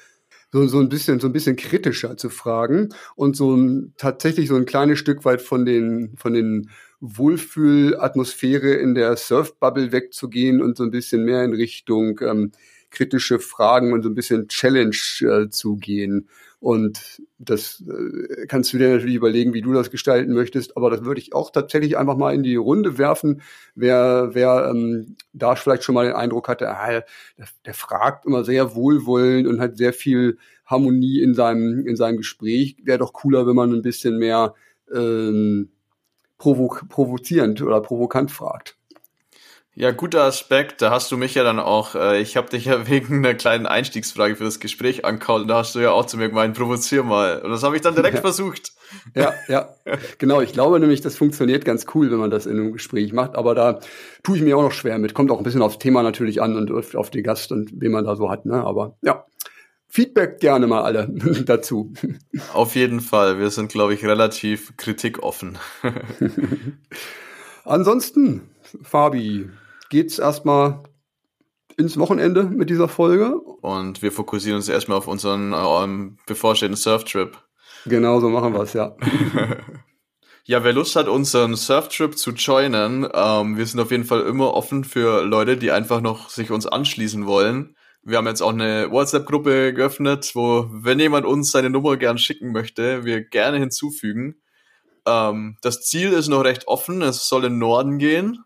so, 0.54 0.68
so 0.68 0.80
ein 0.80 0.88
bisschen, 0.88 1.20
so 1.20 1.28
ein 1.28 1.34
bisschen 1.34 1.56
kritischer 1.56 2.16
zu 2.16 2.30
fragen 2.30 2.90
und 3.16 3.36
so 3.36 3.56
ein, 3.56 3.96
tatsächlich 3.98 4.50
so 4.50 4.56
ein 4.56 4.66
kleines 4.66 5.00
Stück 5.00 5.26
weit 5.26 5.42
von 5.42 5.66
den, 5.66 6.16
von 6.16 6.34
den 6.34 6.70
Wohlfühlatmosphäre 7.00 8.72
in 8.76 8.94
der 8.94 9.18
Surfbubble 9.18 9.92
wegzugehen 9.92 10.62
und 10.62 10.78
so 10.78 10.84
ein 10.84 10.92
bisschen 10.92 11.26
mehr 11.26 11.44
in 11.44 11.54
Richtung 11.54 12.20
ähm, 12.22 12.52
kritische 12.92 13.40
Fragen 13.40 13.94
und 13.94 14.04
so 14.04 14.10
ein 14.10 14.16
bisschen 14.16 14.48
Challenge 14.48 14.96
äh, 15.22 15.50
zu 15.50 15.76
gehen. 15.78 16.30
Und 16.64 17.22
das 17.40 17.84
äh, 17.86 18.48
kannst 18.48 18.72
du 18.72 18.78
dir 18.78 18.88
natürlich 18.88 19.18
überlegen, 19.18 19.54
wie 19.54 19.62
du 19.62 19.74
das 19.74 19.92
gestalten 19.92 20.32
möchtest. 20.32 20.78
Aber 20.78 20.90
das 20.90 21.04
würde 21.04 21.20
ich 21.20 21.36
auch 21.36 21.52
tatsächlich 21.52 21.98
einfach 21.98 22.16
mal 22.16 22.34
in 22.34 22.42
die 22.42 22.56
Runde 22.56 22.98
werfen. 22.98 23.42
Wer, 23.76 24.30
wer 24.32 24.70
ähm, 24.70 25.18
da 25.34 25.56
vielleicht 25.56 25.84
schon 25.84 25.94
mal 25.94 26.06
den 26.06 26.16
Eindruck 26.16 26.48
hatte, 26.48 26.70
ah, 26.70 26.90
der, 26.90 27.06
der 27.66 27.74
fragt 27.74 28.26
immer 28.26 28.46
sehr 28.46 28.76
wohlwollend 28.76 29.46
und 29.46 29.60
hat 29.60 29.76
sehr 29.76 29.92
viel 29.92 30.38
Harmonie 30.66 31.20
in 31.20 31.34
seinem, 31.34 31.86
in 31.86 31.98
seinem 31.98 32.16
Gespräch. 32.16 32.78
Wäre 32.82 33.00
doch 33.00 33.12
cooler, 33.12 33.46
wenn 33.46 33.58
man 33.58 33.74
ein 33.74 33.82
bisschen 33.82 34.18
mehr 34.18 34.54
ähm, 34.96 35.70
provo 36.38 36.78
provozierend 36.88 37.62
oder 37.62 37.82
provokant 37.82 38.32
fragt. 38.32 38.78
Ja, 39.76 39.90
guter 39.90 40.22
Aspekt. 40.22 40.84
Da 40.84 40.92
hast 40.92 41.12
du 41.12 41.18
mich 41.18 41.34
ja 41.34 41.44
dann 41.44 41.60
auch, 41.60 41.96
äh, 41.96 42.22
ich 42.22 42.38
habe 42.38 42.48
dich 42.48 42.66
ja 42.66 42.88
wegen 42.90 43.18
einer 43.18 43.34
kleinen 43.34 43.66
Einstiegsfrage 43.66 44.36
für 44.36 44.44
das 44.44 44.60
Gespräch 44.60 45.04
angehauen 45.04 45.44
und 45.44 45.48
da 45.48 45.58
hast 45.58 45.74
du 45.74 45.80
ja 45.80 45.92
auch 45.92 46.06
zu 46.06 46.18
mir 46.18 46.30
gemeint, 46.30 46.56
provozier 46.56 47.04
mal. 47.04 47.42
Und 47.42 47.50
das 47.50 47.64
habe 47.64 47.76
ich 47.76 47.82
dann 47.82 47.96
direkt 47.96 48.16
ja. 48.16 48.22
versucht. 48.22 48.74
Ja, 49.16 49.34
ja, 49.48 49.70
genau. 50.20 50.42
Ich 50.42 50.54
glaube 50.54 50.80
nämlich, 50.80 51.02
das 51.02 51.18
funktioniert 51.18 51.66
ganz 51.66 51.88
cool, 51.96 52.12
wenn 52.12 52.20
man 52.20 52.30
das 52.30 52.46
in 52.46 52.60
einem 52.60 52.74
Gespräch 52.74 53.14
macht. 53.14 53.36
Aber 53.36 53.56
da 53.56 53.80
tue 54.22 54.38
ich 54.38 54.44
mir 54.44 54.58
auch 54.58 54.62
noch 54.62 54.72
schwer 54.72 55.00
mit. 55.00 55.16
Kommt 55.16 55.32
auch 55.32 55.40
ein 55.40 55.44
bisschen 55.44 55.64
aufs 55.64 55.80
Thema 55.80 56.04
natürlich 56.04 56.42
an 56.42 56.56
und 56.56 56.96
auf 56.96 57.10
den 57.10 57.24
Gast 57.24 57.52
und 57.52 57.72
wen 57.74 57.92
man 57.92 58.06
da 58.06 58.16
so 58.16 58.30
hat. 58.30 58.46
Ne? 58.46 58.64
Aber 58.64 58.96
ja, 59.02 59.26
Feedback 59.88 60.40
gerne 60.40 60.68
mal 60.68 60.84
alle 60.84 61.08
dazu. 61.46 61.94
Auf 62.54 62.76
jeden 62.76 63.00
Fall. 63.00 63.40
Wir 63.40 63.50
sind, 63.50 63.72
glaube 63.72 63.96
ich, 63.96 64.06
relativ 64.06 64.78
kritikoffen. 64.78 65.58
Ansonsten, 67.64 68.50
Fabi, 68.84 69.50
geht's 69.94 70.18
erstmal 70.18 70.82
ins 71.78 72.00
Wochenende 72.00 72.46
mit 72.46 72.72
dieser 72.72 72.88
Folge. 72.88 73.36
Und 73.36 74.02
wir 74.02 74.12
fokussieren 74.12 74.56
uns 74.56 74.68
erstmal 74.68 74.98
auf 74.98 75.08
unseren 75.08 75.54
ähm, 75.56 76.18
bevorstehenden 76.26 76.78
Surftrip. 76.78 77.38
Genau, 77.86 78.20
so 78.20 78.28
machen 78.30 78.54
wir 78.54 78.62
es, 78.62 78.74
ja. 78.74 78.96
ja, 80.46 80.64
wer 80.64 80.74
Lust 80.74 80.96
hat, 80.96 81.08
unseren 81.08 81.56
Surftrip 81.56 82.18
zu 82.18 82.32
joinen, 82.32 83.08
ähm, 83.14 83.56
wir 83.56 83.66
sind 83.68 83.80
auf 83.80 83.92
jeden 83.92 84.04
Fall 84.04 84.22
immer 84.22 84.56
offen 84.56 84.84
für 84.84 85.24
Leute, 85.24 85.58
die 85.58 85.70
einfach 85.70 86.02
noch 86.02 86.30
sich 86.30 86.50
uns 86.50 86.66
anschließen 86.66 87.28
wollen. 87.28 87.76
Wir 88.02 88.18
haben 88.18 88.26
jetzt 88.26 88.42
auch 88.42 88.50
eine 88.50 88.90
WhatsApp-Gruppe 88.90 89.76
geöffnet, 89.76 90.32
wo, 90.34 90.66
wenn 90.72 91.00
jemand 91.00 91.28
uns 91.28 91.52
seine 91.52 91.70
Nummer 91.70 91.98
gern 91.98 92.18
schicken 92.18 92.52
möchte, 92.52 93.06
wir 93.06 93.22
gerne 93.22 93.60
hinzufügen. 93.60 94.42
Ähm, 95.06 95.58
das 95.62 95.82
Ziel 95.82 96.14
ist 96.14 96.30
noch 96.30 96.44
recht 96.44 96.68
offen, 96.68 97.04
es 97.04 97.30
soll 97.30 97.46
in 97.46 97.60
Norden 97.60 98.00
gehen. 98.00 98.44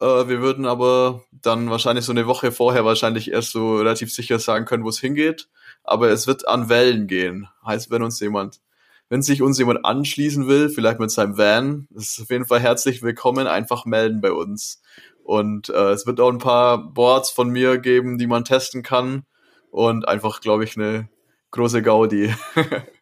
Äh, 0.00 0.28
wir 0.28 0.40
würden 0.40 0.66
aber 0.66 1.24
dann 1.32 1.70
wahrscheinlich 1.70 2.04
so 2.04 2.12
eine 2.12 2.26
Woche 2.26 2.52
vorher 2.52 2.84
wahrscheinlich 2.84 3.30
erst 3.30 3.52
so 3.52 3.76
relativ 3.76 4.12
sicher 4.12 4.38
sagen 4.38 4.64
können, 4.64 4.84
wo 4.84 4.88
es 4.88 5.00
hingeht. 5.00 5.48
Aber 5.82 6.08
es 6.10 6.26
wird 6.26 6.48
an 6.48 6.68
Wellen 6.68 7.06
gehen. 7.06 7.48
Heißt, 7.64 7.90
wenn 7.90 8.02
uns 8.02 8.20
jemand, 8.20 8.60
wenn 9.08 9.22
sich 9.22 9.42
uns 9.42 9.58
jemand 9.58 9.84
anschließen 9.84 10.48
will, 10.48 10.70
vielleicht 10.70 10.98
mit 10.98 11.10
seinem 11.10 11.36
Van, 11.36 11.88
ist 11.94 12.20
auf 12.20 12.30
jeden 12.30 12.46
Fall 12.46 12.60
herzlich 12.60 13.02
willkommen, 13.02 13.46
einfach 13.46 13.84
melden 13.84 14.20
bei 14.20 14.32
uns. 14.32 14.82
Und 15.22 15.68
äh, 15.70 15.90
es 15.90 16.06
wird 16.06 16.20
auch 16.20 16.30
ein 16.30 16.38
paar 16.38 16.92
Boards 16.92 17.30
von 17.30 17.50
mir 17.50 17.78
geben, 17.78 18.18
die 18.18 18.26
man 18.26 18.44
testen 18.44 18.82
kann. 18.82 19.24
Und 19.70 20.06
einfach, 20.06 20.40
glaube 20.40 20.64
ich, 20.64 20.76
eine 20.76 21.08
große 21.50 21.82
Gaudi. 21.82 22.34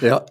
Ja, 0.00 0.24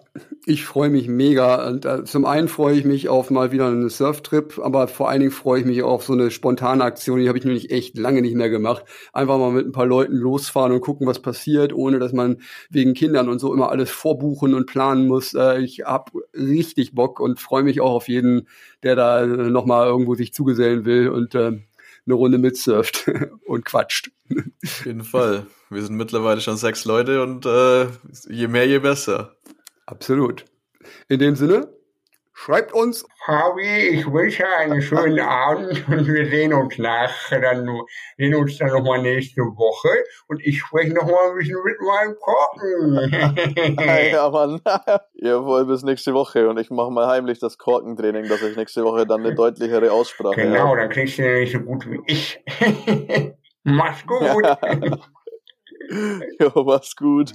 ich 0.46 0.64
freue 0.64 0.90
mich 0.90 1.06
mega. 1.08 1.68
Und, 1.68 1.84
äh, 1.84 2.04
zum 2.04 2.24
einen 2.24 2.48
freue 2.48 2.76
ich 2.76 2.84
mich 2.84 3.08
auf 3.08 3.30
mal 3.30 3.52
wieder 3.52 3.68
einen 3.68 3.88
Surftrip, 3.88 4.58
aber 4.58 4.88
vor 4.88 5.08
allen 5.08 5.20
Dingen 5.20 5.32
freue 5.32 5.60
ich 5.60 5.66
mich 5.66 5.82
auf 5.82 6.04
so 6.04 6.12
eine 6.12 6.30
spontane 6.30 6.82
Aktion, 6.82 7.20
die 7.20 7.28
habe 7.28 7.38
ich 7.38 7.44
nämlich 7.44 7.70
echt 7.70 7.96
lange 7.96 8.22
nicht 8.22 8.34
mehr 8.34 8.50
gemacht. 8.50 8.84
Einfach 9.12 9.38
mal 9.38 9.52
mit 9.52 9.66
ein 9.66 9.72
paar 9.72 9.86
Leuten 9.86 10.16
losfahren 10.16 10.72
und 10.72 10.80
gucken, 10.80 11.06
was 11.06 11.20
passiert, 11.20 11.72
ohne 11.72 11.98
dass 11.98 12.12
man 12.12 12.38
wegen 12.70 12.94
Kindern 12.94 13.28
und 13.28 13.38
so 13.38 13.52
immer 13.52 13.70
alles 13.70 13.90
vorbuchen 13.90 14.54
und 14.54 14.66
planen 14.66 15.06
muss. 15.06 15.34
Äh, 15.34 15.60
ich 15.60 15.80
habe 15.84 16.12
richtig 16.34 16.94
Bock 16.94 17.20
und 17.20 17.38
freue 17.38 17.62
mich 17.62 17.80
auch 17.80 17.92
auf 17.92 18.08
jeden, 18.08 18.48
der 18.82 18.96
da 18.96 19.26
nochmal 19.26 19.86
irgendwo 19.86 20.14
sich 20.14 20.32
zugesellen 20.32 20.84
will 20.84 21.08
und 21.10 21.34
äh, 21.34 21.52
eine 22.06 22.14
Runde 22.14 22.38
mitsurft 22.38 23.10
und 23.46 23.64
quatscht. 23.64 24.10
Auf 24.64 24.86
jeden 24.86 25.04
Fall. 25.04 25.46
Wir 25.70 25.82
sind 25.82 25.96
mittlerweile 25.96 26.40
schon 26.40 26.56
sechs 26.56 26.84
Leute 26.84 27.22
und 27.22 27.46
äh, 27.46 27.86
je 28.28 28.48
mehr, 28.48 28.66
je 28.66 28.78
besser. 28.78 29.36
Absolut. 29.90 30.44
In 31.08 31.18
dem 31.18 31.34
Sinne, 31.36 31.68
schreibt 32.32 32.72
uns. 32.72 33.04
Harvey, 33.26 33.88
ich 33.88 34.06
wünsche 34.10 34.46
einen 34.46 34.80
schönen 34.80 35.20
Abend 35.20 35.86
und 35.88 36.06
wir 36.06 36.26
sehen 36.30 36.54
uns 36.54 36.78
nach, 36.78 37.12
dann 37.30 37.68
sehen 38.16 38.34
uns 38.34 38.56
dann 38.56 38.68
nochmal 38.70 39.02
nächste 39.02 39.42
Woche 39.42 39.90
und 40.28 40.40
ich 40.46 40.60
spreche 40.60 40.94
nochmal 40.94 41.30
ein 41.30 41.36
bisschen 41.36 41.58
mit 41.64 41.80
meinem 41.80 42.16
Korken. 42.18 43.76
ja, 44.12 44.30
Mann. 44.30 44.60
Jawohl, 45.14 45.66
bis 45.66 45.82
nächste 45.82 46.14
Woche 46.14 46.48
und 46.48 46.58
ich 46.58 46.70
mache 46.70 46.90
mal 46.90 47.08
heimlich 47.08 47.40
das 47.40 47.58
Korkentraining, 47.58 48.28
dass 48.28 48.40
ich 48.42 48.56
nächste 48.56 48.84
Woche 48.84 49.06
dann 49.06 49.20
eine 49.20 49.34
deutlichere 49.34 49.92
Aussprache 49.92 50.40
Genau, 50.40 50.68
habe. 50.68 50.78
dann 50.78 50.88
kriegst 50.90 51.18
du 51.18 51.22
nämlich 51.22 51.52
so 51.52 51.58
gut 51.60 51.84
wie 51.90 52.00
ich. 52.06 52.42
Mach's 53.64 54.06
gut. 54.06 54.44
jo, 56.40 56.62
mach's 56.64 56.96
gut. 56.96 57.32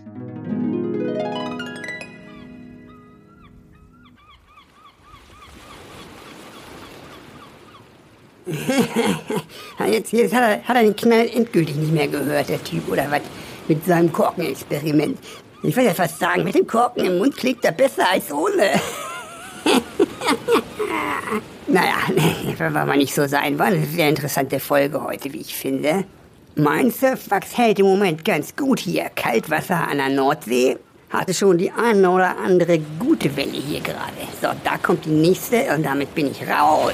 jetzt, 9.92 10.12
jetzt 10.14 10.34
hat, 10.34 10.44
er, 10.44 10.64
hat 10.64 10.76
er 10.76 10.84
den 10.84 10.96
Knall 10.96 11.30
endgültig 11.34 11.76
nicht 11.76 11.92
mehr 11.92 12.08
gehört, 12.08 12.50
der 12.50 12.64
Typ, 12.64 12.90
oder 12.92 13.10
was? 13.10 13.22
Mit 13.68 13.84
seinem 13.86 14.12
Korkenexperiment. 14.12 15.18
Ich 15.64 15.76
würde 15.76 15.88
ja 15.88 15.94
fast 15.96 16.20
sagen, 16.20 16.44
mit 16.44 16.54
dem 16.54 16.68
Korken 16.68 17.06
im 17.06 17.18
Mund 17.18 17.36
klingt 17.36 17.66
er 17.66 17.72
besser 17.72 18.08
als 18.12 18.32
ohne. 18.32 18.70
naja, 21.68 21.96
wollen 22.60 22.74
wir 22.74 22.86
mal 22.86 22.98
nicht 22.98 23.16
so 23.16 23.26
sein. 23.28 23.58
War 23.58 23.68
eine 23.68 23.84
sehr 23.86 24.10
interessante 24.10 24.60
Folge 24.60 25.04
heute, 25.04 25.34
wie 25.34 25.42
ich 25.42 25.56
finde. 25.56 26.06
Mein 26.56 26.92
Surfwachs 26.92 27.58
hält 27.58 27.80
im 27.80 27.88
Moment 27.88 28.24
ganz 28.24 28.56
gut 28.56 28.80
hier. 28.80 29.10
Kaltwasser 29.16 29.88
an 29.88 29.98
der 29.98 30.10
Nordsee. 30.10 30.78
Hatte 31.10 31.34
schon 31.34 31.58
die 31.58 31.72
eine 31.72 32.10
oder 32.10 32.38
andere 32.38 32.80
gute 33.00 33.36
Welle 33.36 33.52
hier 33.52 33.80
gerade. 33.80 34.14
So, 34.42 34.50
da 34.64 34.78
kommt 34.78 35.06
die 35.06 35.10
nächste 35.10 35.64
und 35.76 35.84
damit 35.84 36.14
bin 36.14 36.30
ich 36.30 36.48
raus. 36.48 36.94